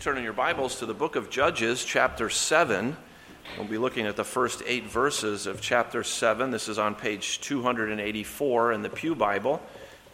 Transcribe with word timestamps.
turn 0.00 0.16
in 0.16 0.24
your 0.24 0.32
Bibles 0.32 0.78
to 0.78 0.86
the 0.86 0.94
book 0.94 1.14
of 1.14 1.28
Judges, 1.28 1.84
chapter 1.84 2.30
7. 2.30 2.96
We'll 3.58 3.66
be 3.66 3.76
looking 3.76 4.06
at 4.06 4.16
the 4.16 4.24
first 4.24 4.62
eight 4.66 4.84
verses 4.84 5.46
of 5.46 5.60
chapter 5.60 6.02
7. 6.02 6.50
This 6.50 6.70
is 6.70 6.78
on 6.78 6.94
page 6.94 7.38
284 7.42 8.72
in 8.72 8.80
the 8.80 8.88
Pew 8.88 9.14
Bible. 9.14 9.60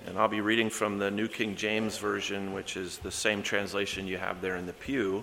And 0.05 0.19
I'll 0.19 0.27
be 0.27 0.41
reading 0.41 0.71
from 0.71 0.99
the 0.99 1.13
New 1.13 1.29
King 1.29 1.55
James 1.55 1.99
Version, 1.99 2.53
which 2.53 2.77
is 2.77 2.99
the 2.99 3.13
same 3.13 3.45
translation 3.45 4.09
you 4.09 4.19
have 4.19 4.41
there 4.41 4.57
in 4.57 4.67
the 4.67 4.73
pew. 4.73 5.23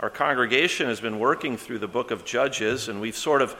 Our 0.00 0.10
congregation 0.10 0.88
has 0.88 1.00
been 1.00 1.20
working 1.20 1.56
through 1.56 1.78
the 1.78 1.86
book 1.86 2.10
of 2.10 2.24
Judges, 2.24 2.88
and 2.88 3.00
we've 3.00 3.16
sort 3.16 3.40
of 3.40 3.54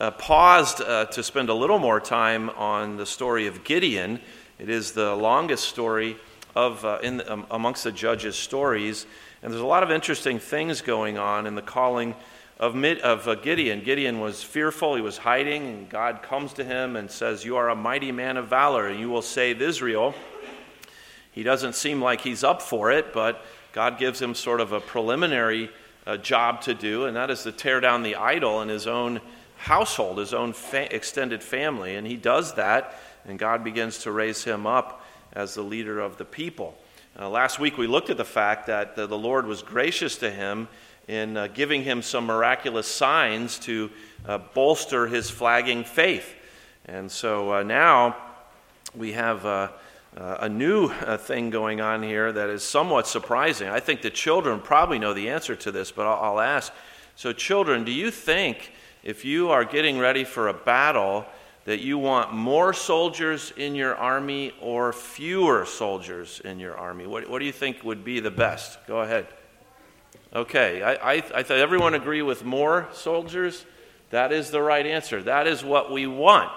uh, 0.00 0.12
paused 0.12 0.80
uh, 0.80 1.04
to 1.04 1.22
spend 1.22 1.50
a 1.50 1.54
little 1.54 1.78
more 1.78 2.00
time 2.00 2.48
on 2.48 2.96
the 2.96 3.04
story 3.04 3.46
of 3.46 3.62
Gideon. 3.62 4.20
It 4.58 4.70
is 4.70 4.92
the 4.92 5.14
longest 5.14 5.68
story 5.68 6.16
of, 6.54 6.82
uh, 6.82 6.98
in, 7.02 7.22
um, 7.28 7.46
amongst 7.50 7.84
the 7.84 7.92
judges' 7.92 8.36
stories. 8.36 9.04
And 9.42 9.52
there's 9.52 9.62
a 9.62 9.66
lot 9.66 9.82
of 9.82 9.90
interesting 9.90 10.38
things 10.38 10.82
going 10.82 11.18
on 11.18 11.46
in 11.46 11.56
the 11.56 11.62
calling 11.62 12.14
of, 12.60 12.76
of 12.76 13.26
uh, 13.26 13.34
Gideon. 13.34 13.82
Gideon 13.82 14.20
was 14.20 14.42
fearful, 14.42 14.94
he 14.94 15.02
was 15.02 15.18
hiding, 15.18 15.66
and 15.66 15.88
God 15.88 16.22
comes 16.22 16.52
to 16.54 16.64
him 16.64 16.94
and 16.94 17.10
says, 17.10 17.44
You 17.44 17.56
are 17.56 17.68
a 17.68 17.74
mighty 17.74 18.12
man 18.12 18.36
of 18.36 18.46
valor, 18.46 18.86
and 18.86 19.00
you 19.00 19.10
will 19.10 19.22
save 19.22 19.60
Israel. 19.60 20.14
He 21.32 21.42
doesn't 21.42 21.74
seem 21.74 22.00
like 22.00 22.20
he's 22.20 22.44
up 22.44 22.62
for 22.62 22.92
it, 22.92 23.12
but 23.12 23.44
God 23.72 23.98
gives 23.98 24.22
him 24.22 24.34
sort 24.34 24.60
of 24.60 24.72
a 24.72 24.80
preliminary 24.80 25.70
uh, 26.06 26.18
job 26.18 26.60
to 26.62 26.74
do, 26.74 27.06
and 27.06 27.16
that 27.16 27.30
is 27.30 27.42
to 27.42 27.50
tear 27.50 27.80
down 27.80 28.04
the 28.04 28.16
idol 28.16 28.62
in 28.62 28.68
his 28.68 28.86
own 28.86 29.20
household, 29.56 30.18
his 30.18 30.34
own 30.34 30.52
fa- 30.52 30.94
extended 30.94 31.42
family. 31.42 31.96
And 31.96 32.06
he 32.06 32.16
does 32.16 32.54
that, 32.54 32.96
and 33.24 33.38
God 33.40 33.64
begins 33.64 33.98
to 33.98 34.12
raise 34.12 34.44
him 34.44 34.68
up 34.68 35.04
as 35.32 35.54
the 35.54 35.62
leader 35.62 35.98
of 35.98 36.16
the 36.16 36.24
people. 36.24 36.76
Uh, 37.18 37.28
last 37.28 37.58
week 37.58 37.76
we 37.76 37.86
looked 37.86 38.08
at 38.08 38.16
the 38.16 38.24
fact 38.24 38.66
that 38.68 38.96
the, 38.96 39.06
the 39.06 39.18
Lord 39.18 39.44
was 39.44 39.62
gracious 39.62 40.16
to 40.16 40.30
him 40.30 40.66
in 41.08 41.36
uh, 41.36 41.46
giving 41.48 41.82
him 41.82 42.00
some 42.00 42.24
miraculous 42.24 42.86
signs 42.86 43.58
to 43.58 43.90
uh, 44.26 44.38
bolster 44.54 45.06
his 45.06 45.28
flagging 45.28 45.84
faith. 45.84 46.34
And 46.86 47.10
so 47.12 47.52
uh, 47.52 47.62
now 47.64 48.16
we 48.96 49.12
have 49.12 49.44
uh, 49.44 49.68
uh, 50.16 50.38
a 50.40 50.48
new 50.48 50.88
thing 51.18 51.50
going 51.50 51.82
on 51.82 52.02
here 52.02 52.32
that 52.32 52.48
is 52.48 52.62
somewhat 52.62 53.06
surprising. 53.06 53.68
I 53.68 53.80
think 53.80 54.00
the 54.00 54.10
children 54.10 54.58
probably 54.58 54.98
know 54.98 55.12
the 55.12 55.28
answer 55.28 55.54
to 55.54 55.70
this, 55.70 55.92
but 55.92 56.06
I'll, 56.06 56.38
I'll 56.38 56.40
ask. 56.40 56.72
So, 57.14 57.34
children, 57.34 57.84
do 57.84 57.92
you 57.92 58.10
think 58.10 58.72
if 59.02 59.22
you 59.22 59.50
are 59.50 59.66
getting 59.66 59.98
ready 59.98 60.24
for 60.24 60.48
a 60.48 60.54
battle, 60.54 61.26
that 61.64 61.80
you 61.80 61.96
want 61.96 62.32
more 62.32 62.72
soldiers 62.72 63.52
in 63.56 63.74
your 63.74 63.94
army 63.94 64.52
or 64.60 64.92
fewer 64.92 65.64
soldiers 65.64 66.40
in 66.44 66.58
your 66.58 66.76
army? 66.76 67.06
What, 67.06 67.28
what 67.28 67.38
do 67.38 67.44
you 67.44 67.52
think 67.52 67.84
would 67.84 68.04
be 68.04 68.20
the 68.20 68.30
best? 68.30 68.78
Go 68.86 69.00
ahead. 69.00 69.28
Okay, 70.34 70.82
I, 70.82 70.94
I, 70.94 71.14
I 71.14 71.42
thought 71.42 71.58
everyone 71.58 71.94
agree 71.94 72.22
with 72.22 72.44
more 72.44 72.88
soldiers. 72.92 73.64
That 74.10 74.32
is 74.32 74.50
the 74.50 74.62
right 74.62 74.86
answer. 74.86 75.22
That 75.22 75.46
is 75.46 75.62
what 75.62 75.92
we 75.92 76.06
want. 76.06 76.50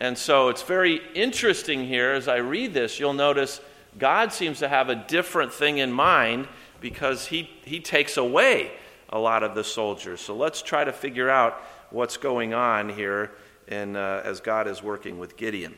And 0.00 0.16
so 0.16 0.48
it's 0.48 0.62
very 0.62 1.00
interesting 1.14 1.86
here 1.86 2.12
as 2.12 2.28
I 2.28 2.36
read 2.36 2.72
this, 2.72 2.98
you'll 2.98 3.12
notice 3.12 3.60
God 3.98 4.32
seems 4.32 4.60
to 4.60 4.68
have 4.68 4.88
a 4.88 4.94
different 4.94 5.52
thing 5.52 5.78
in 5.78 5.92
mind 5.92 6.48
because 6.80 7.26
he, 7.26 7.50
he 7.64 7.80
takes 7.80 8.16
away 8.16 8.70
a 9.08 9.18
lot 9.18 9.42
of 9.42 9.54
the 9.54 9.64
soldiers. 9.64 10.20
So 10.20 10.36
let's 10.36 10.62
try 10.62 10.84
to 10.84 10.92
figure 10.92 11.28
out 11.28 11.60
what's 11.90 12.16
going 12.16 12.54
on 12.54 12.88
here 12.88 13.32
and 13.68 13.96
uh, 13.96 14.22
as 14.24 14.40
God 14.40 14.66
is 14.66 14.82
working 14.82 15.18
with 15.18 15.36
Gideon. 15.36 15.74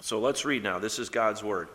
So 0.00 0.20
let's 0.20 0.44
read 0.44 0.62
now. 0.62 0.78
This 0.78 0.98
is 0.98 1.08
God's 1.08 1.42
word. 1.42 1.68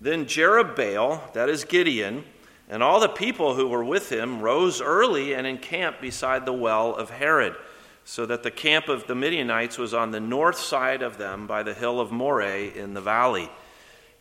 Then 0.00 0.26
Jerubbaal, 0.26 1.32
that 1.32 1.48
is 1.48 1.64
Gideon, 1.64 2.24
and 2.68 2.82
all 2.82 3.00
the 3.00 3.08
people 3.08 3.54
who 3.54 3.68
were 3.68 3.84
with 3.84 4.10
him 4.10 4.40
rose 4.40 4.80
early 4.80 5.34
and 5.34 5.46
encamped 5.46 6.00
beside 6.00 6.44
the 6.44 6.52
well 6.52 6.94
of 6.94 7.10
Harod, 7.10 7.56
so 8.04 8.26
that 8.26 8.42
the 8.42 8.50
camp 8.50 8.88
of 8.88 9.06
the 9.06 9.14
Midianites 9.14 9.78
was 9.78 9.94
on 9.94 10.10
the 10.10 10.20
north 10.20 10.58
side 10.58 11.02
of 11.02 11.18
them 11.18 11.46
by 11.46 11.62
the 11.62 11.74
hill 11.74 12.00
of 12.00 12.10
Moreh 12.10 12.72
in 12.74 12.94
the 12.94 13.00
valley. 13.00 13.48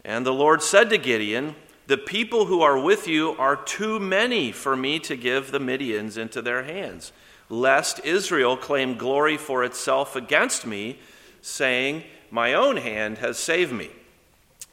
And 0.06 0.26
the 0.26 0.34
Lord 0.34 0.62
said 0.62 0.90
to 0.92 0.98
Gideon, 0.98 1.56
The 1.88 1.98
people 1.98 2.46
who 2.46 2.62
are 2.62 2.80
with 2.80 3.08
you 3.08 3.32
are 3.38 3.56
too 3.56 4.00
many 4.00 4.52
for 4.52 4.76
me 4.76 5.00
to 5.00 5.16
give 5.16 5.52
the 5.52 5.60
Midians 5.60 6.18
into 6.18 6.42
their 6.42 6.64
hands 6.64 7.12
lest 7.52 8.00
Israel 8.06 8.56
claim 8.56 8.98
glory 8.98 9.36
for 9.36 9.64
itself 9.64 10.16
against 10.16 10.66
me, 10.66 10.98
saying, 11.42 12.04
My 12.32 12.54
own 12.54 12.78
hand 12.78 13.18
has 13.18 13.38
saved 13.38 13.74
me. 13.74 13.90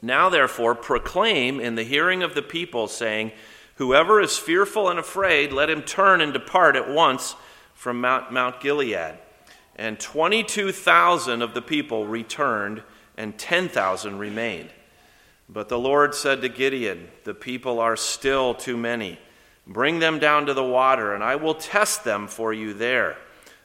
Now, 0.01 0.29
therefore, 0.29 0.75
proclaim 0.75 1.59
in 1.59 1.75
the 1.75 1.83
hearing 1.83 2.23
of 2.23 2.35
the 2.35 2.41
people, 2.41 2.87
saying, 2.87 3.33
Whoever 3.75 4.21
is 4.21 4.37
fearful 4.37 4.87
and 4.89 4.97
afraid, 4.97 5.51
let 5.51 5.69
him 5.69 5.81
turn 5.81 6.21
and 6.21 6.31
depart 6.31 6.77
at 6.77 6.89
once 6.89 7.35
from 7.73 7.99
Mount, 7.99 8.31
Mount 8.31 8.61
Gilead. 8.61 9.17
And 9.75 9.99
22,000 9.99 11.41
of 11.41 11.53
the 11.53 11.61
people 11.61 12.07
returned, 12.07 12.81
and 13.17 13.37
10,000 13.37 14.17
remained. 14.17 14.69
But 15.49 15.67
the 15.67 15.79
Lord 15.79 16.15
said 16.15 16.41
to 16.41 16.49
Gideon, 16.49 17.09
The 17.25 17.33
people 17.33 17.79
are 17.79 17.97
still 17.97 18.53
too 18.53 18.77
many. 18.77 19.19
Bring 19.67 19.99
them 19.99 20.19
down 20.19 20.45
to 20.47 20.53
the 20.53 20.63
water, 20.63 21.13
and 21.13 21.23
I 21.23 21.35
will 21.35 21.53
test 21.53 22.03
them 22.03 22.27
for 22.27 22.51
you 22.53 22.73
there. 22.73 23.17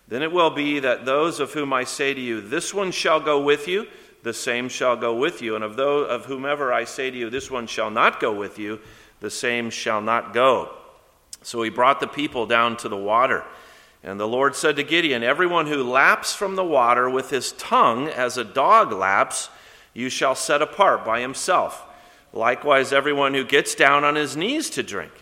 Then 0.07 0.23
it 0.23 0.33
will 0.33 0.51
be 0.51 0.81
that 0.81 1.07
those 1.07 1.41
of 1.41 1.53
whom 1.53 1.73
I 1.73 1.85
say 1.85 2.13
to 2.13 2.21
you, 2.21 2.41
This 2.41 2.75
one 2.75 2.91
shall 2.91 3.21
go 3.21 3.41
with 3.41 3.67
you, 3.67 3.87
the 4.23 4.35
same 4.35 4.69
shall 4.69 4.97
go 4.97 5.15
with 5.15 5.41
you. 5.41 5.55
And 5.55 5.65
of 5.65 5.77
those 5.77 6.09
of 6.09 6.27
whomever 6.27 6.73
I 6.73 6.85
say 6.85 7.11
to 7.11 7.17
you, 7.17 7.31
This 7.31 7.51
one 7.51 7.67
shall 7.67 7.91
not 7.91 8.21
go 8.21 8.33
with 8.33 8.59
you, 8.59 8.81
the 9.21 9.31
same 9.31 9.71
shall 9.71 10.01
not 10.01 10.35
go. 10.35 10.75
So 11.43 11.63
he 11.63 11.71
brought 11.71 12.01
the 12.01 12.07
people 12.07 12.47
down 12.47 12.77
to 12.79 12.89
the 12.89 12.97
water. 12.97 13.45
And 14.03 14.21
the 14.21 14.29
Lord 14.29 14.55
said 14.55 14.77
to 14.77 14.83
Gideon, 14.83 15.23
Everyone 15.23 15.67
who 15.67 15.83
laps 15.83 16.35
from 16.35 16.57
the 16.57 16.65
water 16.65 17.09
with 17.09 17.31
his 17.31 17.53
tongue 17.53 18.09
as 18.09 18.37
a 18.37 18.45
dog 18.45 18.93
laps, 18.93 19.49
you 19.95 20.11
shall 20.11 20.35
set 20.35 20.61
apart 20.61 21.05
by 21.05 21.21
himself. 21.21 21.87
Likewise, 22.33 22.93
everyone 22.93 23.33
who 23.33 23.45
gets 23.45 23.75
down 23.75 24.05
on 24.05 24.17
his 24.17 24.37
knees 24.37 24.69
to 24.71 24.83
drink. 24.83 25.13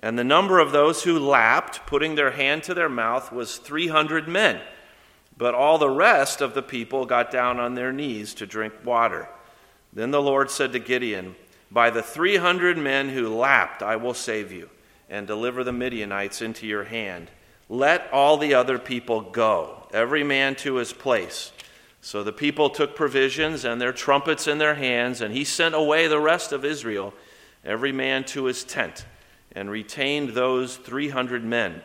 And 0.00 0.18
the 0.18 0.24
number 0.24 0.60
of 0.60 0.70
those 0.70 1.02
who 1.02 1.18
lapped, 1.18 1.84
putting 1.86 2.14
their 2.14 2.30
hand 2.30 2.62
to 2.64 2.74
their 2.74 2.88
mouth, 2.88 3.32
was 3.32 3.56
300 3.56 4.28
men. 4.28 4.60
But 5.36 5.54
all 5.54 5.78
the 5.78 5.90
rest 5.90 6.40
of 6.40 6.54
the 6.54 6.62
people 6.62 7.04
got 7.04 7.30
down 7.30 7.58
on 7.58 7.74
their 7.74 7.92
knees 7.92 8.34
to 8.34 8.46
drink 8.46 8.74
water. 8.84 9.28
Then 9.92 10.10
the 10.10 10.22
Lord 10.22 10.50
said 10.50 10.72
to 10.72 10.78
Gideon, 10.78 11.34
By 11.70 11.90
the 11.90 12.02
300 12.02 12.78
men 12.78 13.08
who 13.08 13.34
lapped, 13.34 13.82
I 13.82 13.96
will 13.96 14.14
save 14.14 14.52
you 14.52 14.70
and 15.10 15.26
deliver 15.26 15.64
the 15.64 15.72
Midianites 15.72 16.42
into 16.42 16.66
your 16.66 16.84
hand. 16.84 17.30
Let 17.68 18.08
all 18.12 18.36
the 18.36 18.54
other 18.54 18.78
people 18.78 19.20
go, 19.20 19.88
every 19.92 20.22
man 20.22 20.54
to 20.56 20.76
his 20.76 20.92
place. 20.92 21.52
So 22.00 22.22
the 22.22 22.32
people 22.32 22.70
took 22.70 22.94
provisions 22.94 23.64
and 23.64 23.80
their 23.80 23.92
trumpets 23.92 24.46
in 24.46 24.58
their 24.58 24.74
hands, 24.74 25.20
and 25.20 25.34
he 25.34 25.44
sent 25.44 25.74
away 25.74 26.06
the 26.06 26.20
rest 26.20 26.52
of 26.52 26.64
Israel, 26.64 27.12
every 27.64 27.90
man 27.90 28.24
to 28.26 28.44
his 28.44 28.62
tent 28.62 29.04
and 29.52 29.70
retained 29.70 30.30
those 30.30 30.76
300 30.76 31.44
men. 31.44 31.82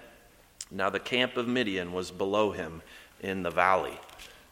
Now 0.71 0.89
the 0.89 0.99
camp 0.99 1.37
of 1.37 1.47
Midian 1.47 1.93
was 1.93 2.11
below 2.11 2.51
him 2.51 2.81
in 3.21 3.43
the 3.43 3.51
valley. 3.51 3.99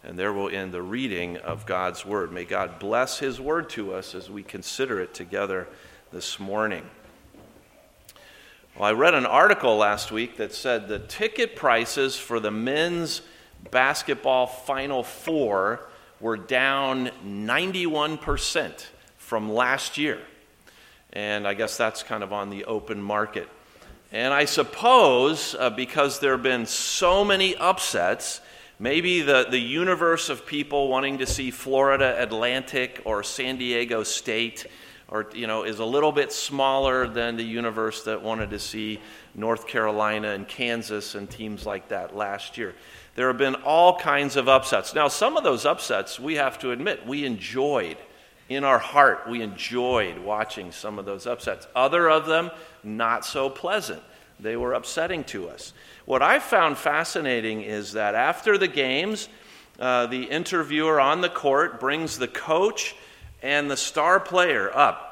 And 0.04 0.18
there 0.18 0.34
will 0.34 0.50
end 0.50 0.72
the 0.72 0.82
reading 0.82 1.38
of 1.38 1.66
God's 1.66 2.06
word. 2.06 2.32
May 2.32 2.46
God 2.46 2.80
bless 2.80 3.20
his 3.20 3.40
word 3.40 3.70
to 3.72 3.94
us 3.94 4.16
as 4.16 4.30
we 4.30 4.42
consider 4.42 5.00
it 5.00 5.14
together 5.14 5.68
this 6.12 6.40
morning. 6.40 6.84
Well, 8.76 8.86
I 8.86 8.94
read 8.94 9.14
an 9.14 9.26
article 9.26 9.78
last 9.78 10.12
week 10.12 10.38
that 10.38 10.54
said 10.54 10.88
the 10.88 11.00
ticket 11.00 11.56
prices 11.56 12.18
for 12.18 12.40
the 12.40 12.52
men's 12.52 13.22
basketball 13.70 14.48
Final 14.48 15.04
Four 15.04 15.88
were 16.20 16.38
down 16.38 17.12
91% 17.26 18.86
from 19.18 19.52
last 19.52 19.98
year. 19.98 20.22
And 21.14 21.48
I 21.48 21.54
guess 21.54 21.78
that's 21.78 22.04
kind 22.04 22.24
of 22.24 22.32
on 22.32 22.50
the 22.50 22.66
open 22.66 23.02
market. 23.02 23.50
And 24.12 24.34
I 24.34 24.46
suppose 24.46 25.56
uh, 25.58 25.70
because 25.70 26.20
there 26.20 26.32
have 26.32 26.44
been 26.44 26.66
so 26.66 27.24
many 27.24 27.56
upsets, 27.56 28.42
maybe 28.80 29.22
the, 29.22 29.48
the 29.50 29.60
universe 29.60 30.30
of 30.30 30.46
people 30.46 30.90
wanting 30.90 31.20
to 31.20 31.26
see 31.26 31.52
Florida 31.52 32.22
Atlantic 32.22 33.02
or 33.06 33.24
San 33.24 33.58
Diego 33.58 34.04
State 34.04 34.66
or 35.12 35.28
you 35.34 35.46
know 35.46 35.64
is 35.64 35.80
a 35.80 35.86
little 35.86 36.12
bit 36.12 36.32
smaller 36.32 37.08
than 37.08 37.36
the 37.36 37.44
universe 37.44 38.04
that 38.04 38.24
wanted 38.24 38.50
to 38.50 38.60
see 38.60 39.00
North 39.36 39.68
Carolina 39.68 40.30
and 40.30 40.48
Kansas 40.48 41.16
and 41.16 41.30
teams 41.30 41.66
like 41.66 41.90
that 41.90 42.16
last 42.16 42.58
year. 42.58 42.74
There 43.16 43.28
have 43.28 43.38
been 43.38 43.56
all 43.56 44.00
kinds 44.00 44.38
of 44.38 44.48
upsets. 44.48 44.96
Now, 44.96 45.10
some 45.10 45.36
of 45.36 45.44
those 45.44 45.66
upsets 45.66 46.18
we 46.18 46.36
have 46.36 46.58
to 46.60 46.72
admit 46.72 47.06
we 47.06 47.26
enjoyed 47.26 47.98
in 48.52 48.64
our 48.64 48.80
heart, 48.80 49.30
we 49.30 49.42
enjoyed 49.42 50.20
watching 50.20 50.72
some 50.72 51.00
of 51.00 51.06
those 51.06 51.26
upsets. 51.28 51.68
Other 51.76 52.10
of 52.10 52.26
them, 52.26 52.52
not 52.84 53.26
so 53.26 53.50
pleasant. 53.50 54.02
They 54.40 54.56
were 54.56 54.74
upsetting 54.74 55.24
to 55.26 55.50
us. 55.50 55.74
What 56.06 56.22
I 56.22 56.40
found 56.40 56.78
fascinating 56.78 57.62
is 57.62 57.94
that 57.94 58.16
after 58.16 58.58
the 58.58 58.68
games, 58.68 59.30
uh, 59.80 60.08
the 60.08 60.24
interviewer 60.24 61.00
on 61.00 61.22
the 61.22 61.30
court 61.30 61.80
brings 61.80 62.18
the 62.18 62.28
coach 62.28 62.96
and 63.42 63.70
the 63.70 63.78
star 63.78 64.20
player 64.20 64.76
up. 64.76 65.08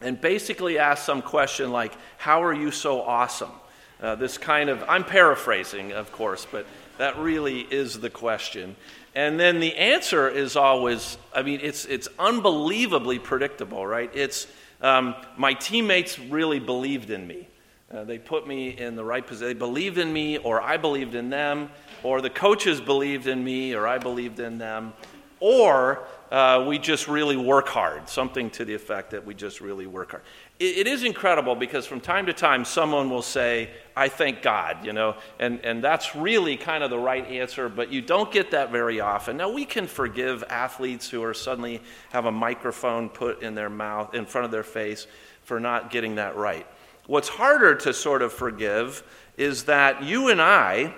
and 0.00 0.20
basically 0.20 0.78
asked 0.78 1.04
some 1.04 1.22
question 1.22 1.70
like, 1.70 1.92
How 2.18 2.42
are 2.42 2.52
you 2.52 2.72
so 2.72 3.02
awesome? 3.02 3.52
Uh, 4.00 4.16
this 4.16 4.36
kind 4.36 4.68
of, 4.68 4.82
I'm 4.88 5.04
paraphrasing, 5.04 5.92
of 5.92 6.10
course, 6.10 6.44
but 6.50 6.66
that 6.98 7.16
really 7.18 7.60
is 7.60 8.00
the 8.00 8.10
question. 8.10 8.74
And 9.14 9.38
then 9.38 9.60
the 9.60 9.76
answer 9.76 10.28
is 10.28 10.56
always, 10.56 11.18
I 11.34 11.42
mean, 11.42 11.60
it's, 11.62 11.84
it's 11.84 12.08
unbelievably 12.18 13.18
predictable, 13.18 13.86
right? 13.86 14.10
It's, 14.14 14.46
um, 14.80 15.14
my 15.36 15.52
teammates 15.52 16.18
really 16.18 16.58
believed 16.58 17.10
in 17.10 17.26
me. 17.26 17.48
Uh, 17.92 18.04
they 18.04 18.18
put 18.18 18.46
me 18.46 18.70
in 18.70 18.96
the 18.96 19.04
right 19.04 19.26
position. 19.26 19.48
They 19.48 19.58
believed 19.58 19.98
in 19.98 20.10
me, 20.10 20.38
or 20.38 20.62
I 20.62 20.78
believed 20.78 21.14
in 21.14 21.28
them, 21.28 21.70
or 22.02 22.22
the 22.22 22.30
coaches 22.30 22.80
believed 22.80 23.26
in 23.26 23.44
me, 23.44 23.74
or 23.74 23.86
I 23.86 23.98
believed 23.98 24.40
in 24.40 24.56
them, 24.56 24.94
or 25.42 26.04
uh, 26.30 26.64
we 26.68 26.78
just 26.78 27.08
really 27.08 27.36
work 27.36 27.68
hard, 27.68 28.08
something 28.08 28.48
to 28.48 28.64
the 28.64 28.72
effect 28.72 29.10
that 29.10 29.26
we 29.26 29.34
just 29.34 29.60
really 29.60 29.88
work 29.88 30.12
hard. 30.12 30.22
It, 30.60 30.78
it 30.78 30.86
is 30.86 31.02
incredible 31.02 31.56
because 31.56 31.84
from 31.84 32.00
time 32.00 32.26
to 32.26 32.32
time 32.32 32.64
someone 32.64 33.10
will 33.10 33.22
say, 33.22 33.68
I 33.96 34.08
thank 34.08 34.40
God, 34.40 34.86
you 34.86 34.92
know, 34.92 35.16
and, 35.40 35.60
and 35.64 35.82
that's 35.82 36.14
really 36.14 36.56
kind 36.56 36.84
of 36.84 36.90
the 36.90 36.98
right 36.98 37.26
answer, 37.26 37.68
but 37.68 37.92
you 37.92 38.00
don't 38.00 38.30
get 38.30 38.52
that 38.52 38.70
very 38.70 39.00
often. 39.00 39.36
Now, 39.36 39.50
we 39.52 39.64
can 39.64 39.88
forgive 39.88 40.44
athletes 40.48 41.10
who 41.10 41.24
are 41.24 41.34
suddenly 41.34 41.82
have 42.12 42.24
a 42.24 42.32
microphone 42.32 43.08
put 43.08 43.42
in 43.42 43.56
their 43.56 43.68
mouth, 43.68 44.14
in 44.14 44.24
front 44.24 44.44
of 44.44 44.52
their 44.52 44.62
face, 44.62 45.08
for 45.42 45.58
not 45.58 45.90
getting 45.90 46.14
that 46.14 46.36
right. 46.36 46.68
What's 47.08 47.28
harder 47.28 47.74
to 47.74 47.92
sort 47.92 48.22
of 48.22 48.32
forgive 48.32 49.02
is 49.36 49.64
that 49.64 50.04
you 50.04 50.28
and 50.28 50.40
I, 50.40 50.94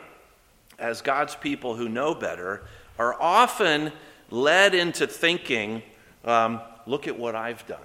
as 0.79 1.01
God's 1.01 1.35
people 1.35 1.77
who 1.77 1.89
know 1.89 2.15
better, 2.15 2.63
are 2.99 3.21
often 3.21 3.91
led 4.31 4.75
into 4.75 5.07
thinking, 5.07 5.83
um, 6.25 6.61
look 6.87 7.07
at 7.09 7.19
what 7.19 7.35
I've 7.35 7.67
done. 7.67 7.79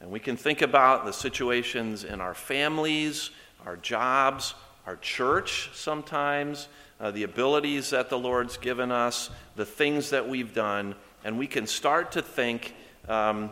And 0.00 0.10
we 0.10 0.20
can 0.20 0.36
think 0.36 0.62
about 0.62 1.04
the 1.04 1.12
situations 1.12 2.04
in 2.04 2.20
our 2.20 2.34
families, 2.34 3.30
our 3.64 3.76
jobs, 3.76 4.54
our 4.86 4.96
church 4.96 5.70
sometimes, 5.74 6.68
uh, 7.00 7.10
the 7.10 7.24
abilities 7.24 7.90
that 7.90 8.08
the 8.08 8.18
Lord's 8.18 8.56
given 8.56 8.92
us, 8.92 9.30
the 9.56 9.66
things 9.66 10.10
that 10.10 10.28
we've 10.28 10.54
done, 10.54 10.94
and 11.24 11.38
we 11.38 11.46
can 11.46 11.66
start 11.66 12.12
to 12.12 12.22
think 12.22 12.74
um, 13.08 13.50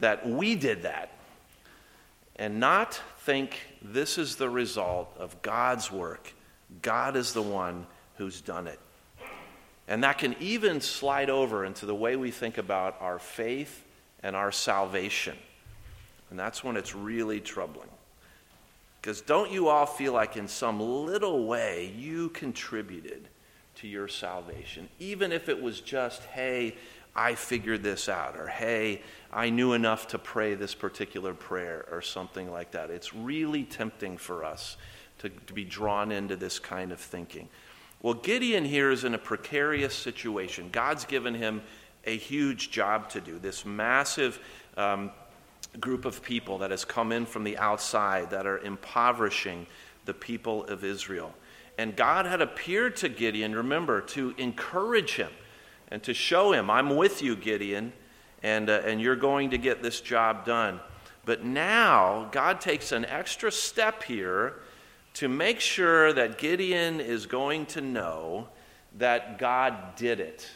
that 0.00 0.28
we 0.28 0.54
did 0.54 0.82
that 0.82 1.10
and 2.36 2.60
not 2.60 3.00
think 3.20 3.58
this 3.82 4.18
is 4.18 4.36
the 4.36 4.48
result 4.48 5.14
of 5.18 5.40
God's 5.42 5.90
work. 5.90 6.32
God 6.82 7.16
is 7.16 7.32
the 7.32 7.42
one 7.42 7.86
who's 8.16 8.40
done 8.40 8.66
it. 8.66 8.78
And 9.88 10.02
that 10.02 10.18
can 10.18 10.34
even 10.40 10.80
slide 10.80 11.30
over 11.30 11.64
into 11.64 11.86
the 11.86 11.94
way 11.94 12.16
we 12.16 12.30
think 12.30 12.58
about 12.58 12.96
our 13.00 13.18
faith 13.18 13.84
and 14.22 14.34
our 14.34 14.50
salvation. 14.50 15.36
And 16.30 16.38
that's 16.38 16.64
when 16.64 16.76
it's 16.76 16.94
really 16.94 17.40
troubling. 17.40 17.88
Because 19.00 19.20
don't 19.20 19.52
you 19.52 19.68
all 19.68 19.86
feel 19.86 20.12
like, 20.12 20.36
in 20.36 20.48
some 20.48 20.80
little 20.80 21.46
way, 21.46 21.94
you 21.96 22.30
contributed 22.30 23.28
to 23.76 23.86
your 23.86 24.08
salvation? 24.08 24.88
Even 24.98 25.30
if 25.30 25.48
it 25.48 25.62
was 25.62 25.80
just, 25.80 26.24
hey, 26.24 26.74
I 27.14 27.36
figured 27.36 27.84
this 27.84 28.08
out, 28.08 28.36
or 28.36 28.48
hey, 28.48 29.02
I 29.32 29.50
knew 29.50 29.72
enough 29.74 30.08
to 30.08 30.18
pray 30.18 30.54
this 30.54 30.74
particular 30.74 31.32
prayer, 31.32 31.86
or 31.92 32.02
something 32.02 32.50
like 32.50 32.72
that. 32.72 32.90
It's 32.90 33.14
really 33.14 33.62
tempting 33.62 34.18
for 34.18 34.44
us 34.44 34.76
to, 35.18 35.28
to 35.28 35.52
be 35.52 35.64
drawn 35.64 36.10
into 36.10 36.34
this 36.34 36.58
kind 36.58 36.90
of 36.90 36.98
thinking. 36.98 37.48
Well, 38.02 38.14
Gideon 38.14 38.64
here 38.64 38.90
is 38.90 39.04
in 39.04 39.14
a 39.14 39.18
precarious 39.18 39.94
situation. 39.94 40.68
God's 40.70 41.04
given 41.04 41.34
him 41.34 41.62
a 42.04 42.16
huge 42.16 42.70
job 42.70 43.08
to 43.10 43.20
do, 43.20 43.38
this 43.38 43.64
massive 43.64 44.38
um, 44.76 45.10
group 45.80 46.04
of 46.04 46.22
people 46.22 46.58
that 46.58 46.70
has 46.70 46.84
come 46.84 47.10
in 47.10 47.26
from 47.26 47.44
the 47.44 47.58
outside 47.58 48.30
that 48.30 48.46
are 48.46 48.58
impoverishing 48.58 49.66
the 50.04 50.14
people 50.14 50.64
of 50.64 50.84
Israel. 50.84 51.34
And 51.78 51.96
God 51.96 52.26
had 52.26 52.40
appeared 52.40 52.96
to 52.96 53.08
Gideon, 53.08 53.54
remember, 53.54 54.00
to 54.00 54.34
encourage 54.38 55.16
him 55.16 55.30
and 55.88 56.02
to 56.04 56.14
show 56.14 56.52
him, 56.52 56.70
I'm 56.70 56.96
with 56.96 57.22
you, 57.22 57.36
Gideon, 57.36 57.92
and, 58.42 58.70
uh, 58.70 58.82
and 58.84 59.00
you're 59.00 59.16
going 59.16 59.50
to 59.50 59.58
get 59.58 59.82
this 59.82 60.00
job 60.00 60.44
done. 60.44 60.80
But 61.24 61.44
now, 61.44 62.28
God 62.30 62.60
takes 62.60 62.92
an 62.92 63.04
extra 63.04 63.50
step 63.50 64.04
here 64.04 64.54
to 65.16 65.28
make 65.28 65.60
sure 65.60 66.12
that 66.12 66.36
Gideon 66.36 67.00
is 67.00 67.24
going 67.24 67.64
to 67.66 67.80
know 67.80 68.48
that 68.98 69.38
God 69.38 69.96
did 69.96 70.20
it. 70.20 70.46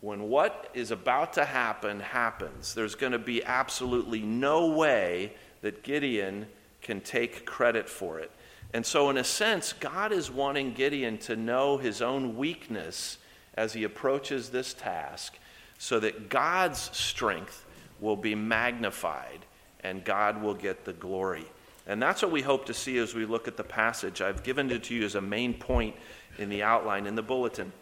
When 0.00 0.24
what 0.24 0.68
is 0.74 0.90
about 0.90 1.34
to 1.34 1.44
happen 1.44 2.00
happens, 2.00 2.74
there's 2.74 2.96
going 2.96 3.12
to 3.12 3.20
be 3.20 3.44
absolutely 3.44 4.20
no 4.20 4.66
way 4.70 5.32
that 5.62 5.84
Gideon 5.84 6.46
can 6.82 7.00
take 7.02 7.46
credit 7.46 7.88
for 7.88 8.18
it. 8.18 8.32
And 8.72 8.84
so, 8.84 9.10
in 9.10 9.16
a 9.16 9.22
sense, 9.22 9.72
God 9.72 10.10
is 10.10 10.28
wanting 10.28 10.72
Gideon 10.72 11.16
to 11.18 11.36
know 11.36 11.78
his 11.78 12.02
own 12.02 12.36
weakness 12.36 13.18
as 13.54 13.74
he 13.74 13.84
approaches 13.84 14.50
this 14.50 14.74
task 14.74 15.38
so 15.78 16.00
that 16.00 16.28
God's 16.28 16.90
strength 16.92 17.64
will 18.00 18.16
be 18.16 18.34
magnified 18.34 19.46
and 19.84 20.04
God 20.04 20.42
will 20.42 20.54
get 20.54 20.84
the 20.84 20.92
glory. 20.92 21.46
And 21.86 22.00
that's 22.00 22.22
what 22.22 22.30
we 22.30 22.42
hope 22.42 22.66
to 22.66 22.74
see 22.74 22.96
as 22.98 23.14
we 23.14 23.26
look 23.26 23.46
at 23.46 23.56
the 23.56 23.64
passage. 23.64 24.22
I've 24.22 24.42
given 24.42 24.70
it 24.70 24.84
to 24.84 24.94
you 24.94 25.04
as 25.04 25.14
a 25.14 25.20
main 25.20 25.54
point 25.54 25.94
in 26.38 26.48
the 26.48 26.62
outline 26.62 27.06
in 27.06 27.14
the 27.14 27.22
bulletin. 27.22 27.72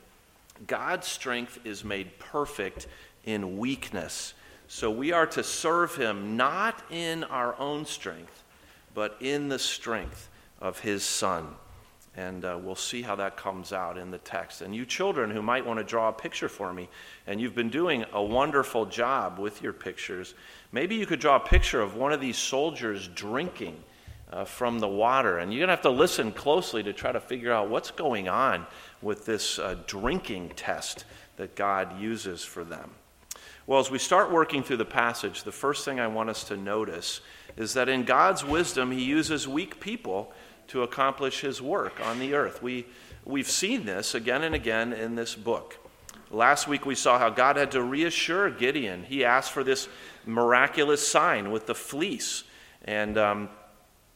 God's 0.67 1.07
strength 1.07 1.61
is 1.65 1.85
made 1.85 2.19
perfect 2.19 2.87
in 3.25 3.59
weakness. 3.59 4.35
So 4.69 4.91
we 4.91 5.13
are 5.13 5.27
to 5.27 5.45
serve 5.45 5.95
him 5.97 6.37
not 6.37 6.83
in 6.91 7.25
our 7.25 7.59
own 7.59 7.85
strength, 7.85 8.43
but 8.95 9.17
in 9.21 9.49
the 9.49 9.59
strength 9.59 10.29
of 10.61 10.81
his 10.81 11.05
Son. 11.05 11.49
And 12.15 12.45
uh, 12.45 12.59
we'll 12.61 12.75
see 12.75 13.03
how 13.03 13.17
that 13.17 13.37
comes 13.37 13.73
out 13.73 13.97
in 13.97 14.11
the 14.11 14.19
text. 14.19 14.61
And 14.61 14.75
you 14.75 14.85
children 14.85 15.31
who 15.31 15.43
might 15.43 15.65
want 15.65 15.79
to 15.79 15.85
draw 15.85 16.09
a 16.09 16.13
picture 16.13 16.49
for 16.49 16.73
me, 16.73 16.89
and 17.27 17.41
you've 17.41 17.55
been 17.55 17.71
doing 17.71 18.05
a 18.13 18.23
wonderful 18.23 18.85
job 18.85 19.39
with 19.39 19.63
your 19.63 19.73
pictures, 19.73 20.35
maybe 20.73 20.95
you 20.95 21.07
could 21.07 21.21
draw 21.21 21.37
a 21.37 21.41
picture 21.41 21.81
of 21.81 21.97
one 21.97 22.13
of 22.13 22.21
these 22.21 22.37
soldiers 22.37 23.09
drinking 23.09 23.83
uh, 24.33 24.45
from 24.45 24.79
the 24.79 24.89
water. 24.89 25.39
And 25.39 25.53
you're 25.53 25.61
going 25.61 25.69
to 25.69 25.75
have 25.75 25.83
to 25.83 25.91
listen 25.91 26.33
closely 26.33 26.83
to 26.83 26.93
try 26.93 27.13
to 27.13 27.21
figure 27.21 27.53
out 27.53 27.69
what's 27.69 27.91
going 27.91 28.29
on 28.29 28.67
with 29.01 29.27
this 29.27 29.59
uh, 29.59 29.77
drinking 29.87 30.53
test 30.57 31.05
that 31.37 31.55
God 31.55 32.01
uses 32.01 32.43
for 32.43 32.65
them. 32.65 32.91
Well, 33.67 33.79
as 33.79 33.91
we 33.91 33.99
start 33.99 34.33
working 34.33 34.63
through 34.63 34.79
the 34.79 34.85
passage, 34.85 35.45
the 35.45 35.53
first 35.53 35.85
thing 35.85 36.01
I 36.01 36.09
want 36.09 36.31
us 36.31 36.45
to 36.45 36.57
notice 36.57 37.21
is 37.57 37.75
that 37.75 37.89
in 37.89 38.05
God's 38.05 38.45
wisdom, 38.45 38.91
He 38.91 39.05
uses 39.05 39.47
weak 39.47 39.79
people 39.79 40.33
to 40.69 40.83
accomplish 40.83 41.41
His 41.41 41.63
work 41.63 42.01
on 42.05 42.19
the 42.19 42.35
earth. 42.35 42.63
We, 42.63 42.87
we've 43.25 43.51
seen 43.51 43.85
this 43.85 44.15
again 44.15 44.43
and 44.43 44.55
again 44.55 44.93
in 44.93 45.15
this 45.15 45.35
book. 45.35 45.79
Last 46.31 46.67
week 46.67 46.87
we 46.87 46.95
saw 46.95 47.19
how 47.19 47.29
God 47.29 47.57
had 47.57 47.73
to 47.73 47.83
reassure 47.83 48.51
Gideon. 48.51 49.05
He 49.05 49.25
asked 49.25 49.53
for 49.53 49.63
this 49.63 49.89
miraculous 50.25 51.07
sign 51.07 51.51
with 51.51 51.67
the 51.67 51.75
fleece. 51.75 52.45
And 52.85 53.19
um, 53.19 53.49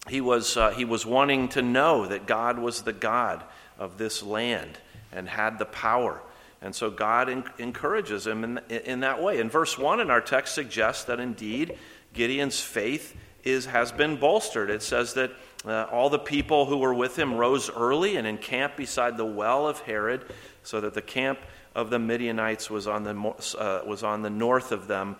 he 0.08 0.20
was, 0.20 0.56
uh, 0.56 0.70
he 0.70 0.84
was 0.84 1.04
wanting 1.04 1.48
to 1.50 1.62
know 1.62 2.06
that 2.06 2.26
God 2.26 2.58
was 2.58 2.82
the 2.82 2.92
God 2.92 3.42
of 3.78 3.98
this 3.98 4.22
land 4.22 4.78
and 5.12 5.28
had 5.28 5.58
the 5.58 5.66
power. 5.66 6.20
And 6.62 6.74
so 6.74 6.90
God 6.90 7.28
in, 7.28 7.44
encourages 7.58 8.26
him 8.26 8.44
in, 8.44 8.58
in 8.70 9.00
that 9.00 9.22
way. 9.22 9.40
And 9.40 9.50
verse 9.50 9.78
1 9.78 10.00
in 10.00 10.10
our 10.10 10.20
text 10.20 10.54
suggests 10.54 11.04
that 11.04 11.20
indeed 11.20 11.76
Gideon's 12.12 12.60
faith 12.60 13.16
is, 13.44 13.66
has 13.66 13.92
been 13.92 14.16
bolstered. 14.16 14.70
It 14.70 14.82
says 14.82 15.14
that 15.14 15.32
uh, 15.64 15.86
all 15.90 16.10
the 16.10 16.18
people 16.18 16.66
who 16.66 16.78
were 16.78 16.94
with 16.94 17.18
him 17.18 17.34
rose 17.34 17.70
early 17.70 18.16
and 18.16 18.26
encamped 18.26 18.76
beside 18.76 19.16
the 19.16 19.24
well 19.24 19.68
of 19.68 19.80
Harod, 19.80 20.24
so 20.62 20.80
that 20.80 20.94
the 20.94 21.02
camp 21.02 21.38
of 21.74 21.90
the 21.90 21.98
Midianites 21.98 22.70
was 22.70 22.86
on 22.86 23.04
the, 23.04 23.14
uh, 23.58 23.82
was 23.86 24.02
on 24.02 24.22
the 24.22 24.30
north 24.30 24.72
of 24.72 24.88
them 24.88 25.16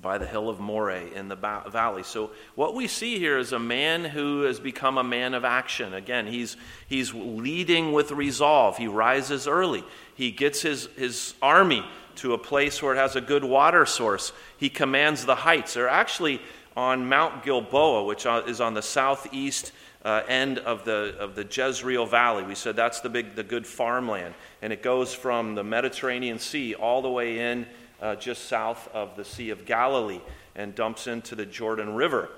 by 0.00 0.18
the 0.18 0.26
hill 0.26 0.48
of 0.48 0.60
Moreh 0.60 1.12
in 1.14 1.28
the 1.28 1.36
valley. 1.36 2.02
So, 2.02 2.30
what 2.54 2.74
we 2.74 2.86
see 2.86 3.18
here 3.18 3.38
is 3.38 3.52
a 3.52 3.58
man 3.58 4.04
who 4.04 4.42
has 4.42 4.60
become 4.60 4.98
a 4.98 5.04
man 5.04 5.34
of 5.34 5.44
action. 5.44 5.94
Again, 5.94 6.26
he's, 6.26 6.56
he's 6.88 7.12
leading 7.12 7.92
with 7.92 8.12
resolve. 8.12 8.76
He 8.76 8.86
rises 8.86 9.46
early. 9.48 9.84
He 10.14 10.30
gets 10.30 10.62
his, 10.62 10.86
his 10.96 11.34
army 11.42 11.84
to 12.16 12.34
a 12.34 12.38
place 12.38 12.82
where 12.82 12.94
it 12.94 12.98
has 12.98 13.16
a 13.16 13.20
good 13.20 13.44
water 13.44 13.86
source. 13.86 14.32
He 14.56 14.68
commands 14.68 15.24
the 15.24 15.34
heights. 15.34 15.74
They're 15.74 15.88
actually 15.88 16.40
on 16.76 17.08
Mount 17.08 17.44
Gilboa, 17.44 18.04
which 18.04 18.26
is 18.26 18.60
on 18.60 18.74
the 18.74 18.82
southeast 18.82 19.72
uh, 20.04 20.22
end 20.28 20.58
of 20.58 20.84
the, 20.84 21.16
of 21.18 21.34
the 21.34 21.44
Jezreel 21.44 22.06
Valley. 22.06 22.44
We 22.44 22.54
said 22.54 22.76
that's 22.76 23.00
the 23.00 23.08
big, 23.08 23.34
the 23.34 23.42
good 23.42 23.66
farmland. 23.66 24.34
And 24.62 24.72
it 24.72 24.82
goes 24.82 25.12
from 25.12 25.54
the 25.54 25.64
Mediterranean 25.64 26.38
Sea 26.38 26.74
all 26.74 27.02
the 27.02 27.10
way 27.10 27.52
in 27.52 27.66
uh, 28.00 28.16
just 28.16 28.46
south 28.46 28.88
of 28.92 29.16
the 29.16 29.24
Sea 29.24 29.50
of 29.50 29.64
Galilee 29.64 30.20
and 30.54 30.74
dumps 30.74 31.06
into 31.06 31.34
the 31.34 31.46
Jordan 31.46 31.94
River. 31.94 32.30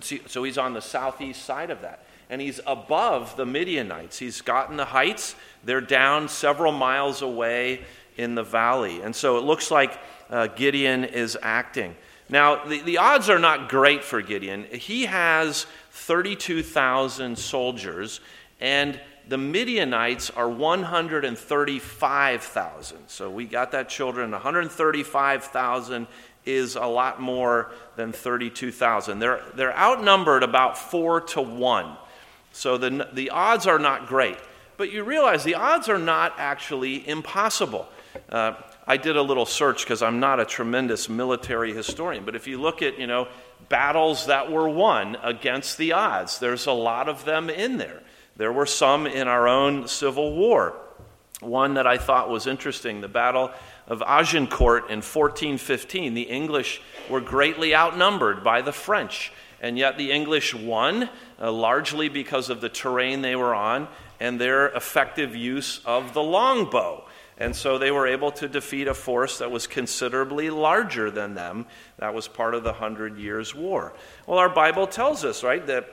See, 0.00 0.22
so 0.26 0.42
he's 0.42 0.58
on 0.58 0.72
the 0.72 0.82
southeast 0.82 1.44
side 1.44 1.70
of 1.70 1.82
that. 1.82 2.06
And 2.30 2.40
he's 2.40 2.60
above 2.66 3.36
the 3.36 3.46
Midianites. 3.46 4.18
He's 4.18 4.40
gotten 4.40 4.76
the 4.76 4.86
heights, 4.86 5.36
they're 5.62 5.80
down 5.80 6.28
several 6.28 6.72
miles 6.72 7.22
away 7.22 7.82
in 8.16 8.34
the 8.34 8.42
valley. 8.42 9.02
And 9.02 9.14
so 9.14 9.38
it 9.38 9.44
looks 9.44 9.70
like 9.70 9.98
uh, 10.30 10.48
Gideon 10.48 11.04
is 11.04 11.36
acting. 11.42 11.96
Now, 12.28 12.64
the, 12.64 12.80
the 12.80 12.98
odds 12.98 13.28
are 13.28 13.38
not 13.38 13.68
great 13.68 14.02
for 14.02 14.22
Gideon. 14.22 14.64
He 14.64 15.04
has 15.04 15.66
32,000 15.90 17.36
soldiers, 17.36 18.20
and 18.60 18.98
the 19.28 19.38
Midianites 19.38 20.30
are 20.30 20.48
135,000. 20.48 22.98
So 23.08 23.30
we 23.30 23.46
got 23.46 23.72
that, 23.72 23.88
children. 23.88 24.30
135,000 24.32 26.06
is 26.44 26.76
a 26.76 26.84
lot 26.84 27.20
more 27.20 27.72
than 27.96 28.12
32,000. 28.12 29.18
They're, 29.18 29.42
they're 29.54 29.76
outnumbered 29.76 30.42
about 30.42 30.76
four 30.76 31.22
to 31.22 31.40
one. 31.40 31.96
So 32.52 32.76
the, 32.76 33.08
the 33.12 33.30
odds 33.30 33.66
are 33.66 33.78
not 33.78 34.06
great. 34.06 34.36
But 34.76 34.92
you 34.92 35.04
realize 35.04 35.44
the 35.44 35.54
odds 35.54 35.88
are 35.88 35.98
not 35.98 36.34
actually 36.36 37.08
impossible. 37.08 37.88
Uh, 38.28 38.54
I 38.86 38.96
did 38.96 39.16
a 39.16 39.22
little 39.22 39.46
search 39.46 39.84
because 39.84 40.02
I'm 40.02 40.20
not 40.20 40.40
a 40.40 40.44
tremendous 40.44 41.08
military 41.08 41.72
historian, 41.72 42.24
but 42.24 42.36
if 42.36 42.46
you 42.46 42.60
look 42.60 42.82
at, 42.82 42.98
you 42.98 43.06
know, 43.06 43.28
battles 43.68 44.26
that 44.26 44.52
were 44.52 44.68
won 44.68 45.16
against 45.22 45.78
the 45.78 45.92
odds, 45.92 46.38
there's 46.38 46.66
a 46.66 46.72
lot 46.72 47.08
of 47.08 47.24
them 47.24 47.48
in 47.48 47.78
there. 47.78 48.02
There 48.36 48.52
were 48.52 48.66
some 48.66 49.06
in 49.06 49.28
our 49.28 49.46
own 49.46 49.88
Civil 49.88 50.34
War. 50.34 50.74
One 51.40 51.74
that 51.74 51.86
I 51.86 51.98
thought 51.98 52.30
was 52.30 52.46
interesting, 52.46 53.00
the 53.00 53.08
Battle 53.08 53.50
of 53.86 54.02
Agincourt 54.02 54.84
in 54.84 55.02
1415. 55.02 56.14
The 56.14 56.22
English 56.22 56.80
were 57.10 57.20
greatly 57.20 57.74
outnumbered 57.74 58.42
by 58.42 58.62
the 58.62 58.72
French, 58.72 59.32
and 59.60 59.78
yet 59.78 59.98
the 59.98 60.10
English 60.10 60.54
won, 60.54 61.08
uh, 61.40 61.52
largely 61.52 62.08
because 62.08 62.50
of 62.50 62.60
the 62.60 62.68
terrain 62.68 63.22
they 63.22 63.36
were 63.36 63.54
on 63.54 63.88
and 64.20 64.40
their 64.40 64.68
effective 64.68 65.36
use 65.36 65.80
of 65.84 66.14
the 66.14 66.22
longbow. 66.22 67.04
And 67.36 67.54
so 67.54 67.78
they 67.78 67.90
were 67.90 68.06
able 68.06 68.30
to 68.32 68.48
defeat 68.48 68.86
a 68.86 68.94
force 68.94 69.38
that 69.38 69.50
was 69.50 69.66
considerably 69.66 70.50
larger 70.50 71.10
than 71.10 71.34
them. 71.34 71.66
That 71.98 72.14
was 72.14 72.28
part 72.28 72.54
of 72.54 72.62
the 72.62 72.72
Hundred 72.72 73.18
Years' 73.18 73.54
War. 73.54 73.92
Well, 74.26 74.38
our 74.38 74.48
Bible 74.48 74.86
tells 74.86 75.24
us, 75.24 75.42
right, 75.42 75.66
that, 75.66 75.88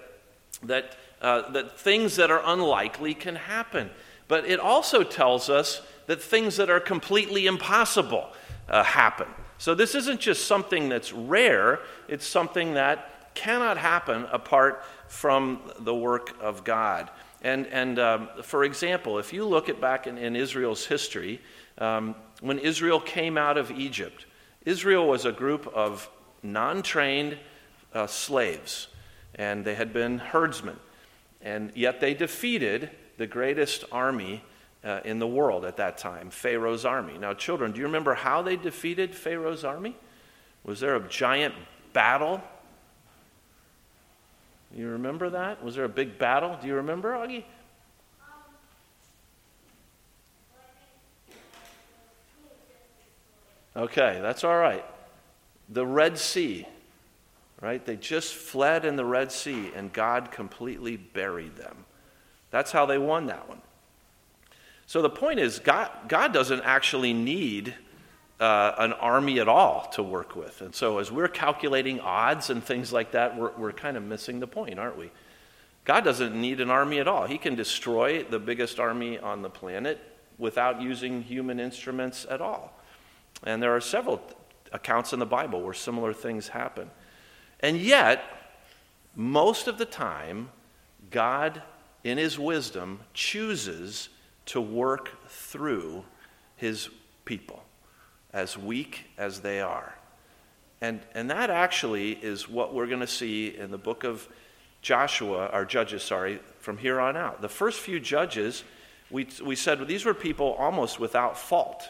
that, 0.63 0.95
uh, 1.21 1.49
that 1.51 1.79
things 1.79 2.15
that 2.15 2.31
are 2.31 2.41
unlikely 2.45 3.13
can 3.13 3.35
happen. 3.35 3.89
But 4.27 4.45
it 4.45 4.59
also 4.59 5.03
tells 5.03 5.49
us 5.49 5.81
that 6.07 6.21
things 6.21 6.57
that 6.57 6.69
are 6.69 6.79
completely 6.79 7.45
impossible 7.45 8.27
uh, 8.67 8.83
happen. 8.83 9.27
So 9.57 9.75
this 9.75 9.93
isn't 9.93 10.19
just 10.19 10.47
something 10.47 10.89
that's 10.89 11.13
rare, 11.13 11.79
it's 12.07 12.25
something 12.25 12.73
that 12.73 13.33
cannot 13.35 13.77
happen 13.77 14.25
apart 14.31 14.83
from 15.07 15.61
the 15.79 15.93
work 15.93 16.35
of 16.41 16.63
God. 16.63 17.09
And, 17.41 17.67
and 17.67 17.99
um, 17.99 18.29
for 18.43 18.63
example, 18.63 19.19
if 19.19 19.33
you 19.33 19.45
look 19.45 19.69
at 19.69 19.79
back 19.81 20.07
in, 20.07 20.17
in 20.17 20.35
Israel's 20.35 20.85
history, 20.85 21.41
um, 21.77 22.15
when 22.39 22.59
Israel 22.59 22.99
came 22.99 23.37
out 23.37 23.57
of 23.57 23.71
Egypt, 23.71 24.25
Israel 24.65 25.07
was 25.07 25.25
a 25.25 25.31
group 25.31 25.67
of 25.67 26.09
non 26.43 26.81
trained 26.83 27.37
uh, 27.93 28.07
slaves, 28.07 28.87
and 29.35 29.65
they 29.65 29.75
had 29.75 29.91
been 29.93 30.19
herdsmen. 30.19 30.77
And 31.43 31.71
yet 31.75 32.00
they 32.00 32.13
defeated 32.13 32.89
the 33.17 33.27
greatest 33.27 33.83
army 33.91 34.43
uh, 34.83 35.01
in 35.05 35.19
the 35.19 35.27
world 35.27 35.65
at 35.65 35.77
that 35.77 35.98
time, 35.98 36.29
Pharaoh's 36.29 36.86
army. 36.86 37.17
Now, 37.17 37.33
children, 37.33 37.71
do 37.71 37.79
you 37.79 37.86
remember 37.86 38.15
how 38.15 38.41
they 38.41 38.55
defeated 38.55 39.13
Pharaoh's 39.13 39.63
army? 39.63 39.95
Was 40.63 40.79
there 40.79 40.95
a 40.95 41.07
giant 41.07 41.53
battle 41.93 42.41
you 44.75 44.88
remember 44.89 45.29
that? 45.31 45.63
Was 45.63 45.75
there 45.75 45.83
a 45.83 45.89
big 45.89 46.17
battle? 46.17 46.57
Do 46.62 46.67
you 46.67 46.75
remember, 46.75 47.13
Augie? 47.13 47.43
Okay, 53.75 54.19
that's 54.21 54.43
all 54.43 54.57
right. 54.57 54.86
The 55.69 55.86
Red 55.86 56.17
Sea, 56.17 56.65
right? 57.61 57.85
They 57.85 57.95
just 57.95 58.33
fled 58.33 58.85
in 58.85 58.95
the 58.95 59.05
Red 59.05 59.31
Sea 59.31 59.71
and 59.75 59.93
God 59.93 60.31
completely 60.31 60.97
buried 60.97 61.55
them. 61.55 61.85
That's 62.49 62.71
how 62.71 62.85
they 62.85 62.97
won 62.97 63.27
that 63.27 63.47
one. 63.47 63.61
So 64.87 65.01
the 65.01 65.09
point 65.09 65.39
is, 65.39 65.59
God, 65.59 65.89
God 66.09 66.33
doesn't 66.33 66.63
actually 66.63 67.13
need 67.13 67.73
uh, 68.41 68.73
an 68.79 68.93
army 68.93 69.39
at 69.39 69.47
all 69.47 69.87
to 69.93 70.03
work 70.03 70.35
with. 70.35 70.61
And 70.61 70.73
so, 70.75 70.97
as 70.97 71.11
we're 71.11 71.27
calculating 71.27 71.99
odds 71.99 72.49
and 72.49 72.61
things 72.61 72.91
like 72.91 73.11
that, 73.11 73.37
we're, 73.37 73.51
we're 73.51 73.71
kind 73.71 73.95
of 73.95 74.03
missing 74.03 74.39
the 74.39 74.47
point, 74.47 74.79
aren't 74.79 74.97
we? 74.97 75.11
God 75.85 76.03
doesn't 76.03 76.35
need 76.39 76.59
an 76.59 76.69
army 76.69 76.99
at 76.99 77.07
all. 77.07 77.27
He 77.27 77.37
can 77.37 77.55
destroy 77.55 78.23
the 78.23 78.39
biggest 78.39 78.79
army 78.79 79.19
on 79.19 79.43
the 79.43 79.49
planet 79.49 79.99
without 80.37 80.81
using 80.81 81.21
human 81.21 81.59
instruments 81.59 82.25
at 82.29 82.41
all. 82.41 82.73
And 83.43 83.61
there 83.61 83.75
are 83.75 83.81
several 83.81 84.21
accounts 84.71 85.13
in 85.13 85.19
the 85.19 85.25
Bible 85.25 85.61
where 85.61 85.73
similar 85.73 86.13
things 86.13 86.47
happen. 86.47 86.89
And 87.61 87.77
yet, 87.77 88.23
most 89.15 89.67
of 89.67 89.77
the 89.77 89.85
time, 89.85 90.49
God, 91.09 91.61
in 92.03 92.17
His 92.17 92.39
wisdom, 92.39 93.01
chooses 93.13 94.09
to 94.47 94.59
work 94.59 95.27
through 95.27 96.03
His 96.55 96.89
people 97.25 97.63
as 98.33 98.57
weak 98.57 99.05
as 99.17 99.41
they 99.41 99.61
are. 99.61 99.95
And, 100.79 100.99
and 101.13 101.29
that 101.29 101.49
actually 101.49 102.13
is 102.13 102.49
what 102.49 102.73
we're 102.73 102.87
going 102.87 103.01
to 103.01 103.07
see 103.07 103.55
in 103.55 103.69
the 103.69 103.77
book 103.77 104.03
of 104.03 104.27
Joshua, 104.81 105.47
our 105.47 105.63
Judges, 105.63 106.01
sorry, 106.01 106.39
from 106.59 106.77
here 106.77 106.99
on 106.99 107.15
out. 107.15 107.41
The 107.41 107.49
first 107.49 107.79
few 107.79 107.99
Judges, 107.99 108.63
we, 109.11 109.27
we 109.43 109.55
said 109.55 109.77
well, 109.77 109.87
these 109.87 110.05
were 110.05 110.15
people 110.15 110.53
almost 110.53 110.99
without 110.99 111.37
fault, 111.37 111.87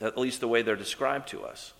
at 0.00 0.18
least 0.18 0.40
the 0.40 0.48
way 0.48 0.62
they're 0.62 0.74
described 0.74 1.28
to 1.28 1.44
us. 1.44 1.72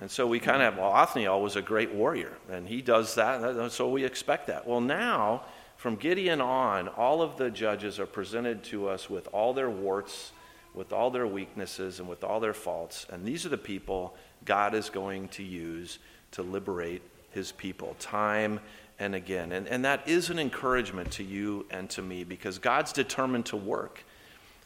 And 0.00 0.10
so 0.10 0.26
we 0.26 0.38
kind 0.38 0.62
of 0.62 0.74
have, 0.74 0.78
well, 0.78 0.92
Othniel 0.92 1.40
was 1.40 1.56
a 1.56 1.62
great 1.62 1.92
warrior, 1.92 2.32
and 2.50 2.68
he 2.68 2.82
does 2.82 3.14
that, 3.14 3.72
so 3.72 3.88
we 3.88 4.04
expect 4.04 4.48
that. 4.48 4.66
Well, 4.66 4.82
now, 4.82 5.44
from 5.76 5.96
Gideon 5.96 6.40
on, 6.40 6.88
all 6.88 7.22
of 7.22 7.38
the 7.38 7.50
judges 7.50 7.98
are 7.98 8.06
presented 8.06 8.62
to 8.64 8.88
us 8.88 9.08
with 9.08 9.26
all 9.32 9.54
their 9.54 9.70
warts 9.70 10.32
with 10.76 10.92
all 10.92 11.10
their 11.10 11.26
weaknesses 11.26 11.98
and 11.98 12.08
with 12.08 12.22
all 12.22 12.38
their 12.38 12.54
faults. 12.54 13.06
And 13.10 13.24
these 13.24 13.46
are 13.46 13.48
the 13.48 13.58
people 13.58 14.14
God 14.44 14.74
is 14.74 14.90
going 14.90 15.28
to 15.28 15.42
use 15.42 15.98
to 16.32 16.42
liberate 16.42 17.02
his 17.30 17.50
people 17.50 17.96
time 17.98 18.60
and 18.98 19.14
again. 19.14 19.52
And, 19.52 19.66
and 19.66 19.84
that 19.86 20.06
is 20.06 20.30
an 20.30 20.38
encouragement 20.38 21.10
to 21.12 21.24
you 21.24 21.66
and 21.70 21.88
to 21.90 22.02
me 22.02 22.24
because 22.24 22.58
God's 22.58 22.92
determined 22.92 23.46
to 23.46 23.56
work. 23.56 24.04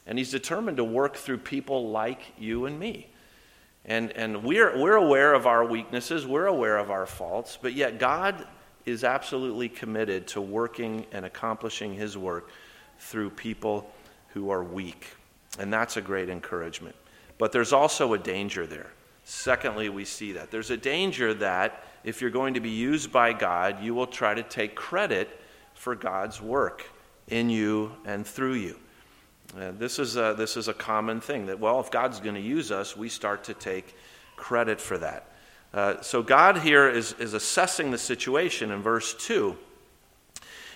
And 0.06 0.18
he's 0.18 0.32
determined 0.32 0.78
to 0.78 0.84
work 0.84 1.16
through 1.16 1.38
people 1.38 1.90
like 1.90 2.20
you 2.36 2.66
and 2.66 2.78
me. 2.78 3.08
And, 3.84 4.12
and 4.12 4.44
we're, 4.44 4.78
we're 4.78 4.96
aware 4.96 5.32
of 5.34 5.46
our 5.46 5.64
weaknesses, 5.64 6.26
we're 6.26 6.46
aware 6.46 6.78
of 6.78 6.90
our 6.90 7.06
faults, 7.06 7.58
but 7.60 7.72
yet 7.72 7.98
God 7.98 8.46
is 8.84 9.04
absolutely 9.04 9.68
committed 9.68 10.26
to 10.28 10.40
working 10.40 11.06
and 11.12 11.24
accomplishing 11.24 11.94
his 11.94 12.16
work 12.16 12.50
through 12.98 13.30
people 13.30 13.90
who 14.28 14.50
are 14.50 14.62
weak. 14.62 15.06
And 15.58 15.72
that's 15.72 15.96
a 15.96 16.00
great 16.00 16.28
encouragement. 16.28 16.94
But 17.38 17.52
there's 17.52 17.72
also 17.72 18.12
a 18.12 18.18
danger 18.18 18.66
there. 18.66 18.90
Secondly, 19.24 19.88
we 19.88 20.04
see 20.04 20.32
that. 20.32 20.50
There's 20.50 20.70
a 20.70 20.76
danger 20.76 21.32
that 21.34 21.84
if 22.04 22.20
you're 22.20 22.30
going 22.30 22.54
to 22.54 22.60
be 22.60 22.70
used 22.70 23.12
by 23.12 23.32
God, 23.32 23.82
you 23.82 23.94
will 23.94 24.06
try 24.06 24.34
to 24.34 24.42
take 24.42 24.74
credit 24.74 25.40
for 25.74 25.94
God's 25.94 26.40
work 26.40 26.84
in 27.28 27.48
you 27.48 27.92
and 28.04 28.26
through 28.26 28.54
you. 28.54 28.76
Uh, 29.58 29.72
this, 29.72 29.98
is 29.98 30.16
a, 30.16 30.34
this 30.38 30.56
is 30.56 30.68
a 30.68 30.74
common 30.74 31.20
thing 31.20 31.46
that, 31.46 31.58
well, 31.58 31.80
if 31.80 31.90
God's 31.90 32.20
going 32.20 32.36
to 32.36 32.40
use 32.40 32.70
us, 32.70 32.96
we 32.96 33.08
start 33.08 33.44
to 33.44 33.54
take 33.54 33.96
credit 34.36 34.80
for 34.80 34.96
that. 34.98 35.26
Uh, 35.74 36.00
so 36.02 36.22
God 36.22 36.58
here 36.58 36.88
is, 36.88 37.14
is 37.14 37.34
assessing 37.34 37.90
the 37.90 37.98
situation 37.98 38.70
in 38.70 38.82
verse 38.82 39.14
2. 39.14 39.56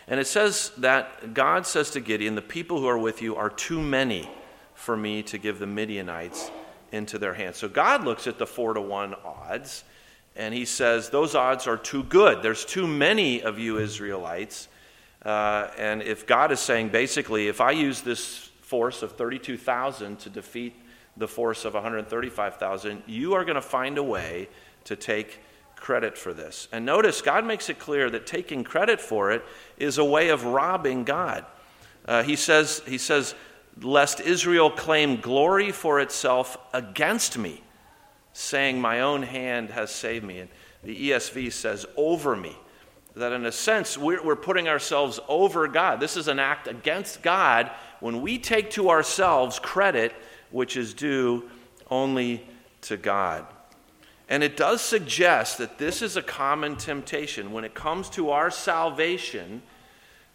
And 0.08 0.20
it 0.20 0.26
says 0.26 0.72
that 0.78 1.34
God 1.34 1.66
says 1.66 1.90
to 1.92 2.00
Gideon, 2.00 2.34
The 2.34 2.42
people 2.42 2.80
who 2.80 2.86
are 2.86 2.98
with 2.98 3.22
you 3.22 3.36
are 3.36 3.50
too 3.50 3.80
many 3.80 4.28
for 4.74 4.96
me 4.96 5.22
to 5.24 5.38
give 5.38 5.58
the 5.58 5.66
Midianites 5.66 6.50
into 6.92 7.18
their 7.18 7.34
hands. 7.34 7.56
So 7.56 7.68
God 7.68 8.04
looks 8.04 8.26
at 8.26 8.38
the 8.38 8.46
four 8.46 8.74
to 8.74 8.80
one 8.80 9.14
odds 9.24 9.84
and 10.36 10.52
he 10.52 10.64
says, 10.64 11.10
Those 11.10 11.34
odds 11.34 11.66
are 11.66 11.76
too 11.76 12.02
good. 12.02 12.42
There's 12.42 12.64
too 12.64 12.86
many 12.86 13.42
of 13.42 13.58
you 13.58 13.78
Israelites. 13.78 14.68
Uh, 15.24 15.68
and 15.78 16.02
if 16.02 16.26
God 16.26 16.52
is 16.52 16.60
saying, 16.60 16.90
basically, 16.90 17.48
if 17.48 17.60
I 17.60 17.70
use 17.70 18.02
this 18.02 18.50
force 18.74 19.04
of 19.04 19.12
32,000 19.12 20.18
to 20.18 20.28
defeat 20.28 20.74
the 21.16 21.28
force 21.28 21.64
of 21.64 21.74
135,000, 21.74 23.04
you 23.06 23.34
are 23.34 23.44
going 23.44 23.54
to 23.54 23.62
find 23.62 23.98
a 23.98 24.02
way 24.02 24.48
to 24.82 24.96
take 24.96 25.38
credit 25.76 26.18
for 26.18 26.34
this. 26.34 26.66
And 26.72 26.84
notice, 26.84 27.22
God 27.22 27.46
makes 27.46 27.68
it 27.68 27.78
clear 27.78 28.10
that 28.10 28.26
taking 28.26 28.64
credit 28.64 29.00
for 29.00 29.30
it 29.30 29.44
is 29.78 29.98
a 29.98 30.04
way 30.04 30.30
of 30.30 30.44
robbing 30.44 31.04
God. 31.04 31.46
Uh, 32.04 32.24
he, 32.24 32.34
says, 32.34 32.82
he 32.84 32.98
says, 32.98 33.36
lest 33.80 34.18
Israel 34.18 34.72
claim 34.72 35.20
glory 35.20 35.70
for 35.70 36.00
itself 36.00 36.56
against 36.72 37.38
me, 37.38 37.62
saying, 38.32 38.80
My 38.80 39.02
own 39.02 39.22
hand 39.22 39.70
has 39.70 39.92
saved 39.92 40.24
me. 40.24 40.40
And 40.40 40.50
the 40.82 41.10
ESV 41.10 41.52
says, 41.52 41.86
over 41.96 42.34
me. 42.34 42.56
That 43.14 43.30
in 43.30 43.46
a 43.46 43.52
sense, 43.52 43.96
we're, 43.96 44.20
we're 44.20 44.34
putting 44.34 44.66
ourselves 44.66 45.20
over 45.28 45.68
God. 45.68 46.00
This 46.00 46.16
is 46.16 46.26
an 46.26 46.40
act 46.40 46.66
against 46.66 47.22
God 47.22 47.70
when 48.04 48.20
we 48.20 48.36
take 48.36 48.70
to 48.70 48.90
ourselves 48.90 49.58
credit 49.58 50.14
which 50.50 50.76
is 50.76 50.92
due 50.92 51.48
only 51.90 52.46
to 52.82 52.98
God. 52.98 53.46
And 54.28 54.42
it 54.42 54.58
does 54.58 54.82
suggest 54.82 55.56
that 55.56 55.78
this 55.78 56.02
is 56.02 56.14
a 56.14 56.20
common 56.20 56.76
temptation 56.76 57.50
when 57.50 57.64
it 57.64 57.72
comes 57.72 58.10
to 58.10 58.28
our 58.28 58.50
salvation, 58.50 59.62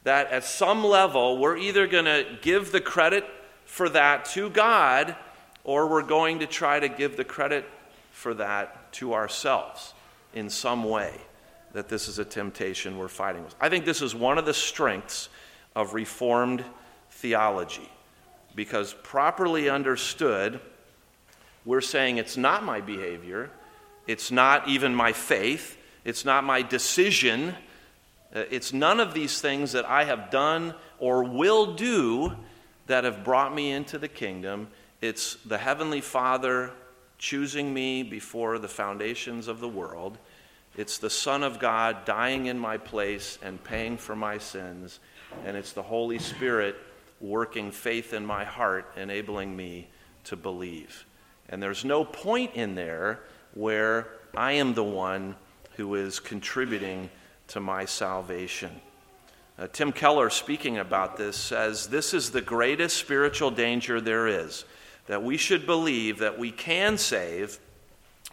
that 0.03 0.31
at 0.31 0.45
some 0.45 0.83
level 0.83 1.37
we're 1.37 1.57
either 1.57 1.85
going 1.85 2.05
to 2.05 2.39
give 2.41 2.71
the 2.71 2.81
credit 2.81 3.23
for 3.65 3.87
that 3.89 4.25
to 4.25 4.49
God 4.49 5.15
or 5.63 5.85
we're 5.85 6.01
going 6.01 6.39
to 6.39 6.47
try 6.47 6.79
to 6.79 6.89
give 6.89 7.17
the 7.17 7.23
credit 7.23 7.65
for 8.09 8.33
that 8.33 8.91
to 8.93 9.13
ourselves 9.13 9.93
in 10.33 10.49
some 10.49 10.85
way. 10.85 11.13
That 11.73 11.87
this 11.87 12.07
is 12.07 12.17
a 12.17 12.25
temptation 12.25 12.97
we're 12.97 13.09
fighting 13.09 13.43
with. 13.43 13.53
I 13.61 13.69
think 13.69 13.85
this 13.85 14.01
is 14.01 14.15
one 14.15 14.39
of 14.39 14.47
the 14.47 14.55
strengths 14.55 15.29
of 15.75 15.93
Reformed 15.93 16.65
theology 17.19 17.89
because 18.55 18.93
properly 19.03 19.69
understood, 19.69 20.59
we're 21.65 21.81
saying 21.81 22.17
it's 22.17 22.37
not 22.37 22.63
my 22.63 22.81
behavior, 22.81 23.49
it's 24.07 24.31
not 24.31 24.67
even 24.67 24.95
my 24.95 25.13
faith, 25.13 25.77
it's 26.03 26.25
not 26.25 26.43
my 26.43 26.61
decision, 26.61 27.55
uh, 28.33 28.43
it's 28.49 28.73
none 28.73 28.99
of 28.99 29.13
these 29.13 29.39
things 29.41 29.73
that 29.73 29.85
I 29.85 30.05
have 30.05 30.31
done 30.31 30.73
or 30.97 31.23
will 31.23 31.75
do 31.75 32.35
that 32.87 33.03
have 33.03 33.23
brought 33.23 33.53
me 33.53 33.71
into 33.71 33.97
the 33.97 34.07
kingdom. 34.07 34.67
It's 35.01 35.35
the 35.45 35.57
Heavenly 35.57 36.01
Father 36.01 36.71
choosing 37.17 37.73
me 37.73 38.03
before 38.03 38.59
the 38.59 38.67
foundations 38.67 39.47
of 39.47 39.59
the 39.59 39.69
world. 39.69 40.17
It's 40.75 40.97
the 40.97 41.09
Son 41.09 41.43
of 41.43 41.59
God 41.59 42.05
dying 42.05 42.47
in 42.47 42.57
my 42.57 42.77
place 42.77 43.37
and 43.43 43.63
paying 43.63 43.97
for 43.97 44.15
my 44.15 44.37
sins. 44.37 44.99
And 45.45 45.55
it's 45.55 45.73
the 45.73 45.83
Holy 45.83 46.19
Spirit 46.19 46.75
working 47.21 47.71
faith 47.71 48.13
in 48.13 48.25
my 48.25 48.43
heart, 48.43 48.91
enabling 48.95 49.55
me 49.55 49.89
to 50.25 50.35
believe. 50.35 51.05
And 51.49 51.61
there's 51.61 51.83
no 51.83 52.05
point 52.05 52.55
in 52.55 52.75
there 52.75 53.19
where 53.53 54.07
I 54.35 54.53
am 54.53 54.73
the 54.73 54.83
one 54.83 55.35
who 55.75 55.95
is 55.95 56.19
contributing 56.19 57.09
to 57.47 57.59
my 57.59 57.85
salvation. 57.85 58.81
Uh, 59.57 59.67
Tim 59.67 59.91
Keller, 59.91 60.29
speaking 60.29 60.77
about 60.77 61.17
this, 61.17 61.35
says 61.35 61.87
this 61.87 62.13
is 62.13 62.31
the 62.31 62.41
greatest 62.41 62.97
spiritual 62.97 63.51
danger 63.51 63.99
there 63.99 64.27
is 64.27 64.65
that 65.07 65.23
we 65.23 65.37
should 65.37 65.65
believe 65.65 66.19
that 66.19 66.37
we 66.37 66.51
can 66.51 66.95
save 66.95 67.59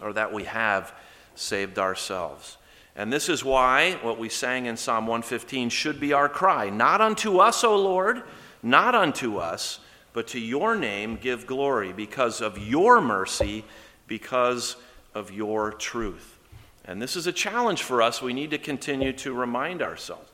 or 0.00 0.12
that 0.12 0.30
we 0.30 0.44
have 0.44 0.92
saved 1.34 1.78
ourselves. 1.78 2.58
And 2.94 3.12
this 3.12 3.28
is 3.28 3.42
why 3.42 3.92
what 4.02 4.18
we 4.18 4.28
sang 4.28 4.66
in 4.66 4.76
Psalm 4.76 5.06
115 5.06 5.70
should 5.70 5.98
be 5.98 6.12
our 6.12 6.28
cry 6.28 6.68
Not 6.68 7.00
unto 7.00 7.38
us, 7.38 7.64
O 7.64 7.76
Lord, 7.76 8.22
not 8.66 8.94
unto 8.94 9.38
us, 9.38 9.78
but 10.12 10.26
to 10.28 10.40
your 10.40 10.76
name 10.76 11.16
give 11.16 11.46
glory 11.46 11.92
because 11.92 12.40
of 12.40 12.58
your 12.58 13.00
mercy, 13.00 13.64
because 14.06 14.76
of 15.14 15.30
your 15.30 15.72
truth. 15.72 16.38
And 16.84 17.00
this 17.00 17.16
is 17.16 17.26
a 17.26 17.32
challenge 17.32 17.82
for 17.82 18.02
us. 18.02 18.22
We 18.22 18.32
need 18.32 18.50
to 18.50 18.58
continue 18.58 19.12
to 19.14 19.32
remind 19.32 19.82
ourselves. 19.82 20.30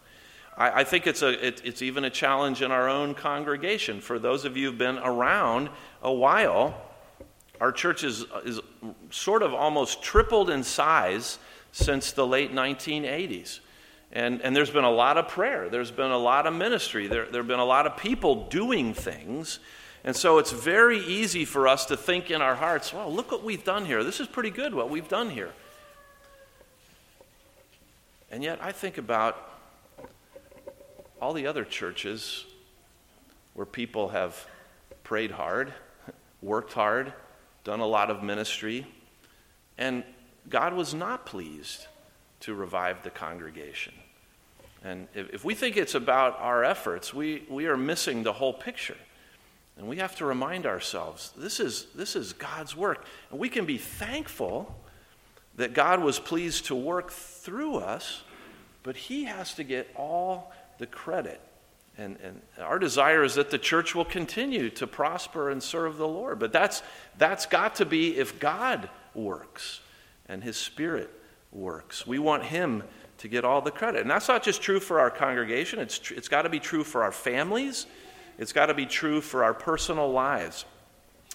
I, 0.56 0.80
I 0.80 0.84
think 0.84 1.06
it's, 1.06 1.22
a, 1.22 1.46
it, 1.46 1.62
it's 1.64 1.82
even 1.82 2.04
a 2.04 2.10
challenge 2.10 2.62
in 2.62 2.70
our 2.70 2.88
own 2.88 3.14
congregation. 3.14 4.00
For 4.00 4.18
those 4.18 4.44
of 4.44 4.56
you 4.56 4.68
who've 4.68 4.78
been 4.78 4.98
around 4.98 5.70
a 6.02 6.12
while, 6.12 6.80
our 7.60 7.72
church 7.72 8.04
is, 8.04 8.24
is 8.44 8.60
sort 9.10 9.42
of 9.42 9.54
almost 9.54 10.02
tripled 10.02 10.50
in 10.50 10.62
size 10.62 11.38
since 11.72 12.12
the 12.12 12.26
late 12.26 12.52
1980s. 12.52 13.60
And, 14.12 14.42
and 14.42 14.54
there's 14.54 14.70
been 14.70 14.84
a 14.84 14.90
lot 14.90 15.16
of 15.16 15.28
prayer, 15.28 15.70
there's 15.70 15.90
been 15.90 16.10
a 16.10 16.18
lot 16.18 16.46
of 16.46 16.52
ministry, 16.52 17.06
there, 17.06 17.24
there 17.24 17.40
have 17.40 17.48
been 17.48 17.58
a 17.58 17.64
lot 17.64 17.86
of 17.86 17.96
people 17.96 18.46
doing 18.48 18.92
things. 18.92 19.58
And 20.04 20.14
so 20.14 20.38
it's 20.38 20.50
very 20.50 20.98
easy 20.98 21.44
for 21.44 21.66
us 21.66 21.86
to 21.86 21.96
think 21.96 22.30
in 22.30 22.42
our 22.42 22.54
hearts, 22.54 22.92
well, 22.92 23.10
look 23.10 23.30
what 23.30 23.42
we've 23.42 23.64
done 23.64 23.86
here. 23.86 24.04
This 24.04 24.20
is 24.20 24.26
pretty 24.26 24.50
good 24.50 24.74
what 24.74 24.90
we've 24.90 25.08
done 25.08 25.30
here. 25.30 25.52
And 28.30 28.42
yet 28.42 28.58
I 28.60 28.72
think 28.72 28.98
about 28.98 29.50
all 31.20 31.32
the 31.32 31.46
other 31.46 31.64
churches 31.64 32.44
where 33.54 33.66
people 33.66 34.08
have 34.08 34.46
prayed 35.04 35.30
hard, 35.30 35.72
worked 36.42 36.74
hard, 36.74 37.14
done 37.64 37.80
a 37.80 37.86
lot 37.86 38.10
of 38.10 38.22
ministry, 38.22 38.86
and 39.78 40.04
God 40.48 40.74
was 40.74 40.92
not 40.92 41.24
pleased 41.24 41.86
to 42.42 42.54
revive 42.54 43.02
the 43.02 43.10
congregation. 43.10 43.94
And 44.84 45.08
if, 45.14 45.32
if 45.34 45.44
we 45.44 45.54
think 45.54 45.76
it's 45.76 45.94
about 45.94 46.38
our 46.40 46.64
efforts, 46.64 47.14
we, 47.14 47.44
we 47.48 47.66
are 47.66 47.76
missing 47.76 48.22
the 48.22 48.32
whole 48.32 48.52
picture. 48.52 48.96
And 49.76 49.88
we 49.88 49.96
have 49.98 50.16
to 50.16 50.26
remind 50.26 50.66
ourselves 50.66 51.32
this 51.36 51.60
is, 51.60 51.86
this 51.94 52.14
is 52.14 52.32
God's 52.32 52.76
work. 52.76 53.06
And 53.30 53.38
we 53.38 53.48
can 53.48 53.64
be 53.64 53.78
thankful 53.78 54.74
that 55.56 55.72
God 55.72 56.02
was 56.02 56.18
pleased 56.18 56.66
to 56.66 56.74
work 56.74 57.10
through 57.10 57.76
us, 57.76 58.22
but 58.82 58.96
He 58.96 59.24
has 59.24 59.54
to 59.54 59.64
get 59.64 59.88
all 59.94 60.52
the 60.78 60.86
credit. 60.86 61.40
And, 61.96 62.16
and 62.22 62.40
our 62.58 62.78
desire 62.78 63.22
is 63.22 63.34
that 63.34 63.50
the 63.50 63.58
church 63.58 63.94
will 63.94 64.04
continue 64.04 64.70
to 64.70 64.86
prosper 64.86 65.50
and 65.50 65.62
serve 65.62 65.96
the 65.96 66.08
Lord. 66.08 66.38
But 66.38 66.52
that's, 66.52 66.82
that's 67.18 67.46
got 67.46 67.76
to 67.76 67.86
be 67.86 68.16
if 68.16 68.40
God 68.40 68.88
works 69.14 69.80
and 70.26 70.42
His 70.42 70.56
Spirit 70.56 71.10
works. 71.52 72.06
We 72.06 72.18
want 72.18 72.44
Him 72.44 72.82
to 73.18 73.28
get 73.28 73.44
all 73.44 73.60
the 73.60 73.70
credit. 73.70 74.00
And 74.00 74.10
that's 74.10 74.28
not 74.28 74.42
just 74.42 74.62
true 74.62 74.80
for 74.80 74.98
our 74.98 75.10
congregation, 75.10 75.78
it's, 75.78 75.98
tr- 75.98 76.14
it's 76.14 76.28
got 76.28 76.42
to 76.42 76.48
be 76.48 76.58
true 76.58 76.82
for 76.82 77.04
our 77.04 77.12
families, 77.12 77.86
it's 78.38 78.52
got 78.52 78.66
to 78.66 78.74
be 78.74 78.86
true 78.86 79.20
for 79.20 79.44
our 79.44 79.54
personal 79.54 80.10
lives, 80.10 80.64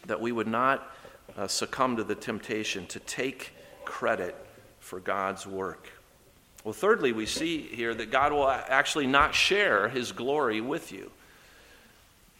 that 0.06 0.19
we 0.19 0.32
would 0.32 0.47
not 0.47 0.91
uh, 1.38 1.47
succumb 1.47 1.97
to 1.97 2.03
the 2.03 2.15
temptation 2.15 2.86
to 2.88 2.99
take 2.99 3.53
credit 3.86 4.36
for 4.80 4.99
God's 4.99 5.47
work. 5.47 5.89
Well, 6.63 6.73
thirdly, 6.73 7.13
we 7.13 7.25
see 7.25 7.62
here 7.62 7.93
that 7.93 8.12
God 8.12 8.34
will 8.34 8.49
actually 8.49 9.08
not 9.08 9.34
share 9.34 9.88
his 9.88 10.12
glory 10.12 10.60
with 10.60 10.91
you. 10.91 11.12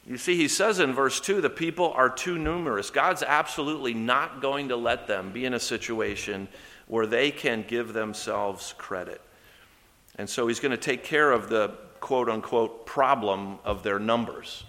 You 0.06 0.18
see, 0.18 0.36
he 0.36 0.48
says 0.48 0.80
in 0.80 0.94
verse 0.94 1.20
2 1.22 1.42
the 1.42 1.50
people 1.50 1.92
are 1.94 2.10
too 2.10 2.38
numerous. 2.38 2.90
God's 2.90 3.24
absolutely 3.24 3.94
not 3.94 4.42
going 4.42 4.70
to 4.70 4.76
let 4.76 5.08
them 5.08 5.32
be 5.32 5.46
in 5.46 5.54
a 5.54 5.60
situation 5.60 6.48
where 6.88 7.06
they 7.06 7.32
can 7.32 7.64
give 7.68 7.94
themselves 7.94 8.74
credit. 8.78 9.22
And 10.18 10.30
so 10.30 10.48
he's 10.48 10.60
going 10.60 10.72
to 10.72 10.78
take 10.78 11.04
care 11.04 11.32
of 11.32 11.50
the 11.50 11.70
quote 12.00 12.30
unquote 12.30 12.86
problem 12.86 13.60
of 13.64 13.84
their 13.84 14.00
numbers 14.00 14.64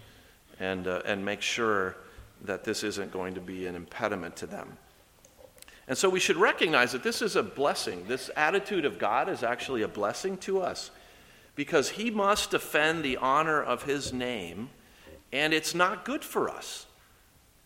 and, 0.60 0.86
uh, 0.86 1.02
and 1.04 1.24
make 1.24 1.40
sure 1.40 1.96
that 2.44 2.64
this 2.64 2.84
isn't 2.84 3.10
going 3.12 3.34
to 3.34 3.40
be 3.40 3.66
an 3.66 3.74
impediment 3.74 4.36
to 4.36 4.46
them. 4.46 4.76
And 5.86 5.96
so 5.96 6.08
we 6.10 6.20
should 6.20 6.36
recognize 6.36 6.92
that 6.92 7.02
this 7.02 7.22
is 7.22 7.34
a 7.34 7.42
blessing. 7.42 8.04
This 8.06 8.30
attitude 8.36 8.84
of 8.84 8.98
God 8.98 9.28
is 9.28 9.42
actually 9.42 9.82
a 9.82 9.88
blessing 9.88 10.36
to 10.38 10.60
us 10.60 10.90
because 11.54 11.90
he 11.90 12.10
must 12.10 12.50
defend 12.50 13.02
the 13.02 13.16
honor 13.16 13.60
of 13.60 13.82
his 13.84 14.12
name, 14.12 14.68
and 15.32 15.52
it's 15.52 15.74
not 15.74 16.04
good 16.04 16.22
for 16.22 16.48
us 16.48 16.86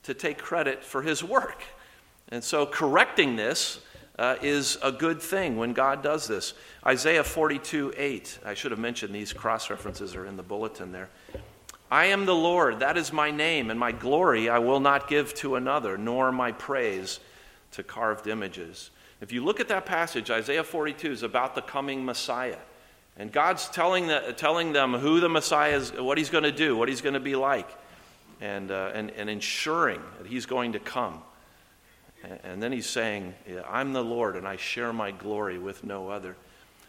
to 0.05 0.15
take 0.15 0.39
credit 0.39 0.85
for 0.85 1.03
his 1.03 1.23
work. 1.23 1.63
And 2.29 2.43
so 2.43 2.65
correcting 2.65 3.37
this 3.37 3.81
uh, 4.19 4.37
is 4.43 4.79
a 4.83 4.93
good 4.93 5.21
thing 5.21 5.57
when 5.57 5.73
God 5.73 6.03
does 6.03 6.27
this. 6.29 6.55
Isaiah 6.87 7.25
42 7.25 7.95
8. 7.97 8.39
I 8.45 8.55
should 8.55 8.71
have 8.71 8.81
mentioned 8.81 9.15
these 9.15 9.33
cross 9.33 9.71
references 9.71 10.15
are 10.15 10.27
in 10.27 10.37
the 10.37 10.43
bulletin 10.43 10.93
there. 10.93 11.09
I 11.91 12.07
am 12.07 12.25
the 12.25 12.35
Lord, 12.35 12.81
that 12.81 12.97
is 12.97 13.13
my 13.13 13.31
name, 13.31 13.71
and 13.71 13.79
my 13.79 13.93
glory 13.93 14.49
I 14.49 14.59
will 14.61 14.81
not 14.81 15.09
give 15.09 15.35
to 15.35 15.57
another, 15.57 15.99
nor 15.99 16.33
my 16.33 16.53
praise 16.53 17.21
to 17.73 17.83
carved 17.83 18.27
images. 18.27 18.91
If 19.21 19.31
you 19.31 19.45
look 19.45 19.61
at 19.61 19.69
that 19.69 19.85
passage, 19.87 20.31
Isaiah 20.31 20.65
42 20.65 21.11
is 21.13 21.23
about 21.23 21.55
the 21.55 21.63
coming 21.63 22.05
Messiah. 22.05 22.59
And 23.17 23.31
God's 23.31 23.69
telling, 23.69 24.07
the, 24.07 24.35
telling 24.37 24.73
them 24.73 24.95
who 24.95 25.21
the 25.21 25.29
Messiah 25.29 25.77
is, 25.77 25.93
what 25.93 26.17
he's 26.17 26.31
going 26.31 26.45
to 26.45 26.53
do, 26.53 26.77
what 26.77 26.89
he's 26.89 27.03
going 27.03 27.15
to 27.15 27.21
be 27.21 27.37
like, 27.37 27.69
and, 28.41 28.71
uh, 28.71 28.91
and, 28.95 29.11
and 29.11 29.29
ensuring 29.29 30.01
that 30.19 30.27
he's 30.27 30.47
going 30.47 30.73
to 30.73 30.79
come. 30.79 31.23
And 32.45 32.63
then 32.63 32.73
he's 32.73 32.89
saying, 32.89 33.35
I'm 33.69 33.93
the 33.93 34.03
Lord 34.03 34.37
and 34.37 34.47
I 34.47 34.57
share 34.57 34.93
my 34.93 35.11
glory 35.11 35.59
with 35.59 35.83
no 35.83 36.09
other. 36.09 36.37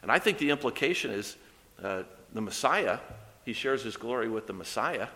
And 0.01 0.11
I 0.11 0.19
think 0.19 0.37
the 0.37 0.51
implication 0.51 1.11
is 1.11 1.37
uh, 1.83 2.03
the 2.33 2.41
Messiah, 2.41 2.99
he 3.45 3.53
shares 3.53 3.83
his 3.83 3.97
glory 3.97 4.29
with 4.29 4.47
the 4.47 4.53
Messiah, 4.53 5.07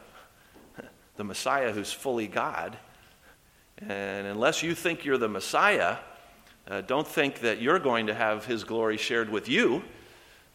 the 1.18 1.24
Messiah 1.24 1.72
who's 1.72 1.92
fully 1.92 2.28
God. 2.28 2.78
And 3.80 4.26
unless 4.28 4.64
you 4.64 4.74
think 4.74 5.06
you're 5.06 5.20
the 5.20 5.28
Messiah, 5.28 5.98
uh, 6.68 6.82
don't 6.82 7.08
think 7.08 7.42
that 7.42 7.62
you're 7.62 7.80
going 7.80 8.08
to 8.08 8.14
have 8.14 8.46
his 8.46 8.64
glory 8.64 8.98
shared 8.98 9.30
with 9.30 9.48
you 9.48 9.84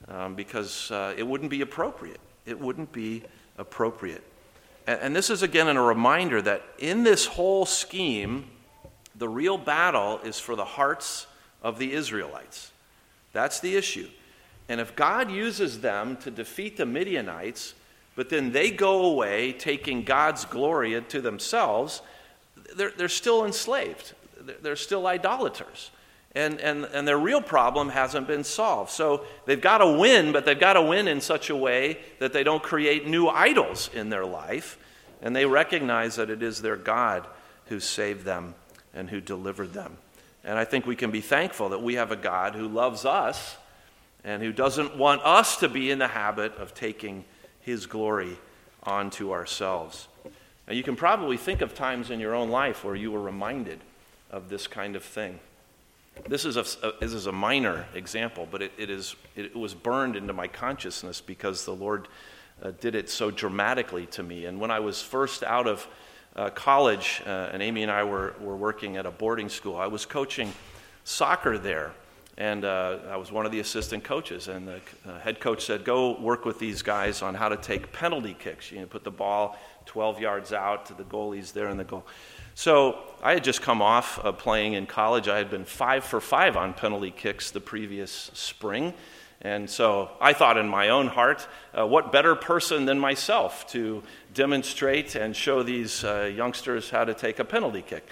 um, 0.08 0.34
because 0.34 0.90
uh, 0.90 1.14
it 1.16 1.22
wouldn't 1.22 1.50
be 1.50 1.60
appropriate. 1.60 2.20
It 2.46 2.58
wouldn't 2.58 2.90
be 2.92 3.22
appropriate. 3.58 4.24
And, 4.86 5.00
and 5.00 5.16
this 5.16 5.30
is 5.30 5.42
again 5.42 5.68
a 5.68 5.80
reminder 5.80 6.42
that 6.42 6.62
in 6.78 7.04
this 7.04 7.26
whole 7.26 7.64
scheme, 7.64 8.50
the 9.14 9.28
real 9.28 9.58
battle 9.58 10.20
is 10.24 10.38
for 10.38 10.56
the 10.56 10.64
hearts 10.64 11.26
of 11.62 11.78
the 11.78 11.92
Israelites. 11.92 12.72
That's 13.32 13.60
the 13.60 13.76
issue. 13.76 14.08
And 14.68 14.80
if 14.80 14.96
God 14.96 15.30
uses 15.30 15.80
them 15.80 16.16
to 16.18 16.30
defeat 16.30 16.76
the 16.76 16.86
Midianites, 16.86 17.74
but 18.14 18.28
then 18.28 18.52
they 18.52 18.70
go 18.70 19.06
away 19.06 19.52
taking 19.52 20.04
God's 20.04 20.44
glory 20.44 21.00
to 21.08 21.20
themselves, 21.20 22.02
they're, 22.76 22.92
they're 22.96 23.08
still 23.08 23.44
enslaved. 23.44 24.14
They're 24.60 24.76
still 24.76 25.06
idolaters. 25.06 25.90
and, 26.34 26.60
and, 26.60 26.84
and 26.86 27.06
their 27.06 27.18
real 27.18 27.42
problem 27.42 27.90
hasn't 27.90 28.26
been 28.26 28.44
solved. 28.44 28.90
So 28.90 29.24
they've 29.44 29.60
got 29.60 29.78
to 29.78 29.98
win, 29.98 30.32
but 30.32 30.44
they've 30.44 30.58
got 30.58 30.74
to 30.74 30.82
win 30.82 31.06
in 31.06 31.20
such 31.20 31.50
a 31.50 31.56
way 31.56 31.98
that 32.18 32.32
they 32.32 32.42
don't 32.42 32.62
create 32.62 33.06
new 33.06 33.28
idols 33.28 33.90
in 33.92 34.08
their 34.08 34.24
life. 34.24 34.78
And 35.20 35.36
they 35.36 35.44
recognize 35.44 36.16
that 36.16 36.30
it 36.30 36.42
is 36.42 36.62
their 36.62 36.76
God 36.76 37.26
who 37.66 37.80
saved 37.80 38.24
them 38.24 38.54
and 38.94 39.08
who 39.10 39.20
delivered 39.20 39.72
them. 39.72 39.96
And 40.44 40.58
I 40.58 40.64
think 40.64 40.86
we 40.86 40.96
can 40.96 41.10
be 41.10 41.20
thankful 41.20 41.70
that 41.70 41.82
we 41.82 41.94
have 41.94 42.10
a 42.10 42.16
God 42.16 42.54
who 42.54 42.66
loves 42.68 43.04
us 43.04 43.56
and 44.24 44.42
who 44.42 44.52
doesn't 44.52 44.96
want 44.96 45.22
us 45.22 45.56
to 45.58 45.68
be 45.68 45.90
in 45.90 45.98
the 45.98 46.08
habit 46.08 46.56
of 46.56 46.74
taking 46.74 47.24
his 47.60 47.86
glory 47.86 48.36
onto 48.82 49.32
ourselves. 49.32 50.08
Now, 50.66 50.74
you 50.74 50.82
can 50.82 50.96
probably 50.96 51.36
think 51.36 51.60
of 51.60 51.74
times 51.74 52.10
in 52.10 52.20
your 52.20 52.34
own 52.34 52.50
life 52.50 52.84
where 52.84 52.94
you 52.94 53.10
were 53.10 53.20
reminded 53.20 53.80
of 54.30 54.48
this 54.48 54.66
kind 54.66 54.96
of 54.96 55.04
thing. 55.04 55.38
This 56.28 56.44
is 56.44 56.56
a, 56.56 56.64
this 57.00 57.12
is 57.12 57.26
a 57.26 57.32
minor 57.32 57.86
example, 57.94 58.46
but 58.50 58.62
it, 58.62 58.72
it, 58.76 58.90
is, 58.90 59.16
it 59.34 59.56
was 59.56 59.74
burned 59.74 60.14
into 60.14 60.32
my 60.32 60.46
consciousness 60.46 61.20
because 61.20 61.64
the 61.64 61.74
Lord 61.74 62.06
uh, 62.62 62.72
did 62.80 62.94
it 62.94 63.10
so 63.10 63.30
dramatically 63.30 64.06
to 64.06 64.22
me. 64.22 64.44
And 64.44 64.60
when 64.60 64.70
I 64.70 64.80
was 64.80 65.00
first 65.02 65.42
out 65.42 65.66
of 65.66 65.86
uh, 66.36 66.50
college, 66.50 67.22
uh, 67.26 67.50
and 67.52 67.62
Amy 67.62 67.82
and 67.82 67.90
I 67.90 68.04
were, 68.04 68.34
were 68.40 68.56
working 68.56 68.96
at 68.96 69.06
a 69.06 69.10
boarding 69.10 69.48
school, 69.48 69.76
I 69.76 69.86
was 69.86 70.06
coaching 70.06 70.52
soccer 71.04 71.58
there. 71.58 71.92
And 72.38 72.64
uh, 72.64 72.98
I 73.10 73.18
was 73.18 73.30
one 73.30 73.44
of 73.44 73.52
the 73.52 73.60
assistant 73.60 74.04
coaches. 74.04 74.48
And 74.48 74.66
the 74.66 74.80
uh, 75.06 75.18
head 75.18 75.38
coach 75.38 75.66
said, 75.66 75.84
Go 75.84 76.18
work 76.18 76.46
with 76.46 76.58
these 76.58 76.80
guys 76.80 77.20
on 77.20 77.34
how 77.34 77.50
to 77.50 77.58
take 77.58 77.92
penalty 77.92 78.34
kicks. 78.38 78.72
You 78.72 78.80
know, 78.80 78.86
put 78.86 79.04
the 79.04 79.10
ball 79.10 79.58
12 79.84 80.18
yards 80.18 80.52
out 80.52 80.86
to 80.86 80.94
the 80.94 81.04
goalies 81.04 81.52
there 81.52 81.68
in 81.68 81.76
the 81.76 81.84
goal. 81.84 82.06
So 82.54 82.98
I 83.22 83.34
had 83.34 83.44
just 83.44 83.60
come 83.60 83.82
off 83.82 84.18
of 84.18 84.38
playing 84.38 84.74
in 84.74 84.86
college. 84.86 85.28
I 85.28 85.38
had 85.38 85.50
been 85.50 85.64
five 85.64 86.04
for 86.04 86.20
five 86.20 86.56
on 86.56 86.72
penalty 86.72 87.10
kicks 87.10 87.50
the 87.50 87.60
previous 87.60 88.30
spring. 88.32 88.94
And 89.44 89.68
so 89.68 90.10
I 90.20 90.34
thought 90.34 90.56
in 90.56 90.68
my 90.68 90.90
own 90.90 91.08
heart, 91.08 91.46
uh, 91.76 91.86
what 91.86 92.12
better 92.12 92.36
person 92.36 92.84
than 92.84 92.98
myself 92.98 93.66
to 93.68 94.02
demonstrate 94.34 95.14
and 95.14 95.34
show 95.34 95.62
these 95.62 96.04
uh, 96.04 96.30
youngsters 96.34 96.90
how 96.90 97.04
to 97.04 97.14
take 97.14 97.38
a 97.38 97.44
penalty 97.44 97.82
kick? 97.82 98.06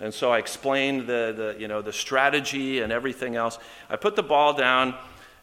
And 0.00 0.12
so 0.12 0.32
I 0.32 0.38
explained 0.38 1.06
the, 1.06 1.54
the, 1.54 1.60
you 1.60 1.68
know, 1.68 1.82
the 1.82 1.92
strategy 1.92 2.80
and 2.80 2.92
everything 2.92 3.36
else. 3.36 3.58
I 3.88 3.96
put 3.96 4.16
the 4.16 4.22
ball 4.22 4.54
down, 4.54 4.94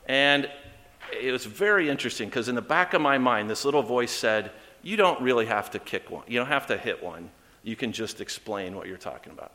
and 0.05 0.49
it 1.19 1.31
was 1.31 1.45
very 1.45 1.89
interesting 1.89 2.29
because 2.29 2.49
in 2.49 2.55
the 2.55 2.61
back 2.61 2.93
of 2.93 3.01
my 3.01 3.17
mind, 3.17 3.49
this 3.49 3.63
little 3.65 3.83
voice 3.83 4.11
said, 4.11 4.51
You 4.83 4.97
don't 4.97 5.21
really 5.21 5.45
have 5.45 5.71
to 5.71 5.79
kick 5.79 6.09
one, 6.09 6.23
you 6.27 6.39
don't 6.39 6.47
have 6.47 6.67
to 6.67 6.77
hit 6.77 7.03
one 7.03 7.29
you 7.63 7.75
can 7.75 7.91
just 7.91 8.21
explain 8.21 8.75
what 8.75 8.87
you're 8.87 8.97
talking 8.97 9.33
about. 9.33 9.51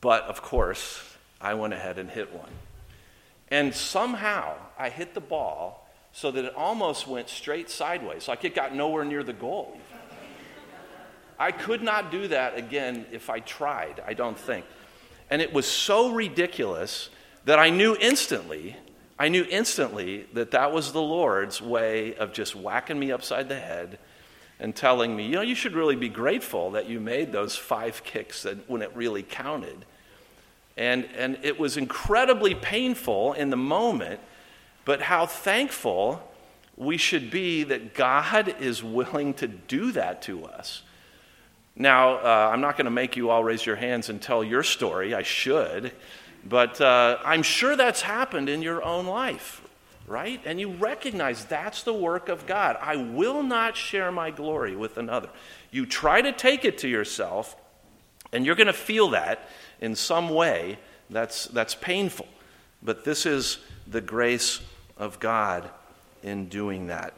But 0.00 0.24
of 0.24 0.42
course, 0.42 1.02
I 1.40 1.54
went 1.54 1.72
ahead 1.72 1.98
and 1.98 2.10
hit 2.10 2.32
one. 2.32 2.50
And 3.48 3.74
somehow 3.74 4.54
I 4.78 4.90
hit 4.90 5.14
the 5.14 5.20
ball 5.20 5.87
so 6.18 6.32
that 6.32 6.44
it 6.44 6.54
almost 6.56 7.06
went 7.06 7.28
straight 7.28 7.70
sideways, 7.70 8.26
like 8.26 8.44
it 8.44 8.52
got 8.52 8.74
nowhere 8.74 9.04
near 9.04 9.22
the 9.22 9.32
goal. 9.32 9.78
I 11.38 11.52
could 11.52 11.80
not 11.80 12.10
do 12.10 12.26
that 12.26 12.58
again 12.58 13.06
if 13.12 13.30
I 13.30 13.38
tried, 13.38 14.02
I 14.04 14.14
don't 14.14 14.36
think. 14.36 14.64
And 15.30 15.40
it 15.40 15.52
was 15.52 15.64
so 15.64 16.10
ridiculous 16.10 17.10
that 17.44 17.60
I 17.60 17.70
knew 17.70 17.96
instantly, 18.00 18.74
I 19.16 19.28
knew 19.28 19.46
instantly 19.48 20.26
that 20.32 20.50
that 20.50 20.72
was 20.72 20.90
the 20.90 21.00
Lord's 21.00 21.62
way 21.62 22.16
of 22.16 22.32
just 22.32 22.56
whacking 22.56 22.98
me 22.98 23.12
upside 23.12 23.48
the 23.48 23.60
head 23.60 24.00
and 24.58 24.74
telling 24.74 25.14
me, 25.14 25.24
you 25.24 25.36
know, 25.36 25.42
you 25.42 25.54
should 25.54 25.74
really 25.74 25.94
be 25.94 26.08
grateful 26.08 26.72
that 26.72 26.88
you 26.88 26.98
made 26.98 27.30
those 27.30 27.54
five 27.54 28.02
kicks 28.02 28.44
when 28.66 28.82
it 28.82 28.90
really 28.96 29.22
counted. 29.22 29.84
And, 30.76 31.06
and 31.16 31.38
it 31.44 31.60
was 31.60 31.76
incredibly 31.76 32.56
painful 32.56 33.34
in 33.34 33.50
the 33.50 33.56
moment, 33.56 34.18
but 34.88 35.02
how 35.02 35.26
thankful 35.26 36.18
we 36.74 36.96
should 36.96 37.30
be 37.30 37.62
that 37.62 37.92
God 37.92 38.56
is 38.58 38.82
willing 38.82 39.34
to 39.34 39.46
do 39.46 39.92
that 39.92 40.22
to 40.22 40.46
us. 40.46 40.80
Now, 41.76 42.14
uh, 42.14 42.50
I'm 42.50 42.62
not 42.62 42.78
going 42.78 42.86
to 42.86 42.90
make 42.90 43.14
you 43.14 43.28
all 43.28 43.44
raise 43.44 43.66
your 43.66 43.76
hands 43.76 44.08
and 44.08 44.22
tell 44.22 44.42
your 44.42 44.62
story. 44.62 45.14
I 45.14 45.24
should. 45.24 45.92
But 46.42 46.80
uh, 46.80 47.18
I'm 47.22 47.42
sure 47.42 47.76
that's 47.76 48.00
happened 48.00 48.48
in 48.48 48.62
your 48.62 48.82
own 48.82 49.06
life 49.06 49.60
right? 50.06 50.40
And 50.46 50.58
you 50.58 50.70
recognize 50.70 51.44
that's 51.44 51.82
the 51.82 51.92
work 51.92 52.30
of 52.30 52.46
God. 52.46 52.78
I 52.80 52.96
will 52.96 53.42
not 53.42 53.76
share 53.76 54.10
my 54.10 54.30
glory 54.30 54.74
with 54.74 54.96
another. 54.96 55.28
You 55.70 55.84
try 55.84 56.22
to 56.22 56.32
take 56.32 56.64
it 56.64 56.78
to 56.78 56.88
yourself, 56.88 57.54
and 58.32 58.46
you're 58.46 58.54
going 58.54 58.68
to 58.68 58.72
feel 58.72 59.10
that 59.10 59.50
in 59.82 59.94
some 59.94 60.30
way 60.30 60.78
that's, 61.10 61.44
that's 61.48 61.74
painful. 61.74 62.26
But 62.82 63.04
this 63.04 63.26
is 63.26 63.58
the 63.86 64.00
grace 64.00 64.60
of 64.98 65.20
God 65.20 65.68
in 66.22 66.48
doing 66.48 66.88
that. 66.88 67.14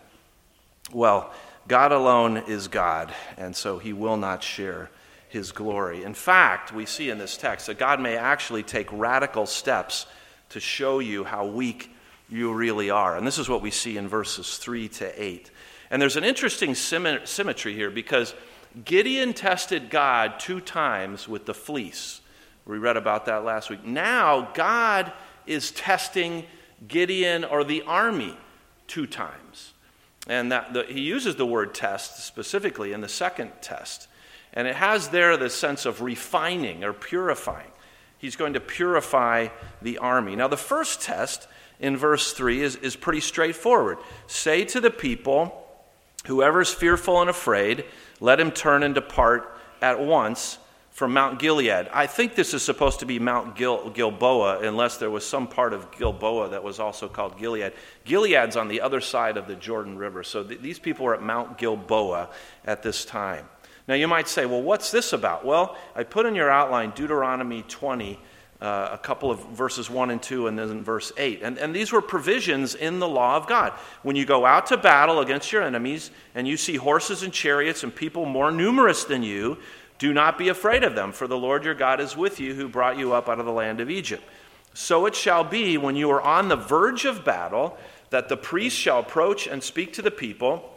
Well, 0.92 1.32
God 1.68 1.92
alone 1.92 2.36
is 2.36 2.68
God, 2.68 3.12
and 3.36 3.54
so 3.54 3.78
he 3.78 3.92
will 3.92 4.16
not 4.16 4.42
share 4.42 4.90
his 5.28 5.52
glory. 5.52 6.02
In 6.02 6.14
fact, 6.14 6.72
we 6.72 6.86
see 6.86 7.10
in 7.10 7.18
this 7.18 7.36
text 7.36 7.68
that 7.68 7.78
God 7.78 8.00
may 8.00 8.16
actually 8.16 8.62
take 8.62 8.88
radical 8.90 9.46
steps 9.46 10.06
to 10.50 10.58
show 10.58 10.98
you 10.98 11.22
how 11.22 11.46
weak 11.46 11.94
you 12.28 12.52
really 12.52 12.90
are. 12.90 13.16
And 13.16 13.26
this 13.26 13.38
is 13.38 13.48
what 13.48 13.62
we 13.62 13.70
see 13.70 13.96
in 13.96 14.08
verses 14.08 14.58
3 14.58 14.88
to 14.88 15.22
8. 15.22 15.50
And 15.90 16.02
there's 16.02 16.16
an 16.16 16.24
interesting 16.24 16.74
symmetry 16.74 17.74
here 17.74 17.90
because 17.90 18.34
Gideon 18.84 19.34
tested 19.34 19.90
God 19.90 20.38
two 20.38 20.60
times 20.60 21.28
with 21.28 21.46
the 21.46 21.54
fleece. 21.54 22.20
We 22.66 22.78
read 22.78 22.96
about 22.96 23.26
that 23.26 23.44
last 23.44 23.70
week. 23.70 23.84
Now, 23.84 24.50
God 24.54 25.12
is 25.46 25.70
testing 25.72 26.44
Gideon 26.86 27.44
or 27.44 27.64
the 27.64 27.82
army 27.82 28.36
two 28.86 29.06
times. 29.06 29.72
And 30.26 30.52
that, 30.52 30.72
the, 30.72 30.84
he 30.84 31.00
uses 31.00 31.36
the 31.36 31.46
word 31.46 31.74
test 31.74 32.24
specifically 32.24 32.92
in 32.92 33.00
the 33.00 33.08
second 33.08 33.52
test. 33.60 34.08
And 34.52 34.66
it 34.66 34.76
has 34.76 35.08
there 35.08 35.36
the 35.36 35.50
sense 35.50 35.86
of 35.86 36.02
refining 36.02 36.84
or 36.84 36.92
purifying. 36.92 37.70
He's 38.18 38.36
going 38.36 38.52
to 38.52 38.60
purify 38.60 39.48
the 39.80 39.98
army. 39.98 40.36
Now, 40.36 40.48
the 40.48 40.56
first 40.56 41.00
test 41.00 41.48
in 41.78 41.96
verse 41.96 42.32
3 42.32 42.60
is, 42.62 42.76
is 42.76 42.96
pretty 42.96 43.20
straightforward. 43.20 43.98
Say 44.26 44.64
to 44.66 44.80
the 44.80 44.90
people, 44.90 45.66
whoever's 46.26 46.72
fearful 46.72 47.20
and 47.20 47.30
afraid, 47.30 47.84
let 48.20 48.38
him 48.38 48.50
turn 48.50 48.82
and 48.82 48.94
depart 48.94 49.56
at 49.80 50.00
once 50.00 50.58
from 51.00 51.14
Mount 51.14 51.38
Gilead. 51.38 51.88
I 51.94 52.06
think 52.06 52.34
this 52.34 52.52
is 52.52 52.62
supposed 52.62 53.00
to 53.00 53.06
be 53.06 53.18
Mount 53.18 53.56
Gil- 53.56 53.88
Gilboa, 53.88 54.58
unless 54.58 54.98
there 54.98 55.08
was 55.08 55.26
some 55.26 55.48
part 55.48 55.72
of 55.72 55.90
Gilboa 55.92 56.50
that 56.50 56.62
was 56.62 56.78
also 56.78 57.08
called 57.08 57.38
Gilead. 57.38 57.72
Gilead's 58.04 58.54
on 58.54 58.68
the 58.68 58.82
other 58.82 59.00
side 59.00 59.38
of 59.38 59.46
the 59.46 59.54
Jordan 59.54 59.96
River, 59.96 60.22
so 60.22 60.44
th- 60.44 60.60
these 60.60 60.78
people 60.78 61.06
were 61.06 61.14
at 61.14 61.22
Mount 61.22 61.56
Gilboa 61.56 62.28
at 62.66 62.82
this 62.82 63.06
time. 63.06 63.48
Now 63.88 63.94
you 63.94 64.08
might 64.08 64.28
say, 64.28 64.44
well, 64.44 64.60
what's 64.60 64.90
this 64.90 65.14
about? 65.14 65.42
Well, 65.42 65.78
I 65.96 66.04
put 66.04 66.26
in 66.26 66.34
your 66.34 66.50
outline 66.50 66.90
Deuteronomy 66.90 67.62
20 67.62 68.20
uh, 68.60 68.90
a 68.92 68.98
couple 68.98 69.30
of 69.30 69.40
verses 69.48 69.88
1 69.88 70.10
and 70.10 70.22
2, 70.22 70.46
and 70.46 70.58
then 70.58 70.84
verse 70.84 71.12
8. 71.16 71.40
And, 71.42 71.56
and 71.56 71.74
these 71.74 71.92
were 71.92 72.02
provisions 72.02 72.74
in 72.74 72.98
the 72.98 73.08
law 73.08 73.36
of 73.36 73.46
God. 73.46 73.72
When 74.02 74.16
you 74.16 74.26
go 74.26 74.44
out 74.44 74.66
to 74.66 74.76
battle 74.76 75.20
against 75.20 75.50
your 75.50 75.62
enemies 75.62 76.10
and 76.34 76.46
you 76.46 76.58
see 76.58 76.76
horses 76.76 77.22
and 77.22 77.32
chariots 77.32 77.84
and 77.84 77.94
people 77.94 78.26
more 78.26 78.50
numerous 78.50 79.04
than 79.04 79.22
you, 79.22 79.56
do 80.00 80.14
not 80.14 80.38
be 80.38 80.48
afraid 80.48 80.82
of 80.82 80.94
them, 80.94 81.12
for 81.12 81.28
the 81.28 81.36
Lord 81.36 81.62
your 81.62 81.74
God 81.74 82.00
is 82.00 82.16
with 82.16 82.40
you 82.40 82.54
who 82.54 82.68
brought 82.68 82.96
you 82.96 83.12
up 83.12 83.28
out 83.28 83.38
of 83.38 83.44
the 83.44 83.52
land 83.52 83.80
of 83.80 83.90
Egypt. 83.90 84.24
So 84.72 85.04
it 85.04 85.14
shall 85.14 85.44
be 85.44 85.76
when 85.76 85.94
you 85.94 86.10
are 86.10 86.22
on 86.22 86.48
the 86.48 86.56
verge 86.56 87.04
of 87.04 87.22
battle 87.22 87.76
that 88.08 88.30
the 88.30 88.36
priest 88.36 88.74
shall 88.74 89.00
approach 89.00 89.46
and 89.46 89.62
speak 89.62 89.92
to 89.94 90.02
the 90.02 90.10
people. 90.10 90.74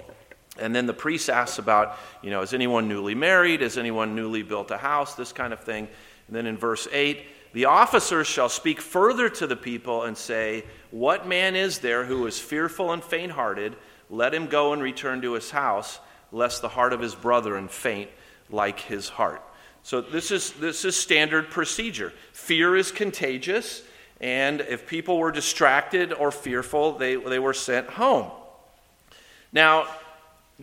And 0.59 0.75
then 0.75 0.87
the 0.87 0.93
priest 0.93 1.29
asks 1.29 1.57
about, 1.57 1.97
you 2.21 2.31
know, 2.31 2.41
is 2.41 2.53
anyone 2.53 2.89
newly 2.89 3.15
married? 3.15 3.61
Is 3.61 3.77
anyone 3.77 4.13
newly 4.13 4.43
built 4.43 4.71
a 4.71 4.77
house? 4.77 5.15
This 5.15 5.31
kind 5.31 5.53
of 5.53 5.61
thing. 5.61 5.87
And 6.27 6.35
then 6.35 6.45
in 6.45 6.57
verse 6.57 6.85
8, 6.91 7.25
the 7.53 7.65
officers 7.65 8.27
shall 8.27 8.49
speak 8.49 8.81
further 8.81 9.29
to 9.29 9.47
the 9.47 9.55
people 9.55 10.03
and 10.03 10.17
say, 10.17 10.65
What 10.91 11.29
man 11.29 11.55
is 11.55 11.79
there 11.79 12.03
who 12.03 12.27
is 12.27 12.39
fearful 12.39 12.91
and 12.91 13.01
faint 13.01 13.31
hearted? 13.31 13.77
Let 14.09 14.33
him 14.33 14.47
go 14.47 14.73
and 14.73 14.81
return 14.81 15.21
to 15.21 15.31
his 15.31 15.49
house, 15.49 15.99
lest 16.33 16.61
the 16.61 16.67
heart 16.67 16.91
of 16.91 16.99
his 16.99 17.15
brethren 17.15 17.69
faint 17.69 18.09
like 18.53 18.79
his 18.79 19.09
heart. 19.09 19.41
So, 19.81 19.99
this 19.99 20.31
is, 20.31 20.53
this 20.53 20.85
is 20.85 20.95
standard 20.95 21.49
procedure. 21.49 22.13
Fear 22.31 22.77
is 22.77 22.91
contagious, 22.91 23.83
and 24.21 24.61
if 24.61 24.87
people 24.87 25.17
were 25.17 25.31
distracted 25.31 26.13
or 26.13 26.31
fearful, 26.31 26.93
they, 26.93 27.15
they 27.15 27.39
were 27.39 27.53
sent 27.53 27.89
home. 27.89 28.31
Now, 29.51 29.87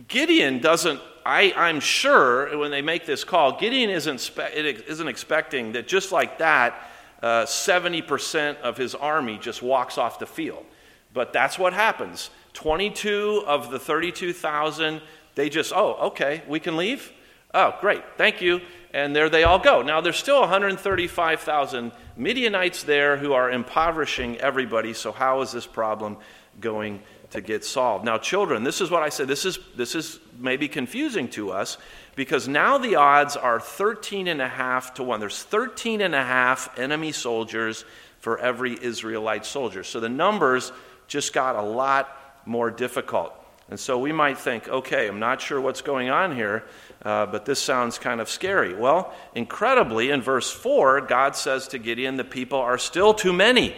Gideon 0.07 0.59
doesn't, 0.59 0.99
I, 1.23 1.53
I'm 1.55 1.79
sure 1.79 2.57
when 2.57 2.71
they 2.71 2.81
make 2.81 3.05
this 3.05 3.23
call, 3.23 3.59
Gideon 3.59 3.91
isn't, 3.91 4.19
spe- 4.19 4.55
isn't 4.55 5.07
expecting 5.07 5.73
that 5.73 5.87
just 5.87 6.11
like 6.11 6.39
that, 6.39 6.89
uh, 7.21 7.45
70% 7.45 8.59
of 8.61 8.77
his 8.77 8.95
army 8.95 9.37
just 9.37 9.61
walks 9.61 9.99
off 9.99 10.17
the 10.17 10.25
field. 10.25 10.65
But 11.13 11.33
that's 11.33 11.59
what 11.59 11.73
happens. 11.73 12.31
22 12.53 13.43
of 13.45 13.69
the 13.69 13.77
32,000, 13.77 15.01
they 15.35 15.49
just, 15.49 15.71
oh, 15.73 15.93
okay, 16.07 16.41
we 16.47 16.59
can 16.59 16.75
leave. 16.77 17.11
Oh, 17.53 17.75
great. 17.81 18.03
Thank 18.17 18.41
you. 18.41 18.61
And 18.93 19.15
there 19.15 19.29
they 19.29 19.43
all 19.43 19.59
go. 19.59 19.81
Now, 19.81 20.01
there's 20.01 20.17
still 20.17 20.41
135,000 20.41 21.91
Midianites 22.17 22.83
there 22.83 23.17
who 23.17 23.33
are 23.33 23.49
impoverishing 23.49 24.37
everybody. 24.37 24.93
So, 24.93 25.11
how 25.11 25.41
is 25.41 25.51
this 25.51 25.65
problem 25.65 26.17
going 26.59 27.01
to 27.31 27.41
get 27.41 27.63
solved? 27.63 28.03
Now, 28.03 28.17
children, 28.17 28.63
this 28.63 28.81
is 28.81 28.91
what 28.91 29.01
I 29.01 29.09
said. 29.09 29.27
This 29.27 29.45
is, 29.45 29.59
this 29.75 29.95
is 29.95 30.19
maybe 30.37 30.67
confusing 30.67 31.29
to 31.29 31.51
us 31.51 31.77
because 32.15 32.47
now 32.47 32.77
the 32.77 32.95
odds 32.95 33.37
are 33.37 33.59
13 33.59 34.27
and 34.27 34.41
a 34.41 34.47
half 34.47 34.93
to 34.95 35.03
1. 35.03 35.19
There's 35.21 35.41
13 35.41 36.01
and 36.01 36.13
a 36.13 36.23
half 36.23 36.77
enemy 36.77 37.13
soldiers 37.13 37.85
for 38.19 38.39
every 38.39 38.77
Israelite 38.81 39.45
soldier. 39.45 39.83
So, 39.83 40.01
the 40.01 40.09
numbers 40.09 40.73
just 41.07 41.31
got 41.33 41.55
a 41.55 41.61
lot 41.61 42.17
more 42.45 42.71
difficult. 42.71 43.40
And 43.71 43.79
so 43.79 43.97
we 43.97 44.11
might 44.11 44.37
think, 44.37 44.67
okay, 44.67 45.07
I'm 45.07 45.19
not 45.19 45.39
sure 45.39 45.59
what's 45.59 45.81
going 45.81 46.09
on 46.09 46.35
here, 46.35 46.65
uh, 47.03 47.25
but 47.25 47.45
this 47.45 47.57
sounds 47.57 47.97
kind 47.97 48.19
of 48.19 48.27
scary. 48.27 48.75
Well, 48.75 49.13
incredibly, 49.33 50.09
in 50.09 50.21
verse 50.21 50.51
4, 50.51 51.01
God 51.07 51.37
says 51.37 51.69
to 51.69 51.79
Gideon, 51.79 52.17
the 52.17 52.25
people 52.25 52.59
are 52.59 52.77
still 52.77 53.13
too 53.13 53.31
many. 53.31 53.73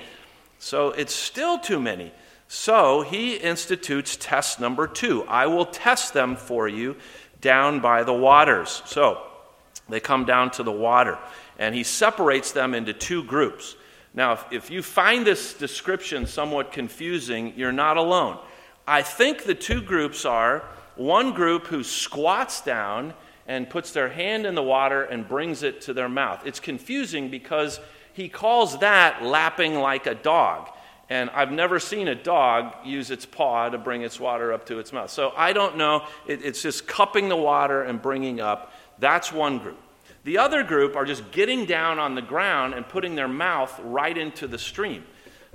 So 0.57 0.89
it's 0.89 1.13
still 1.13 1.59
too 1.59 1.79
many. 1.79 2.11
So 2.47 3.01
he 3.01 3.35
institutes 3.35 4.17
test 4.19 4.59
number 4.59 4.87
two 4.87 5.25
I 5.27 5.45
will 5.45 5.65
test 5.65 6.13
them 6.13 6.37
for 6.37 6.67
you 6.67 6.95
down 7.39 7.79
by 7.79 8.03
the 8.03 8.13
waters. 8.13 8.81
So 8.85 9.21
they 9.89 9.99
come 9.99 10.25
down 10.25 10.49
to 10.51 10.63
the 10.63 10.71
water, 10.71 11.19
and 11.59 11.75
he 11.75 11.83
separates 11.83 12.51
them 12.51 12.73
into 12.73 12.93
two 12.93 13.23
groups. 13.23 13.75
Now, 14.15 14.33
if, 14.33 14.45
if 14.51 14.71
you 14.71 14.81
find 14.81 15.23
this 15.23 15.53
description 15.53 16.25
somewhat 16.25 16.71
confusing, 16.71 17.53
you're 17.55 17.71
not 17.71 17.97
alone. 17.97 18.39
I 18.87 19.01
think 19.01 19.43
the 19.43 19.55
two 19.55 19.81
groups 19.81 20.25
are 20.25 20.63
one 20.95 21.33
group 21.33 21.67
who 21.67 21.83
squats 21.83 22.61
down 22.61 23.13
and 23.47 23.69
puts 23.69 23.91
their 23.91 24.09
hand 24.09 24.45
in 24.45 24.55
the 24.55 24.63
water 24.63 25.03
and 25.03 25.27
brings 25.27 25.63
it 25.63 25.81
to 25.81 25.93
their 25.93 26.09
mouth. 26.09 26.45
It's 26.45 26.59
confusing 26.59 27.29
because 27.29 27.79
he 28.13 28.29
calls 28.29 28.79
that 28.79 29.23
lapping 29.23 29.75
like 29.75 30.05
a 30.05 30.15
dog. 30.15 30.69
And 31.09 31.29
I've 31.31 31.51
never 31.51 31.79
seen 31.79 32.07
a 32.07 32.15
dog 32.15 32.73
use 32.85 33.11
its 33.11 33.25
paw 33.25 33.69
to 33.69 33.77
bring 33.77 34.03
its 34.03 34.19
water 34.19 34.53
up 34.53 34.65
to 34.67 34.79
its 34.79 34.93
mouth. 34.93 35.09
So 35.09 35.33
I 35.35 35.51
don't 35.51 35.77
know. 35.77 36.05
It, 36.27 36.43
it's 36.43 36.61
just 36.61 36.87
cupping 36.87 37.27
the 37.27 37.35
water 37.35 37.83
and 37.83 38.01
bringing 38.01 38.39
up. 38.39 38.71
That's 38.99 39.31
one 39.31 39.59
group. 39.59 39.79
The 40.23 40.37
other 40.37 40.63
group 40.63 40.95
are 40.95 41.03
just 41.03 41.29
getting 41.31 41.65
down 41.65 41.99
on 41.99 42.15
the 42.15 42.21
ground 42.21 42.73
and 42.73 42.87
putting 42.87 43.15
their 43.15 43.27
mouth 43.27 43.77
right 43.83 44.17
into 44.17 44.47
the 44.47 44.57
stream 44.57 45.03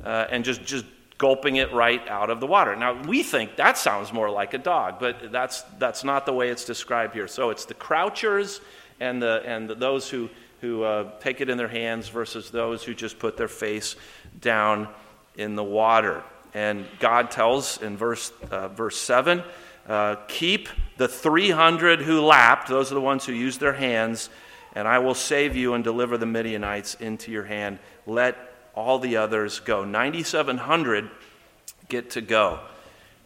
uh, 0.04 0.26
and 0.30 0.44
just, 0.44 0.64
just 0.64 0.84
gulping 1.18 1.57
it 1.57 1.72
right 1.72 2.07
out 2.09 2.31
of 2.31 2.38
the 2.38 2.46
water. 2.46 2.76
Now, 2.76 3.02
we 3.02 3.24
think 3.24 3.57
that 3.57 3.76
sounds 3.76 4.12
more 4.12 4.31
like 4.31 4.54
a 4.54 4.59
dog, 4.59 5.00
but 5.00 5.33
that's, 5.33 5.62
that's 5.78 6.04
not 6.04 6.24
the 6.24 6.33
way 6.33 6.48
it's 6.48 6.64
described 6.64 7.12
here. 7.12 7.26
So 7.26 7.50
it's 7.50 7.64
the 7.64 7.74
crouchers 7.74 8.61
and, 9.00 9.20
the, 9.20 9.42
and 9.44 9.68
the, 9.68 9.74
those 9.74 10.09
who, 10.09 10.31
who 10.61 10.85
uh, 10.85 11.11
take 11.18 11.40
it 11.40 11.50
in 11.50 11.59
their 11.59 11.68
hands 11.68 12.09
versus 12.09 12.50
those 12.50 12.85
who 12.85 12.94
just 12.94 13.18
put 13.18 13.37
their 13.37 13.48
face 13.48 13.96
down 14.40 14.88
in 15.37 15.57
the 15.57 15.64
water. 15.64 16.22
And 16.54 16.87
God 17.00 17.33
tells 17.33 17.83
in 17.83 17.96
verse, 17.96 18.33
uh, 18.50 18.68
verse 18.68 18.96
7 18.96 19.42
uh, 19.88 20.16
keep 20.28 20.68
the 20.98 21.09
300 21.09 22.02
who 22.02 22.20
lapped, 22.20 22.68
those 22.68 22.92
are 22.92 22.94
the 22.94 23.00
ones 23.00 23.24
who 23.24 23.33
used 23.33 23.59
their 23.59 23.72
hands, 23.72 24.28
and 24.74 24.87
I 24.87 24.98
will 24.98 25.14
save 25.14 25.57
you 25.57 25.72
and 25.72 25.83
deliver 25.83 26.18
the 26.18 26.26
Midianites 26.26 26.94
into 26.96 27.33
your 27.33 27.44
hand. 27.44 27.78
Let 28.07 28.37
all 28.74 28.98
the 28.98 29.16
others 29.16 29.61
go. 29.61 29.85
9,700 29.85 31.11
get 31.88 32.11
to 32.11 32.20
go. 32.20 32.61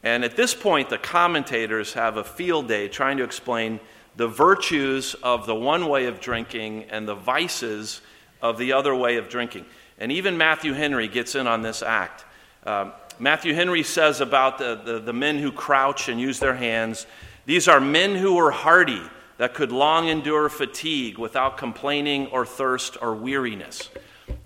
And 0.02 0.24
at 0.24 0.37
this 0.37 0.55
point, 0.55 0.90
the 0.90 0.98
commentators 0.98 1.92
have 1.94 2.16
a 2.16 2.24
field 2.24 2.68
day 2.68 2.88
trying 2.88 3.18
to 3.18 3.24
explain 3.24 3.81
the 4.16 4.28
virtues 4.28 5.14
of 5.22 5.46
the 5.46 5.55
one 5.55 5.87
way 5.88 6.07
of 6.07 6.20
drinking 6.20 6.85
and 6.90 7.07
the 7.07 7.14
vices 7.14 8.00
of 8.40 8.59
the 8.59 8.72
other 8.72 8.94
way 8.94 9.16
of 9.16 9.28
drinking. 9.28 9.64
And 9.98 10.11
even 10.12 10.37
Matthew 10.37 10.72
Henry 10.72 11.09
gets 11.09 11.35
in 11.35 11.46
on 11.46 11.62
this 11.62 11.83
act. 11.83 12.24
Um, 12.64 12.92
Matthew 13.18 13.55
Henry 13.55 13.83
says 13.83 14.20
about 14.20 14.59
the, 14.59 14.74
the, 14.74 14.98
the 14.98 15.12
men 15.12 15.38
who 15.38 15.52
crouch 15.52 16.09
and 16.09 16.20
use 16.20 16.40
their 16.40 16.55
hands 16.55 17.07
these 17.44 17.66
are 17.66 17.81
men 17.81 18.14
who 18.14 18.35
were 18.35 18.52
hardy, 18.52 19.02
that 19.38 19.55
could 19.55 19.72
long 19.72 20.07
endure 20.07 20.48
fatigue 20.48 21.18
without 21.18 21.57
complaining 21.57 22.28
or 22.28 22.46
thirst 22.46 22.96
or 23.02 23.14
weariness. 23.14 23.90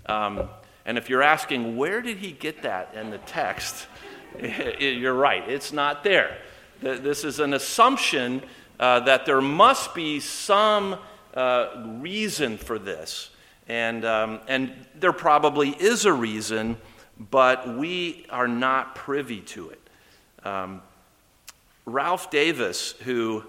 Um, 0.07 0.49
and 0.87 0.97
if 0.97 1.09
you're 1.09 1.21
asking, 1.21 1.75
where 1.75 2.01
did 2.01 2.17
he 2.17 2.31
get 2.31 2.61
that 2.63 2.93
in 2.95 3.09
the 3.09 3.17
text? 3.19 3.87
You're 4.79 5.13
right, 5.13 5.47
it's 5.47 5.73
not 5.73 6.01
there. 6.05 6.37
This 6.79 7.25
is 7.25 7.41
an 7.41 7.53
assumption 7.53 8.41
uh, 8.79 9.01
that 9.01 9.25
there 9.25 9.41
must 9.41 9.93
be 9.93 10.21
some 10.21 10.97
uh, 11.33 11.97
reason 11.99 12.57
for 12.57 12.79
this. 12.79 13.31
And, 13.67 14.05
um, 14.05 14.39
and 14.47 14.73
there 14.95 15.11
probably 15.11 15.71
is 15.71 16.05
a 16.05 16.13
reason, 16.13 16.77
but 17.19 17.77
we 17.77 18.25
are 18.29 18.47
not 18.47 18.95
privy 18.95 19.41
to 19.41 19.71
it. 19.71 19.89
Um, 20.45 20.81
Ralph 21.85 22.31
Davis, 22.31 22.93
who 23.03 23.43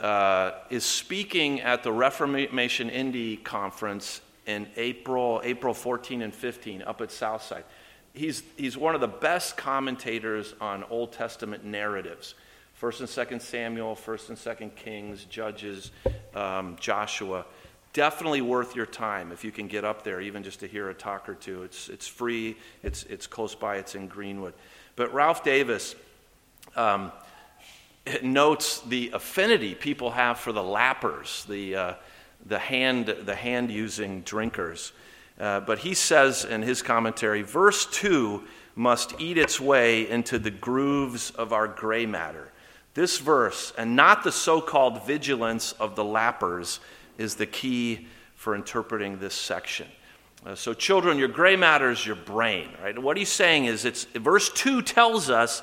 uh, 0.00 0.52
is 0.70 0.82
speaking 0.84 1.60
at 1.60 1.84
the 1.84 1.92
Reformation 1.92 2.90
Indy 2.90 3.36
Conference 3.36 4.22
in 4.50 4.66
April, 4.76 5.40
April 5.44 5.72
14 5.72 6.22
and 6.22 6.34
15 6.34 6.82
up 6.82 7.00
at 7.00 7.10
Southside. 7.12 7.64
He's, 8.12 8.42
he's 8.56 8.76
one 8.76 8.94
of 8.94 9.00
the 9.00 9.08
best 9.08 9.56
commentators 9.56 10.54
on 10.60 10.84
Old 10.90 11.12
Testament 11.12 11.64
narratives. 11.64 12.34
First 12.74 13.00
and 13.00 13.08
Second 13.08 13.40
Samuel, 13.40 13.94
First 13.94 14.28
and 14.28 14.38
Second 14.38 14.74
Kings, 14.74 15.24
Judges, 15.24 15.92
um, 16.34 16.76
Joshua. 16.80 17.46
Definitely 17.92 18.40
worth 18.40 18.74
your 18.74 18.86
time 18.86 19.32
if 19.32 19.44
you 19.44 19.52
can 19.52 19.68
get 19.68 19.84
up 19.84 20.02
there, 20.02 20.20
even 20.20 20.42
just 20.42 20.60
to 20.60 20.66
hear 20.66 20.90
a 20.90 20.94
talk 20.94 21.28
or 21.28 21.34
two. 21.34 21.62
It's, 21.62 21.88
it's 21.88 22.08
free, 22.08 22.56
it's, 22.82 23.04
it's 23.04 23.26
close 23.26 23.54
by, 23.54 23.76
it's 23.76 23.94
in 23.94 24.08
Greenwood. 24.08 24.54
But 24.96 25.12
Ralph 25.14 25.44
Davis 25.44 25.94
um, 26.74 27.12
notes 28.22 28.80
the 28.80 29.10
affinity 29.12 29.74
people 29.74 30.10
have 30.10 30.38
for 30.38 30.52
the 30.52 30.62
lappers, 30.62 31.46
the, 31.46 31.76
uh, 31.76 31.94
the 32.46 32.58
hand, 32.58 33.06
the 33.06 33.34
hand 33.34 33.70
using 33.70 34.22
drinkers. 34.22 34.92
Uh, 35.38 35.60
but 35.60 35.78
he 35.78 35.94
says 35.94 36.44
in 36.44 36.62
his 36.62 36.82
commentary, 36.82 37.42
verse 37.42 37.86
2 37.86 38.42
must 38.76 39.20
eat 39.20 39.38
its 39.38 39.60
way 39.60 40.08
into 40.08 40.38
the 40.38 40.50
grooves 40.50 41.30
of 41.32 41.52
our 41.52 41.66
gray 41.66 42.06
matter. 42.06 42.52
This 42.94 43.18
verse, 43.18 43.72
and 43.78 43.94
not 43.94 44.24
the 44.24 44.32
so 44.32 44.60
called 44.60 45.06
vigilance 45.06 45.72
of 45.72 45.96
the 45.96 46.04
lappers, 46.04 46.80
is 47.18 47.36
the 47.36 47.46
key 47.46 48.06
for 48.34 48.54
interpreting 48.54 49.18
this 49.18 49.34
section. 49.34 49.86
Uh, 50.44 50.54
so, 50.54 50.72
children, 50.72 51.18
your 51.18 51.28
gray 51.28 51.54
matter 51.54 51.90
is 51.90 52.04
your 52.04 52.16
brain, 52.16 52.68
right? 52.82 52.98
What 52.98 53.16
he's 53.16 53.30
saying 53.30 53.66
is, 53.66 53.84
it's 53.84 54.04
verse 54.04 54.50
2 54.50 54.82
tells 54.82 55.28
us 55.28 55.62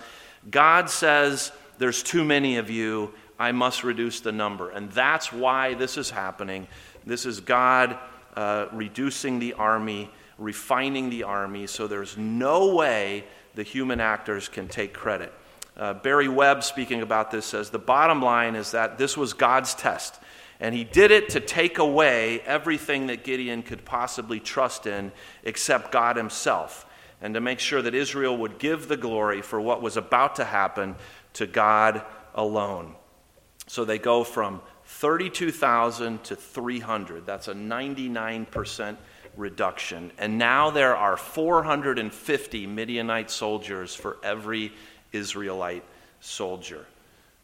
God 0.50 0.90
says, 0.90 1.52
There's 1.80 2.04
too 2.04 2.24
many 2.24 2.58
of 2.58 2.70
you, 2.70 3.14
I 3.40 3.52
must 3.52 3.84
reduce 3.84 4.20
the 4.20 4.32
number. 4.32 4.70
And 4.70 4.92
that's 4.92 5.32
why 5.32 5.74
this 5.76 5.98
is 5.98 6.10
happening. 6.10 6.68
This 7.06 7.26
is 7.26 7.40
God 7.40 7.98
uh, 8.36 8.68
reducing 8.72 9.40
the 9.40 9.54
army, 9.54 10.10
refining 10.38 11.10
the 11.10 11.24
army, 11.24 11.68
so 11.68 11.88
there's 11.88 12.18
no 12.18 12.76
way 12.76 13.26
the 13.56 13.64
human 13.64 14.00
actors 14.00 14.48
can 14.48 14.68
take 14.68 14.94
credit. 14.94 15.34
Uh, 15.76 15.94
Barry 15.94 16.28
Webb, 16.28 16.64
speaking 16.64 17.02
about 17.02 17.32
this, 17.32 17.46
says 17.46 17.70
the 17.70 17.80
bottom 17.80 18.22
line 18.22 18.56
is 18.56 18.72
that 18.72 18.98
this 18.98 19.16
was 19.16 19.34
God's 19.34 19.76
test. 19.76 20.20
And 20.60 20.74
he 20.74 20.84
did 20.84 21.12
it 21.12 21.30
to 21.30 21.40
take 21.40 21.78
away 21.78 22.42
everything 22.42 23.08
that 23.08 23.24
Gideon 23.24 23.62
could 23.62 23.86
possibly 23.86 24.40
trust 24.40 24.88
in 24.88 25.12
except 25.44 25.92
God 25.92 26.18
himself, 26.18 26.86
and 27.22 27.36
to 27.36 27.40
make 27.40 27.60
sure 27.60 27.82
that 27.82 27.94
Israel 27.94 28.36
would 28.38 28.58
give 28.58 28.88
the 28.88 28.98
glory 28.98 29.42
for 29.44 29.62
what 29.62 29.82
was 29.82 29.98
about 29.98 30.36
to 30.38 30.46
happen 30.46 30.96
to 31.34 31.46
God 31.46 32.04
alone. 32.34 32.96
So 33.68 33.86
they 33.86 34.00
go 34.00 34.24
from 34.24 34.62
32,000 34.86 36.24
to 36.24 36.36
300. 36.36 37.26
That's 37.26 37.48
a 37.50 37.54
99% 37.54 38.98
reduction. 39.36 40.12
And 40.18 40.38
now 40.38 40.72
there 40.72 40.96
are 40.96 41.18
450 41.18 42.68
Midianite 42.68 43.30
soldiers 43.30 43.94
for 43.94 44.18
every 44.24 44.74
Israelite 45.12 45.84
soldier. 46.22 46.86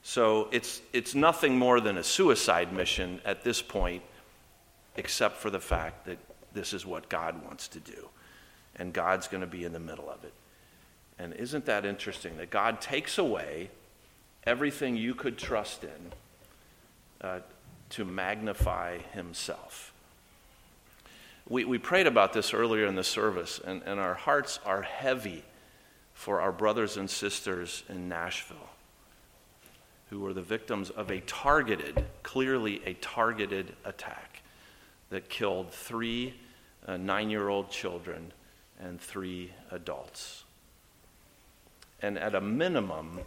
So 0.01 0.49
it's, 0.51 0.81
it's 0.91 1.15
nothing 1.15 1.57
more 1.57 1.79
than 1.79 1.97
a 1.97 2.03
suicide 2.03 2.73
mission 2.73 3.21
at 3.23 3.43
this 3.43 3.61
point, 3.61 4.03
except 4.97 5.37
for 5.37 5.49
the 5.49 5.59
fact 5.59 6.05
that 6.05 6.17
this 6.53 6.73
is 6.73 6.85
what 6.85 7.09
God 7.09 7.43
wants 7.45 7.67
to 7.69 7.79
do. 7.79 8.09
And 8.75 8.91
God's 8.91 9.27
going 9.27 9.41
to 9.41 9.47
be 9.47 9.63
in 9.63 9.73
the 9.73 9.79
middle 9.79 10.09
of 10.09 10.23
it. 10.23 10.33
And 11.19 11.33
isn't 11.33 11.65
that 11.65 11.85
interesting 11.85 12.37
that 12.37 12.49
God 12.49 12.81
takes 12.81 13.17
away 13.17 13.69
everything 14.45 14.95
you 14.95 15.15
could 15.15 15.37
trust 15.37 15.83
in 15.83 16.11
uh, 17.21 17.39
to 17.89 18.05
magnify 18.05 18.97
himself. 19.13 19.93
We, 21.47 21.65
we 21.65 21.77
prayed 21.77 22.07
about 22.07 22.33
this 22.33 22.53
earlier 22.53 22.85
in 22.85 22.95
the 22.95 23.03
service, 23.03 23.59
and, 23.63 23.81
and 23.85 23.99
our 23.99 24.13
hearts 24.13 24.59
are 24.65 24.81
heavy 24.81 25.43
for 26.13 26.41
our 26.41 26.51
brothers 26.51 26.97
and 26.97 27.09
sisters 27.09 27.83
in 27.89 28.07
Nashville 28.07 28.69
who 30.13 30.19
were 30.19 30.33
the 30.33 30.43
victims 30.43 30.91
of 30.91 31.09
a 31.09 31.21
targeted, 31.21 32.05
clearly 32.21 32.83
a 32.85 32.93
targeted 32.93 33.73
attack 33.83 34.43
that 35.09 35.27
killed 35.27 35.71
three 35.71 36.35
uh, 36.87 36.97
nine 36.97 37.31
year 37.31 37.49
old 37.49 37.71
children 37.71 38.31
and 38.79 39.01
three 39.01 39.51
adults. 39.71 40.43
And 41.99 42.19
at 42.19 42.35
a 42.35 42.41
minimum, 42.41 43.21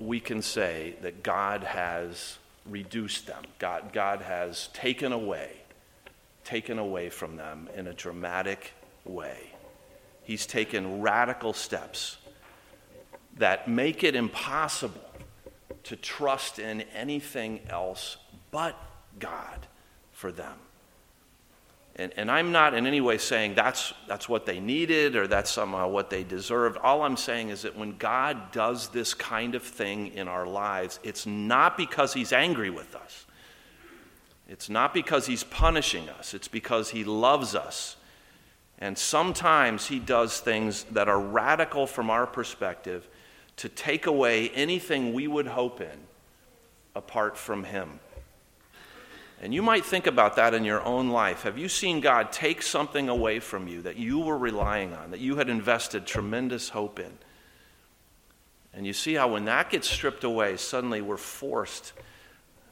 we 0.00 0.18
can 0.18 0.40
say 0.40 0.94
that 1.02 1.22
God 1.22 1.62
has 1.62 2.38
reduced 2.66 3.26
them. 3.26 3.44
God, 3.58 3.92
God 3.92 4.22
has 4.22 4.68
taken 4.72 5.12
away, 5.12 5.52
taken 6.42 6.78
away 6.78 7.10
from 7.10 7.36
them 7.36 7.68
in 7.76 7.86
a 7.86 7.92
dramatic 7.92 8.72
way. 9.04 9.52
He's 10.22 10.46
taken 10.46 11.02
radical 11.02 11.52
steps 11.52 12.16
that 13.36 13.68
make 13.68 14.02
it 14.02 14.16
impossible 14.16 15.00
to 15.84 15.96
trust 15.96 16.58
in 16.58 16.82
anything 16.94 17.60
else 17.68 18.16
but 18.50 18.76
God 19.18 19.66
for 20.12 20.32
them. 20.32 20.56
And, 21.96 22.12
and 22.16 22.30
I'm 22.30 22.52
not 22.52 22.74
in 22.74 22.86
any 22.86 23.00
way 23.00 23.18
saying 23.18 23.54
that's, 23.54 23.92
that's 24.06 24.28
what 24.28 24.46
they 24.46 24.60
needed 24.60 25.16
or 25.16 25.26
that's 25.26 25.50
somehow 25.50 25.88
what 25.88 26.08
they 26.08 26.22
deserved. 26.22 26.78
All 26.78 27.02
I'm 27.02 27.16
saying 27.16 27.50
is 27.50 27.62
that 27.62 27.76
when 27.76 27.96
God 27.96 28.52
does 28.52 28.88
this 28.88 29.12
kind 29.12 29.54
of 29.54 29.62
thing 29.62 30.08
in 30.08 30.28
our 30.28 30.46
lives, 30.46 31.00
it's 31.02 31.26
not 31.26 31.76
because 31.76 32.14
He's 32.14 32.32
angry 32.32 32.70
with 32.70 32.94
us. 32.94 33.26
It's 34.48 34.70
not 34.70 34.94
because 34.94 35.26
He's 35.26 35.44
punishing 35.44 36.08
us. 36.08 36.32
It's 36.32 36.48
because 36.48 36.90
He 36.90 37.04
loves 37.04 37.54
us. 37.54 37.96
And 38.78 38.96
sometimes 38.96 39.86
He 39.86 39.98
does 39.98 40.40
things 40.40 40.84
that 40.92 41.08
are 41.08 41.20
radical 41.20 41.86
from 41.86 42.08
our 42.08 42.26
perspective 42.26 43.06
to 43.56 43.68
take 43.68 44.06
away 44.06 44.48
anything 44.50 45.12
we 45.12 45.26
would 45.26 45.46
hope 45.46 45.80
in 45.80 45.98
apart 46.94 47.36
from 47.36 47.64
Him. 47.64 48.00
And 49.42 49.54
you 49.54 49.62
might 49.62 49.86
think 49.86 50.06
about 50.06 50.36
that 50.36 50.52
in 50.52 50.64
your 50.64 50.82
own 50.82 51.08
life. 51.08 51.42
Have 51.44 51.56
you 51.56 51.68
seen 51.68 52.00
God 52.00 52.30
take 52.30 52.60
something 52.60 53.08
away 53.08 53.40
from 53.40 53.68
you 53.68 53.82
that 53.82 53.96
you 53.96 54.18
were 54.18 54.36
relying 54.36 54.92
on, 54.92 55.12
that 55.12 55.20
you 55.20 55.36
had 55.36 55.48
invested 55.48 56.06
tremendous 56.06 56.68
hope 56.68 56.98
in? 56.98 57.12
And 58.74 58.86
you 58.86 58.92
see 58.92 59.14
how 59.14 59.28
when 59.28 59.46
that 59.46 59.70
gets 59.70 59.88
stripped 59.88 60.24
away, 60.24 60.58
suddenly 60.58 61.00
we're 61.00 61.16
forced 61.16 61.94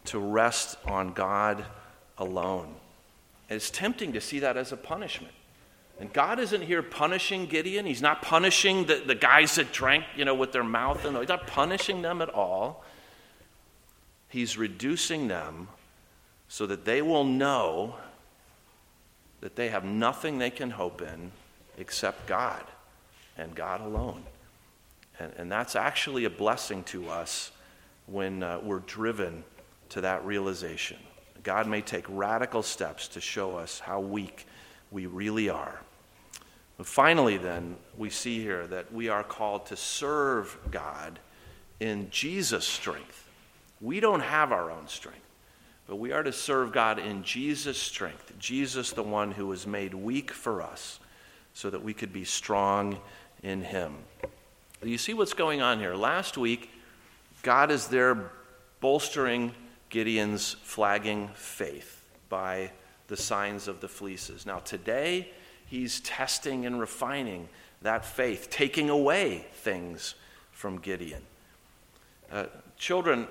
to 0.06 0.18
rest 0.18 0.76
on 0.84 1.14
God 1.14 1.64
alone. 2.18 2.74
And 3.48 3.56
it's 3.56 3.70
tempting 3.70 4.12
to 4.12 4.20
see 4.20 4.40
that 4.40 4.58
as 4.58 4.70
a 4.70 4.76
punishment. 4.76 5.32
And 5.98 6.12
God 6.12 6.38
isn't 6.38 6.62
here 6.62 6.82
punishing 6.82 7.46
Gideon. 7.46 7.86
He's 7.86 8.02
not 8.02 8.22
punishing 8.22 8.84
the, 8.84 9.02
the 9.04 9.14
guys 9.14 9.56
that 9.56 9.72
drank, 9.72 10.04
you 10.16 10.24
know, 10.24 10.34
with 10.34 10.52
their 10.52 10.62
mouth. 10.62 11.04
And 11.04 11.16
he's 11.16 11.28
not 11.28 11.46
punishing 11.46 12.02
them 12.02 12.22
at 12.22 12.28
all. 12.28 12.84
He's 14.28 14.56
reducing 14.56 15.28
them 15.28 15.68
so 16.48 16.66
that 16.66 16.84
they 16.84 17.02
will 17.02 17.24
know 17.24 17.94
that 19.40 19.54
they 19.54 19.68
have 19.68 19.84
nothing 19.84 20.38
they 20.38 20.50
can 20.50 20.70
hope 20.70 21.02
in 21.02 21.30
except 21.76 22.26
God 22.26 22.64
and 23.36 23.54
God 23.54 23.80
alone. 23.80 24.24
And, 25.20 25.32
and 25.36 25.52
that's 25.52 25.76
actually 25.76 26.24
a 26.24 26.30
blessing 26.30 26.82
to 26.84 27.08
us 27.08 27.52
when 28.06 28.42
uh, 28.42 28.60
we're 28.62 28.80
driven 28.80 29.44
to 29.90 30.00
that 30.00 30.24
realization. 30.24 30.98
God 31.42 31.66
may 31.66 31.80
take 31.80 32.04
radical 32.08 32.62
steps 32.62 33.08
to 33.08 33.20
show 33.20 33.56
us 33.56 33.78
how 33.78 34.00
weak 34.00 34.46
we 34.90 35.06
really 35.06 35.48
are. 35.48 35.80
But 36.76 36.86
finally, 36.86 37.36
then, 37.36 37.76
we 37.96 38.08
see 38.10 38.40
here 38.40 38.66
that 38.68 38.92
we 38.92 39.08
are 39.08 39.24
called 39.24 39.66
to 39.66 39.76
serve 39.76 40.56
God 40.70 41.18
in 41.80 42.08
Jesus' 42.10 42.66
strength. 42.66 43.28
We 43.80 44.00
don't 44.00 44.20
have 44.20 44.52
our 44.52 44.70
own 44.70 44.88
strength. 44.88 45.27
But 45.88 45.96
we 45.96 46.12
are 46.12 46.22
to 46.22 46.32
serve 46.32 46.70
God 46.70 46.98
in 46.98 47.22
Jesus' 47.24 47.78
strength, 47.78 48.34
Jesus, 48.38 48.92
the 48.92 49.02
one 49.02 49.32
who 49.32 49.46
was 49.46 49.66
made 49.66 49.94
weak 49.94 50.30
for 50.30 50.60
us, 50.60 51.00
so 51.54 51.70
that 51.70 51.82
we 51.82 51.94
could 51.94 52.12
be 52.12 52.24
strong 52.24 52.98
in 53.42 53.62
Him. 53.62 53.94
You 54.82 54.98
see 54.98 55.14
what's 55.14 55.32
going 55.32 55.62
on 55.62 55.78
here? 55.78 55.94
Last 55.94 56.36
week, 56.36 56.70
God 57.42 57.70
is 57.70 57.86
there 57.86 58.30
bolstering 58.80 59.54
Gideon's 59.88 60.56
flagging 60.62 61.30
faith 61.34 62.04
by 62.28 62.70
the 63.06 63.16
signs 63.16 63.66
of 63.66 63.80
the 63.80 63.88
fleeces. 63.88 64.44
Now, 64.44 64.58
today, 64.58 65.30
he's 65.66 66.00
testing 66.00 66.66
and 66.66 66.78
refining 66.78 67.48
that 67.80 68.04
faith, 68.04 68.48
taking 68.50 68.90
away 68.90 69.46
things 69.54 70.14
from 70.52 70.78
Gideon. 70.78 71.22
Uh, 72.30 72.44
children, 72.76 73.26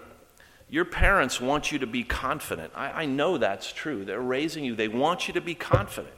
your 0.70 0.86
parents 0.86 1.40
want 1.40 1.72
you 1.72 1.80
to 1.80 1.88
be 1.88 2.04
confident. 2.04 2.74
I, 2.76 3.04
I, 3.04 3.06
know 3.06 3.38
that's 3.38 3.72
true. 3.72 4.04
They're 4.04 4.20
raising 4.20 4.66
you, 4.66 4.76
they 4.76 4.90
want 4.90 5.28
you 5.28 5.34
to 5.36 5.42
be 5.42 5.56
confident. 5.56 6.14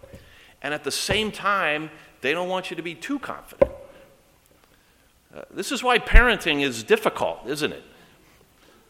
And 0.62 0.73
at 0.73 0.83
the 0.83 0.91
same 0.91 1.31
time, 1.31 1.91
they 2.21 2.33
don't 2.33 2.49
want 2.49 2.69
you 2.69 2.75
to 2.75 2.81
be 2.81 2.95
too 2.95 3.19
confident. 3.19 3.71
Uh, 5.35 5.41
this 5.51 5.71
is 5.71 5.83
why 5.83 5.99
parenting 5.99 6.62
is 6.62 6.83
difficult, 6.83 7.41
isn't 7.45 7.71
it? 7.71 7.83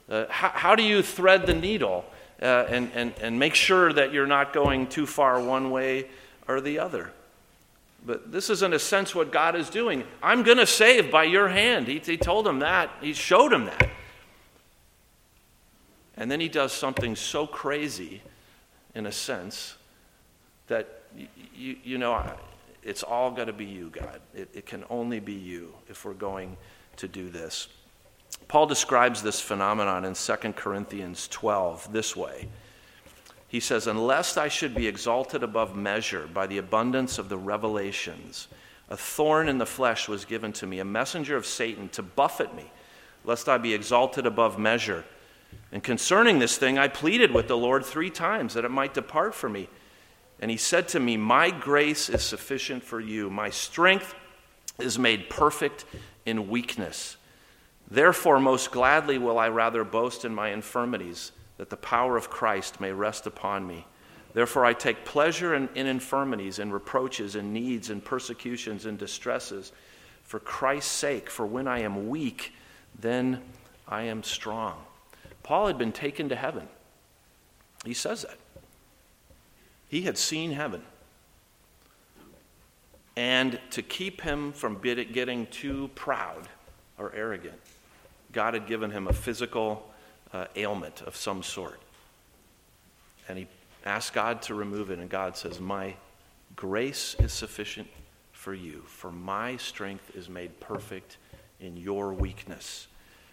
Uh, 0.10 0.26
how, 0.30 0.50
how, 0.50 0.76
do 0.76 0.82
you 0.82 1.04
thread 1.04 1.46
the 1.46 1.54
needle 1.54 2.06
uh, 2.42 2.66
and, 2.70 2.90
and, 2.96 3.14
and 3.22 3.38
make 3.38 3.54
sure 3.54 3.94
that 3.94 4.14
you're 4.14 4.26
not 4.26 4.54
going 4.54 4.88
too 4.88 5.06
far 5.06 5.40
one 5.44 5.70
way 5.70 6.08
or 6.48 6.62
the 6.62 6.80
other? 6.80 7.12
But 8.06 8.32
this 8.32 8.50
is, 8.50 8.64
in 8.64 8.74
a 8.74 8.80
sense, 8.80 9.14
what 9.14 9.32
God 9.32 9.56
is 9.56 9.70
doing. 9.70 10.06
I'm 10.24 10.44
going 10.44 10.58
to 10.58 10.66
save 10.66 11.12
by 11.12 11.26
your 11.26 11.50
hand. 11.50 11.88
He, 11.88 12.00
he 12.00 12.18
told 12.18 12.48
him 12.48 12.60
that, 12.60 12.90
he 13.02 13.14
showed 13.14 13.52
him 13.52 13.66
that. 13.66 13.90
And 16.20 16.30
then 16.30 16.42
he 16.42 16.50
does 16.50 16.74
something 16.74 17.16
so 17.16 17.48
crazy, 17.48 18.22
in 18.94 19.06
a 19.06 19.12
sense, 19.12 19.78
that 20.68 21.04
you, 21.56 21.78
you 21.82 21.98
know, 21.98 22.22
it's 22.84 23.04
all 23.04 23.32
got 23.32 23.46
to 23.46 23.54
be 23.54 23.66
you, 23.66 23.90
God. 23.90 24.20
It, 24.36 24.50
it 24.54 24.66
can 24.66 24.84
only 24.90 25.22
be 25.22 25.34
you 25.34 25.74
if 25.88 26.04
we're 26.04 26.14
going 26.14 26.58
to 26.98 27.08
do 27.08 27.30
this. 27.30 27.70
Paul 28.50 28.68
describes 28.68 29.24
this 29.24 29.40
phenomenon 29.40 30.04
in 30.04 30.14
2 30.14 30.34
Corinthians 30.54 31.30
12 31.30 31.92
this 31.94 32.16
way. 32.18 32.50
He 33.48 33.62
says, 33.62 33.88
Unless 33.88 34.36
I 34.36 34.50
should 34.50 34.76
be 34.76 34.88
exalted 34.88 35.42
above 35.42 35.76
measure 35.76 36.28
by 36.28 36.48
the 36.48 36.58
abundance 36.58 37.18
of 37.18 37.30
the 37.30 37.38
revelations, 37.38 38.50
a 38.90 38.98
thorn 38.98 39.48
in 39.48 39.58
the 39.58 39.66
flesh 39.66 40.10
was 40.10 40.26
given 40.26 40.52
to 40.54 40.68
me, 40.68 40.80
a 40.80 40.86
messenger 40.86 41.38
of 41.38 41.46
Satan 41.46 41.88
to 41.90 42.04
buffet 42.04 42.54
me, 42.56 42.66
lest 43.24 43.48
I 43.48 43.58
be 43.58 43.74
exalted 43.74 44.26
above 44.26 44.60
measure. 44.60 45.06
And 45.72 45.84
concerning 45.84 46.40
this 46.40 46.58
thing, 46.58 46.78
I 46.78 46.88
pleaded 46.88 47.32
with 47.32 47.48
the 47.48 47.58
Lord 47.58 47.86
three 47.86 48.10
times 48.10 48.56
that 48.56 48.66
it 48.66 48.72
might 48.72 48.94
depart 48.94 49.36
from 49.36 49.54
me. 49.54 49.70
And 50.40 50.50
he 50.50 50.58
said 50.58 50.88
to 50.90 51.00
me, 51.00 51.18
My 51.18 51.52
grace 51.52 52.10
is 52.10 52.24
sufficient 52.24 52.84
for 52.84 53.00
you. 53.00 53.30
My 53.30 53.50
strength 53.50 54.16
is 54.80 54.98
made 54.98 55.30
perfect 55.30 55.86
in 56.26 56.50
weakness. 56.50 57.18
Therefore, 57.92 58.40
most 58.40 58.72
gladly 58.72 59.18
will 59.18 59.38
I 59.38 59.50
rather 59.50 59.84
boast 59.84 60.26
in 60.26 60.34
my 60.34 60.50
infirmities, 60.50 61.32
that 61.58 61.70
the 61.70 61.78
power 61.78 62.18
of 62.18 62.30
Christ 62.30 62.80
may 62.80 62.92
rest 62.92 63.28
upon 63.28 63.68
me. 63.68 63.86
Therefore, 64.34 64.64
I 64.64 64.74
take 64.74 65.06
pleasure 65.06 65.56
in, 65.56 65.70
in 65.76 65.88
infirmities 65.88 66.60
and 66.60 66.72
reproaches 66.72 67.36
and 67.36 67.52
needs 67.52 67.90
and 67.90 68.04
persecutions 68.04 68.86
and 68.86 68.98
distresses 68.98 69.72
for 70.24 70.40
Christ's 70.40 70.92
sake. 70.92 71.30
For 71.30 71.46
when 71.46 71.68
I 71.68 71.80
am 71.80 72.10
weak, 72.10 72.54
then 72.98 73.42
I 73.88 74.04
am 74.04 74.24
strong. 74.24 74.78
Paul 75.50 75.66
had 75.66 75.80
been 75.80 75.92
taken 75.92 76.30
to 76.30 76.36
heaven. 76.36 76.68
He 77.84 77.96
says 77.96 78.22
that. 78.22 78.38
He 79.88 80.04
had 80.04 80.16
seen 80.16 80.52
heaven. 80.52 80.84
And 83.16 83.60
to 83.72 83.82
keep 83.82 84.22
him 84.22 84.54
from 84.54 84.80
getting 84.80 85.48
too 85.48 85.90
proud 85.96 86.48
or 87.00 87.12
arrogant, 87.16 87.60
God 88.32 88.54
had 88.54 88.68
given 88.68 88.92
him 88.92 89.08
a 89.08 89.12
physical 89.12 89.92
uh, 90.34 90.46
ailment 90.56 91.02
of 91.02 91.16
some 91.16 91.42
sort. 91.42 91.82
And 93.28 93.40
he 93.40 93.48
asked 93.88 94.14
God 94.14 94.44
to 94.44 94.54
remove 94.54 94.92
it, 94.92 95.00
and 95.00 95.10
God 95.10 95.36
says, 95.36 95.60
My 95.60 95.96
grace 96.56 97.16
is 97.18 97.34
sufficient 97.34 97.88
for 98.34 98.54
you, 98.54 98.84
for 98.86 99.12
my 99.12 99.58
strength 99.58 100.16
is 100.16 100.30
made 100.30 100.60
perfect 100.60 101.18
in 101.60 101.76
your 101.76 102.14
weakness. 102.14 102.86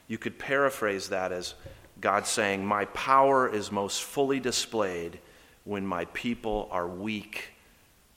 You 0.08 0.16
could 0.16 0.38
paraphrase 0.38 1.10
that 1.10 1.30
as 1.30 1.52
God 2.00 2.26
saying, 2.26 2.64
My 2.64 2.84
power 2.86 3.48
is 3.48 3.72
most 3.72 4.02
fully 4.02 4.40
displayed 4.40 5.18
when 5.64 5.86
my 5.86 6.04
people 6.06 6.68
are 6.70 6.86
weak, 6.86 7.50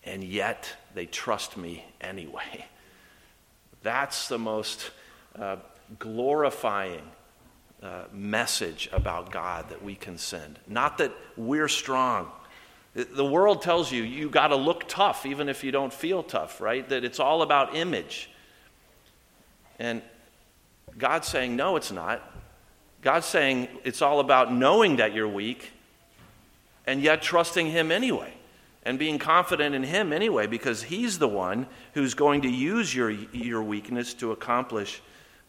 and 0.03 0.23
yet 0.23 0.71
they 0.93 1.05
trust 1.05 1.57
me 1.57 1.85
anyway. 2.01 2.65
That's 3.83 4.27
the 4.27 4.37
most 4.37 4.91
uh, 5.37 5.57
glorifying 5.97 7.01
uh, 7.81 8.03
message 8.11 8.89
about 8.91 9.31
God 9.31 9.69
that 9.69 9.83
we 9.83 9.95
can 9.95 10.17
send. 10.17 10.59
Not 10.67 10.97
that 10.97 11.13
we're 11.37 11.69
strong. 11.69 12.29
The 12.93 13.25
world 13.25 13.61
tells 13.61 13.91
you 13.91 14.03
you 14.03 14.29
got 14.29 14.47
to 14.47 14.55
look 14.55 14.87
tough 14.89 15.25
even 15.25 15.47
if 15.47 15.63
you 15.63 15.71
don't 15.71 15.93
feel 15.93 16.21
tough, 16.21 16.59
right? 16.59 16.87
That 16.89 17.05
it's 17.05 17.19
all 17.19 17.41
about 17.41 17.75
image. 17.75 18.29
And 19.77 20.01
God's 20.97 21.27
saying, 21.27 21.55
no, 21.55 21.77
it's 21.77 21.91
not. 21.91 22.21
God's 23.01 23.25
saying 23.25 23.67
it's 23.83 24.01
all 24.01 24.19
about 24.19 24.53
knowing 24.53 24.97
that 24.97 25.13
you're 25.13 25.27
weak 25.27 25.71
and 26.85 27.01
yet 27.01 27.21
trusting 27.21 27.67
Him 27.67 27.91
anyway 27.91 28.33
and 28.83 28.99
being 28.99 29.19
confident 29.19 29.75
in 29.75 29.83
Him 29.83 30.11
anyway 30.11 30.47
because 30.47 30.83
He's 30.83 31.19
the 31.19 31.27
one 31.27 31.67
who's 31.93 32.13
going 32.13 32.41
to 32.41 32.49
use 32.49 32.93
your, 32.93 33.09
your 33.09 33.63
weakness 33.63 34.13
to 34.15 34.31
accomplish 34.31 35.01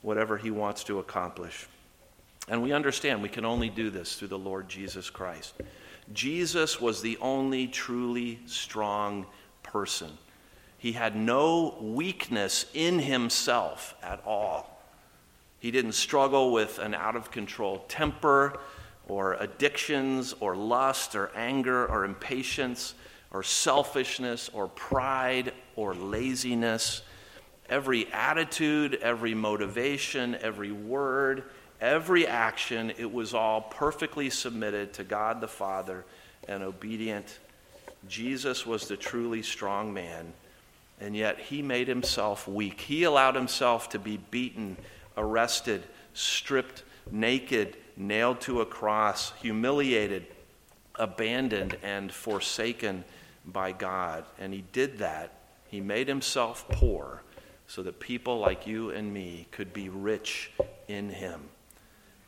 whatever 0.02 0.36
He 0.36 0.50
wants 0.50 0.84
to 0.84 0.98
accomplish. 0.98 1.66
And 2.48 2.62
we 2.62 2.72
understand 2.72 3.22
we 3.22 3.28
can 3.28 3.44
only 3.44 3.68
do 3.68 3.90
this 3.90 4.16
through 4.16 4.28
the 4.28 4.38
Lord 4.38 4.68
Jesus 4.68 5.10
Christ. 5.10 5.54
Jesus 6.12 6.80
was 6.80 7.00
the 7.00 7.16
only 7.18 7.68
truly 7.68 8.40
strong 8.46 9.26
person. 9.62 10.10
He 10.78 10.92
had 10.92 11.14
no 11.14 11.76
weakness 11.80 12.66
in 12.74 12.98
himself 12.98 13.94
at 14.02 14.22
all. 14.26 14.69
He 15.60 15.70
didn't 15.70 15.92
struggle 15.92 16.52
with 16.52 16.78
an 16.78 16.94
out 16.94 17.16
of 17.16 17.30
control 17.30 17.84
temper 17.88 18.58
or 19.06 19.34
addictions 19.34 20.34
or 20.40 20.56
lust 20.56 21.14
or 21.14 21.30
anger 21.34 21.86
or 21.86 22.04
impatience 22.04 22.94
or 23.30 23.42
selfishness 23.42 24.50
or 24.52 24.68
pride 24.68 25.52
or 25.76 25.94
laziness. 25.94 27.02
Every 27.68 28.10
attitude, 28.12 28.96
every 28.96 29.34
motivation, 29.34 30.34
every 30.36 30.72
word, 30.72 31.44
every 31.80 32.26
action, 32.26 32.92
it 32.98 33.12
was 33.12 33.34
all 33.34 33.62
perfectly 33.62 34.30
submitted 34.30 34.92
to 34.94 35.04
God 35.04 35.40
the 35.40 35.48
Father 35.48 36.04
and 36.48 36.62
obedient. 36.62 37.38
Jesus 38.08 38.66
was 38.66 38.88
the 38.88 38.96
truly 38.96 39.42
strong 39.42 39.92
man, 39.92 40.32
and 41.00 41.14
yet 41.14 41.38
he 41.38 41.62
made 41.62 41.86
himself 41.86 42.48
weak. 42.48 42.80
He 42.80 43.04
allowed 43.04 43.34
himself 43.34 43.90
to 43.90 43.98
be 43.98 44.16
beaten, 44.30 44.76
arrested, 45.16 45.82
stripped 46.14 46.82
naked, 47.10 47.76
nailed 47.96 48.40
to 48.42 48.60
a 48.60 48.66
cross, 48.66 49.32
humiliated, 49.40 50.26
abandoned, 50.96 51.76
and 51.82 52.12
forsaken 52.12 53.04
by 53.46 53.72
God. 53.72 54.24
And 54.38 54.52
he 54.52 54.64
did 54.72 54.98
that. 54.98 55.32
He 55.68 55.80
made 55.80 56.08
himself 56.08 56.66
poor 56.68 57.22
so 57.66 57.82
that 57.82 58.00
people 58.00 58.38
like 58.38 58.66
you 58.66 58.90
and 58.90 59.12
me 59.12 59.46
could 59.52 59.72
be 59.72 59.88
rich 59.88 60.50
in 60.88 61.08
him. 61.08 61.40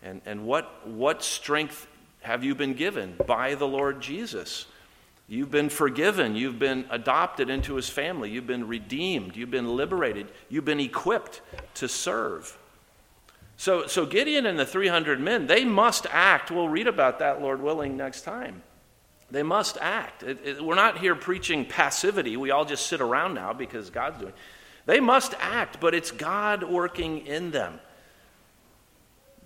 And, 0.03 0.20
and 0.24 0.45
what, 0.45 0.87
what 0.87 1.22
strength 1.22 1.87
have 2.20 2.45
you 2.45 2.55
been 2.55 2.74
given 2.74 3.16
by 3.26 3.55
the 3.55 3.66
Lord 3.66 4.01
Jesus? 4.01 4.66
You've 5.28 5.51
been 5.51 5.68
forgiven. 5.68 6.37
You've 6.37 6.59
been 6.59 6.85
adopted 6.91 7.51
into 7.51 7.74
his 7.74 7.89
family. 7.89 8.30
You've 8.30 8.47
been 8.47 8.66
redeemed. 8.66 9.37
You've 9.37 9.51
been 9.51 9.76
liberated. 9.76 10.30
You've 10.49 10.64
been 10.64 10.80
equipped 10.80 11.41
to 11.74 11.89
serve. 11.89 12.57
So, 13.62 13.86
so 13.86 14.06
Gideon 14.06 14.46
and 14.46 14.58
the 14.58 14.66
300 14.66 15.20
men, 15.20 15.46
they 15.46 15.64
must 15.64 16.08
act. 16.10 16.50
We'll 16.50 16.68
read 16.68 16.88
about 16.88 17.20
that, 17.20 17.40
Lord 17.40 17.62
willing, 17.62 17.96
next 17.96 18.22
time. 18.22 18.60
They 19.30 19.44
must 19.44 19.78
act. 19.80 20.24
It, 20.24 20.38
it, 20.44 20.64
we're 20.64 20.74
not 20.74 20.98
here 20.98 21.14
preaching 21.14 21.64
passivity. 21.64 22.36
We 22.36 22.50
all 22.50 22.64
just 22.64 22.88
sit 22.88 23.00
around 23.00 23.34
now 23.34 23.52
because 23.52 23.88
God's 23.88 24.18
doing. 24.18 24.32
They 24.84 24.98
must 24.98 25.34
act, 25.38 25.78
but 25.78 25.94
it's 25.94 26.10
God 26.10 26.64
working 26.64 27.24
in 27.24 27.52
them. 27.52 27.78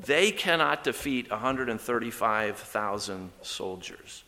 They 0.00 0.30
cannot 0.30 0.82
defeat 0.82 1.30
135,000 1.30 3.30
soldiers. 3.42 4.24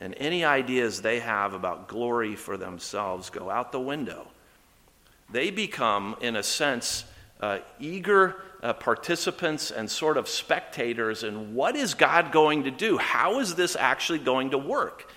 And 0.00 0.16
any 0.16 0.44
ideas 0.44 1.00
they 1.00 1.20
have 1.20 1.54
about 1.54 1.86
glory 1.86 2.34
for 2.34 2.56
themselves 2.56 3.30
go 3.30 3.50
out 3.50 3.70
the 3.70 3.78
window. 3.78 4.26
They 5.30 5.52
become, 5.52 6.16
in 6.20 6.34
a 6.34 6.42
sense, 6.42 7.04
uh, 7.40 7.60
eager 7.78 8.42
uh, 8.62 8.72
participants 8.72 9.70
and 9.70 9.90
sort 9.90 10.16
of 10.16 10.28
spectators 10.28 11.22
in 11.22 11.54
what 11.54 11.76
is 11.76 11.94
God 11.94 12.32
going 12.32 12.64
to 12.64 12.70
do? 12.70 12.98
How 12.98 13.40
is 13.40 13.54
this 13.54 13.76
actually 13.76 14.18
going 14.18 14.50
to 14.50 14.58
work? 14.58 15.10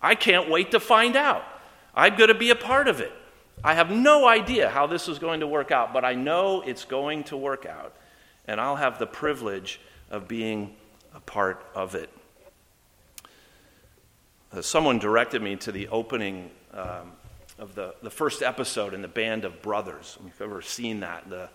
I 0.00 0.14
can't 0.14 0.50
wait 0.50 0.70
to 0.72 0.80
find 0.80 1.16
out. 1.16 1.44
I'm 1.94 2.16
going 2.16 2.28
to 2.28 2.34
be 2.34 2.50
a 2.50 2.56
part 2.56 2.88
of 2.88 3.00
it. 3.00 3.12
I 3.62 3.74
have 3.74 3.90
no 3.90 4.26
idea 4.26 4.68
how 4.68 4.86
this 4.86 5.08
is 5.08 5.18
going 5.18 5.40
to 5.40 5.46
work 5.46 5.70
out, 5.70 5.92
but 5.92 6.04
I 6.04 6.14
know 6.14 6.62
it's 6.62 6.84
going 6.84 7.24
to 7.24 7.36
work 7.36 7.66
out 7.66 7.94
and 8.46 8.60
I'll 8.60 8.76
have 8.76 8.98
the 8.98 9.06
privilege 9.06 9.80
of 10.10 10.28
being 10.28 10.76
a 11.14 11.20
part 11.20 11.64
of 11.74 11.94
it. 11.94 12.10
Uh, 14.52 14.62
someone 14.62 14.98
directed 14.98 15.42
me 15.42 15.56
to 15.56 15.72
the 15.72 15.88
opening 15.88 16.50
um, 16.72 17.12
of 17.58 17.74
the, 17.74 17.94
the 18.02 18.10
first 18.10 18.42
episode 18.42 18.94
in 18.94 19.02
the 19.02 19.08
Band 19.08 19.44
of 19.44 19.62
Brothers. 19.62 20.18
If 20.20 20.26
you've 20.26 20.42
ever 20.42 20.62
seen 20.62 21.00
that, 21.00 21.28
the, 21.28 21.48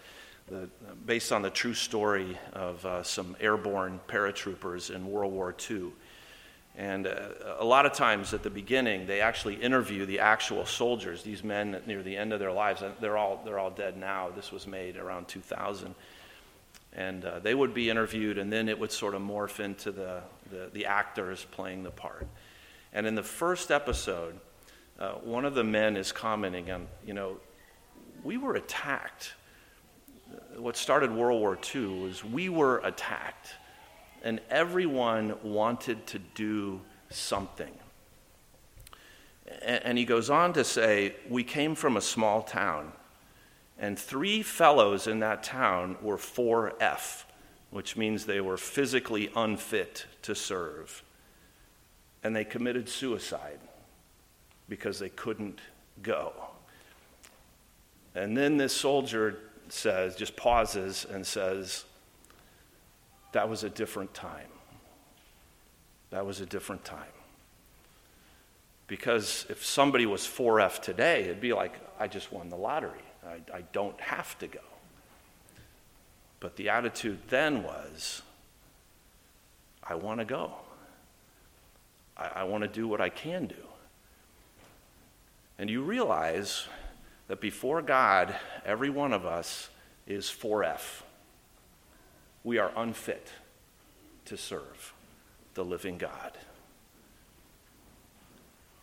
the, 0.49 0.69
based 1.05 1.31
on 1.31 1.41
the 1.41 1.49
true 1.49 1.73
story 1.73 2.37
of 2.53 2.85
uh, 2.85 3.03
some 3.03 3.35
airborne 3.39 3.99
paratroopers 4.07 4.93
in 4.93 5.09
World 5.09 5.33
War 5.33 5.55
II. 5.69 5.91
And 6.75 7.07
uh, 7.07 7.29
a 7.57 7.65
lot 7.65 7.85
of 7.85 7.93
times 7.93 8.33
at 8.33 8.43
the 8.43 8.49
beginning, 8.49 9.05
they 9.05 9.21
actually 9.21 9.55
interview 9.55 10.05
the 10.05 10.19
actual 10.19 10.65
soldiers, 10.65 11.23
these 11.23 11.43
men 11.43 11.81
near 11.85 12.03
the 12.03 12.15
end 12.15 12.33
of 12.33 12.39
their 12.39 12.51
lives. 12.51 12.83
They're 13.01 13.17
all, 13.17 13.41
they're 13.43 13.59
all 13.59 13.71
dead 13.71 13.97
now. 13.97 14.29
This 14.35 14.51
was 14.51 14.67
made 14.67 14.97
around 14.97 15.27
2000 15.27 15.93
and 16.93 17.23
uh, 17.23 17.39
they 17.39 17.53
would 17.53 17.73
be 17.73 17.89
interviewed, 17.89 18.37
and 18.37 18.51
then 18.51 18.67
it 18.67 18.79
would 18.79 18.91
sort 18.91 19.13
of 19.13 19.21
morph 19.21 19.59
into 19.59 19.91
the, 19.91 20.21
the, 20.51 20.69
the 20.73 20.85
actors 20.85 21.45
playing 21.51 21.83
the 21.83 21.91
part. 21.91 22.27
And 22.93 23.05
in 23.05 23.15
the 23.15 23.23
first 23.23 23.69
episode, 23.69 24.39
uh, 24.99 25.11
one 25.13 25.45
of 25.45 25.53
the 25.53 25.63
men 25.63 25.95
is 25.95 26.11
commenting 26.11 26.71
on, 26.71 26.87
you 27.05 27.13
know, 27.13 27.37
we 28.23 28.37
were 28.37 28.55
attacked. 28.55 29.33
What 30.57 30.77
started 30.77 31.11
World 31.11 31.39
War 31.39 31.57
II 31.75 32.03
was 32.03 32.23
we 32.23 32.49
were 32.49 32.79
attacked, 32.79 33.55
and 34.23 34.41
everyone 34.49 35.35
wanted 35.43 36.05
to 36.07 36.19
do 36.19 36.81
something. 37.09 37.71
And, 39.61 39.83
and 39.83 39.97
he 39.97 40.05
goes 40.05 40.29
on 40.29 40.53
to 40.53 40.63
say, 40.63 41.15
We 41.29 41.43
came 41.43 41.75
from 41.75 41.97
a 41.97 42.01
small 42.01 42.41
town 42.41 42.91
and 43.79 43.97
three 43.97 44.43
fellows 44.43 45.07
in 45.07 45.19
that 45.19 45.41
town 45.41 45.95
were 46.01 46.17
4F, 46.17 47.23
which 47.71 47.95
means 47.95 48.25
they 48.25 48.41
were 48.41 48.57
physically 48.57 49.31
unfit 49.35 50.05
to 50.23 50.35
serve. 50.35 51.01
And 52.21 52.35
they 52.35 52.43
committed 52.43 52.89
suicide 52.89 53.59
because 54.67 54.99
they 54.99 55.09
couldn't 55.09 55.61
go. 56.03 56.33
And 58.13 58.35
then 58.35 58.57
this 58.57 58.75
soldier 58.75 59.39
says, 59.73 60.15
just 60.15 60.35
pauses 60.35 61.05
and 61.09 61.25
says, 61.25 61.85
That 63.31 63.49
was 63.49 63.63
a 63.63 63.69
different 63.69 64.13
time. 64.13 64.47
That 66.11 66.25
was 66.25 66.41
a 66.41 66.45
different 66.45 66.83
time. 66.83 67.05
Because 68.87 69.45
if 69.49 69.63
somebody 69.63 70.07
was 70.07 70.21
4F 70.21 70.81
today, 70.81 71.25
it'd 71.25 71.41
be 71.41 71.53
like, 71.53 71.73
I 71.99 72.07
just 72.07 72.31
won 72.31 72.49
the 72.49 72.55
lottery. 72.55 73.03
I, 73.25 73.57
I 73.57 73.61
don't 73.71 73.99
have 74.01 74.37
to 74.39 74.47
go. 74.47 74.59
But 76.39 76.55
the 76.55 76.69
attitude 76.69 77.19
then 77.29 77.63
was, 77.63 78.23
I 79.83 79.95
want 79.95 80.19
to 80.19 80.25
go. 80.25 80.53
I, 82.17 82.29
I 82.37 82.43
want 82.43 82.63
to 82.63 82.67
do 82.67 82.87
what 82.87 83.01
I 83.01 83.09
can 83.09 83.45
do. 83.45 83.55
And 85.59 85.69
you 85.69 85.81
realize 85.81 86.67
that 87.29 87.39
before 87.39 87.81
God, 87.81 88.35
every 88.65 88.89
one 88.89 89.13
of 89.13 89.25
us 89.25 89.69
is 90.05 90.25
4F. 90.25 91.03
We 92.43 92.57
are 92.57 92.73
unfit 92.75 93.29
to 94.25 94.35
serve 94.35 94.93
the 95.53 95.63
living 95.63 95.97
God. 95.97 96.37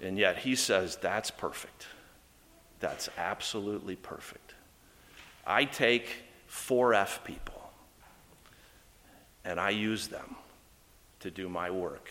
And 0.01 0.18
yet 0.18 0.38
he 0.38 0.55
says 0.55 0.97
that's 0.97 1.30
perfect 1.30 1.86
that's 2.80 3.09
absolutely 3.16 3.97
perfect. 3.97 4.55
I 5.47 5.64
take 5.64 6.09
4F 6.51 7.24
people 7.24 7.70
and 9.44 9.61
I 9.61 9.70
use 9.70 10.09
them 10.09 10.36
to 11.20 11.30
do 11.30 11.49
my 11.49 11.70
work 11.70 12.11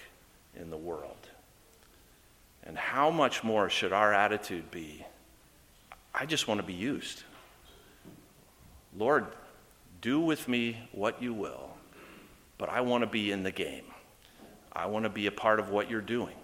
in 0.55 0.69
the 0.69 0.77
world. 0.77 1.29
And 2.63 2.77
how 2.77 3.11
much 3.11 3.43
more 3.43 3.69
should 3.69 3.93
our 3.93 4.13
attitude 4.13 4.71
be? 4.71 5.05
I 6.17 6.25
just 6.25 6.47
want 6.47 6.61
to 6.61 6.65
be 6.65 6.73
used. 6.73 7.23
Lord, 8.97 9.25
do 9.99 10.21
with 10.21 10.47
me 10.47 10.77
what 10.93 11.21
you 11.21 11.33
will, 11.33 11.71
but 12.57 12.69
I 12.69 12.79
want 12.81 13.01
to 13.01 13.07
be 13.07 13.31
in 13.31 13.43
the 13.43 13.51
game. 13.51 13.83
I 14.71 14.85
want 14.85 15.03
to 15.03 15.09
be 15.09 15.27
a 15.27 15.31
part 15.31 15.59
of 15.59 15.71
what 15.71 15.89
you're 15.89 15.99
doing. 15.99 16.35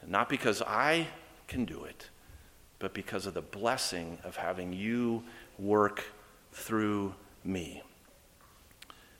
And 0.00 0.10
not 0.10 0.28
because 0.28 0.62
I 0.62 1.06
can 1.46 1.64
do 1.64 1.84
it, 1.84 2.08
but 2.80 2.92
because 2.92 3.26
of 3.26 3.34
the 3.34 3.42
blessing 3.42 4.18
of 4.24 4.34
having 4.34 4.72
you 4.72 5.22
work 5.60 6.02
through 6.52 7.14
me. 7.44 7.82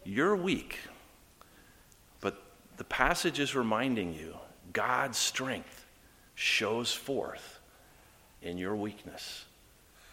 You're 0.04 0.34
weak, 0.34 0.80
but 2.20 2.42
the 2.78 2.84
passage 2.84 3.38
is 3.38 3.54
reminding 3.54 4.12
you 4.12 4.34
God's 4.72 5.18
strength 5.18 5.86
shows 6.34 6.92
forth 6.92 7.60
in 8.42 8.58
your 8.58 8.74
weakness. 8.74 9.44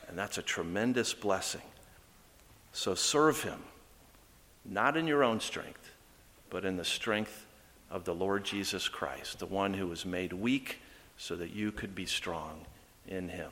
And 0.10 0.18
that's 0.18 0.38
a 0.38 0.41
tremendous 0.41 1.14
blessing. 1.14 1.62
So 2.74 2.95
serve 2.95 3.43
Him, 3.43 3.60
not 4.66 4.97
in 4.97 5.07
your 5.07 5.24
own 5.24 5.39
strength, 5.39 5.93
but 6.49 6.66
in 6.66 6.76
the 6.76 6.86
strength 6.86 7.45
of 7.91 8.03
the 8.05 8.14
Lord 8.14 8.43
Jesus 8.43 8.88
Christ, 8.88 9.39
the 9.39 9.45
one 9.45 9.74
who 9.74 9.88
was 9.88 10.05
made 10.05 10.34
weak 10.34 10.80
so 11.18 11.36
that 11.36 11.53
you 11.53 11.72
could 11.72 11.95
be 11.95 12.05
strong 12.05 12.66
in 13.07 13.30
him. 13.30 13.51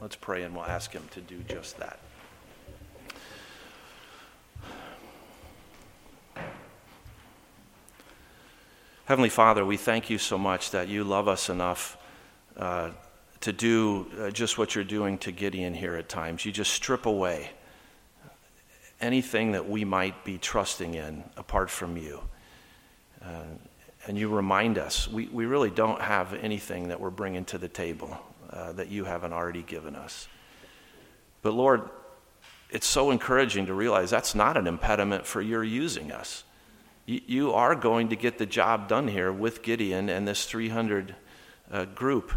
Let's 0.00 0.16
pray 0.16 0.42
and 0.42 0.54
we'll 0.54 0.64
ask 0.64 0.92
him 0.92 1.06
to 1.10 1.20
do 1.20 1.38
just 1.48 1.78
that. 1.78 1.98
Heavenly 9.04 9.28
Father, 9.28 9.66
we 9.66 9.76
thank 9.76 10.08
you 10.08 10.16
so 10.16 10.38
much 10.38 10.70
that 10.70 10.88
you 10.88 11.04
love 11.04 11.28
us 11.28 11.50
enough 11.50 11.98
uh, 12.56 12.90
to 13.44 13.52
do 13.52 14.06
uh, 14.20 14.30
just 14.30 14.58
what 14.58 14.74
you're 14.74 14.84
doing 14.84 15.18
to 15.18 15.32
Gideon 15.32 15.74
here 15.74 15.96
at 15.96 16.08
times. 16.08 16.44
You 16.44 16.52
just 16.52 16.72
strip 16.72 17.06
away 17.06 17.50
anything 19.00 19.52
that 19.52 19.68
we 19.68 19.84
might 19.84 20.24
be 20.24 20.38
trusting 20.38 20.94
in 20.94 21.24
apart 21.36 21.70
from 21.70 21.96
you. 21.96 22.20
Uh, 23.22 23.44
and 24.06 24.18
you 24.18 24.28
remind 24.28 24.78
us 24.78 25.08
we, 25.08 25.28
we 25.28 25.46
really 25.46 25.70
don't 25.70 26.00
have 26.00 26.34
anything 26.34 26.88
that 26.88 27.00
we're 27.00 27.10
bringing 27.10 27.44
to 27.46 27.58
the 27.58 27.68
table 27.68 28.18
uh, 28.50 28.72
that 28.72 28.88
you 28.88 29.04
haven't 29.04 29.32
already 29.32 29.62
given 29.62 29.96
us. 29.96 30.28
But 31.42 31.54
Lord, 31.54 31.88
it's 32.70 32.86
so 32.86 33.10
encouraging 33.10 33.66
to 33.66 33.74
realize 33.74 34.10
that's 34.10 34.34
not 34.34 34.56
an 34.56 34.66
impediment 34.66 35.26
for 35.26 35.40
your 35.40 35.64
using 35.64 36.12
us 36.12 36.44
you 37.06 37.52
are 37.52 37.74
going 37.74 38.08
to 38.08 38.16
get 38.16 38.38
the 38.38 38.46
job 38.46 38.88
done 38.88 39.08
here 39.08 39.30
with 39.30 39.62
Gideon 39.62 40.08
and 40.08 40.26
this 40.26 40.46
300 40.46 41.14
uh, 41.70 41.84
group. 41.86 42.32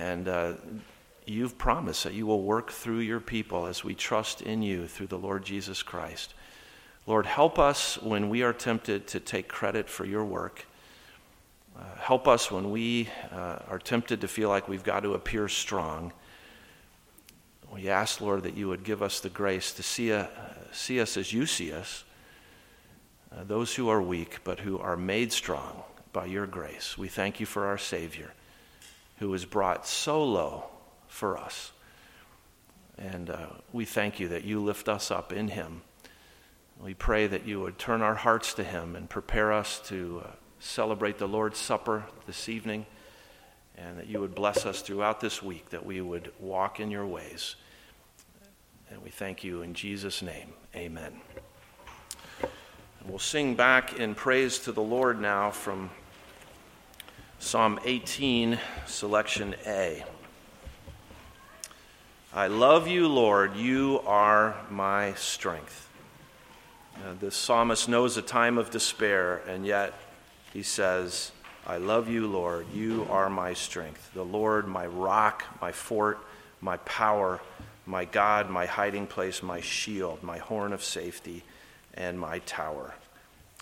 And 0.00 0.28
uh, 0.28 0.52
you've 1.26 1.58
promised 1.58 2.04
that 2.04 2.14
you 2.14 2.24
will 2.24 2.42
work 2.42 2.70
through 2.72 3.00
your 3.00 3.20
people 3.20 3.66
as 3.66 3.84
we 3.84 3.94
trust 3.94 4.40
in 4.40 4.62
you 4.62 4.86
through 4.86 5.08
the 5.08 5.18
Lord 5.18 5.44
Jesus 5.44 5.82
Christ. 5.82 6.32
Lord, 7.06 7.26
help 7.26 7.58
us 7.58 8.00
when 8.00 8.30
we 8.30 8.42
are 8.42 8.54
tempted 8.54 9.06
to 9.08 9.20
take 9.20 9.46
credit 9.46 9.90
for 9.90 10.06
your 10.06 10.24
work. 10.24 10.64
Uh, 11.78 11.82
help 11.98 12.26
us 12.26 12.50
when 12.50 12.70
we 12.70 13.10
uh, 13.30 13.58
are 13.68 13.78
tempted 13.78 14.22
to 14.22 14.28
feel 14.28 14.48
like 14.48 14.68
we've 14.68 14.82
got 14.82 15.00
to 15.00 15.12
appear 15.12 15.48
strong. 15.48 16.14
We 17.70 17.90
ask, 17.90 18.22
Lord, 18.22 18.44
that 18.44 18.56
you 18.56 18.68
would 18.68 18.84
give 18.84 19.02
us 19.02 19.20
the 19.20 19.28
grace 19.28 19.70
to 19.72 19.82
see, 19.82 20.10
a, 20.10 20.22
uh, 20.22 20.28
see 20.72 20.98
us 20.98 21.18
as 21.18 21.30
you 21.30 21.44
see 21.44 21.72
us 21.72 22.04
uh, 23.32 23.44
those 23.44 23.74
who 23.74 23.90
are 23.90 24.00
weak, 24.00 24.38
but 24.44 24.60
who 24.60 24.78
are 24.78 24.96
made 24.96 25.30
strong 25.30 25.82
by 26.12 26.24
your 26.24 26.46
grace. 26.46 26.96
We 26.96 27.08
thank 27.08 27.38
you 27.38 27.46
for 27.46 27.66
our 27.66 27.78
Savior, 27.78 28.32
who 29.20 29.28
was 29.28 29.44
brought 29.44 29.86
so 29.86 30.24
low 30.24 30.64
for 31.06 31.38
us. 31.38 31.72
And 32.98 33.30
uh, 33.30 33.46
we 33.72 33.84
thank 33.84 34.18
you 34.18 34.28
that 34.28 34.44
you 34.44 34.60
lift 34.60 34.88
us 34.88 35.10
up 35.10 35.32
in 35.32 35.48
him. 35.48 35.82
We 36.82 36.94
pray 36.94 37.26
that 37.26 37.46
you 37.46 37.60
would 37.60 37.78
turn 37.78 38.00
our 38.00 38.14
hearts 38.14 38.54
to 38.54 38.64
him 38.64 38.96
and 38.96 39.08
prepare 39.08 39.52
us 39.52 39.78
to 39.88 40.22
uh, 40.24 40.30
celebrate 40.58 41.18
the 41.18 41.28
Lord's 41.28 41.58
Supper 41.58 42.04
this 42.26 42.48
evening, 42.48 42.86
and 43.76 43.98
that 43.98 44.06
you 44.06 44.20
would 44.20 44.34
bless 44.34 44.64
us 44.64 44.80
throughout 44.80 45.20
this 45.20 45.42
week, 45.42 45.68
that 45.70 45.84
we 45.84 46.00
would 46.00 46.32
walk 46.38 46.80
in 46.80 46.90
your 46.90 47.06
ways. 47.06 47.56
And 48.90 49.02
we 49.02 49.10
thank 49.10 49.44
you 49.44 49.60
in 49.60 49.74
Jesus' 49.74 50.22
name. 50.22 50.54
Amen. 50.74 51.20
We'll 53.06 53.18
sing 53.18 53.54
back 53.54 53.98
in 53.98 54.14
praise 54.14 54.58
to 54.60 54.72
the 54.72 54.82
Lord 54.82 55.20
now 55.20 55.50
from 55.50 55.90
Psalm 57.42 57.80
18, 57.86 58.58
selection 58.86 59.54
A. 59.66 60.04
I 62.34 62.48
love 62.48 62.86
you, 62.86 63.08
Lord. 63.08 63.56
You 63.56 64.02
are 64.06 64.54
my 64.68 65.14
strength. 65.14 65.88
Uh, 66.96 67.14
this 67.18 67.34
psalmist 67.34 67.88
knows 67.88 68.18
a 68.18 68.22
time 68.22 68.58
of 68.58 68.68
despair, 68.68 69.40
and 69.48 69.64
yet 69.64 69.94
he 70.52 70.62
says, 70.62 71.32
I 71.66 71.78
love 71.78 72.10
you, 72.10 72.26
Lord. 72.26 72.66
You 72.74 73.06
are 73.08 73.30
my 73.30 73.54
strength. 73.54 74.10
The 74.12 74.22
Lord, 74.22 74.68
my 74.68 74.86
rock, 74.86 75.42
my 75.62 75.72
fort, 75.72 76.18
my 76.60 76.76
power, 76.76 77.40
my 77.86 78.04
God, 78.04 78.50
my 78.50 78.66
hiding 78.66 79.06
place, 79.06 79.42
my 79.42 79.62
shield, 79.62 80.22
my 80.22 80.36
horn 80.36 80.74
of 80.74 80.84
safety 80.84 81.42
and 81.94 82.20
my 82.20 82.40
tower. 82.40 82.94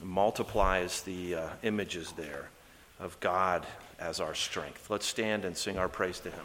Multiplies 0.03 1.03
the 1.03 1.37
uh, 1.37 1.49
images 1.63 2.13
there 2.17 2.49
of 3.01 3.19
God 3.21 3.67
as 3.99 4.21
our 4.21 4.35
strength. 4.35 4.91
Let's 4.91 5.07
stand 5.07 5.45
and 5.45 5.57
sing 5.57 5.79
our 5.79 5.89
praise 5.89 6.21
to 6.21 6.31
Him. 6.31 6.45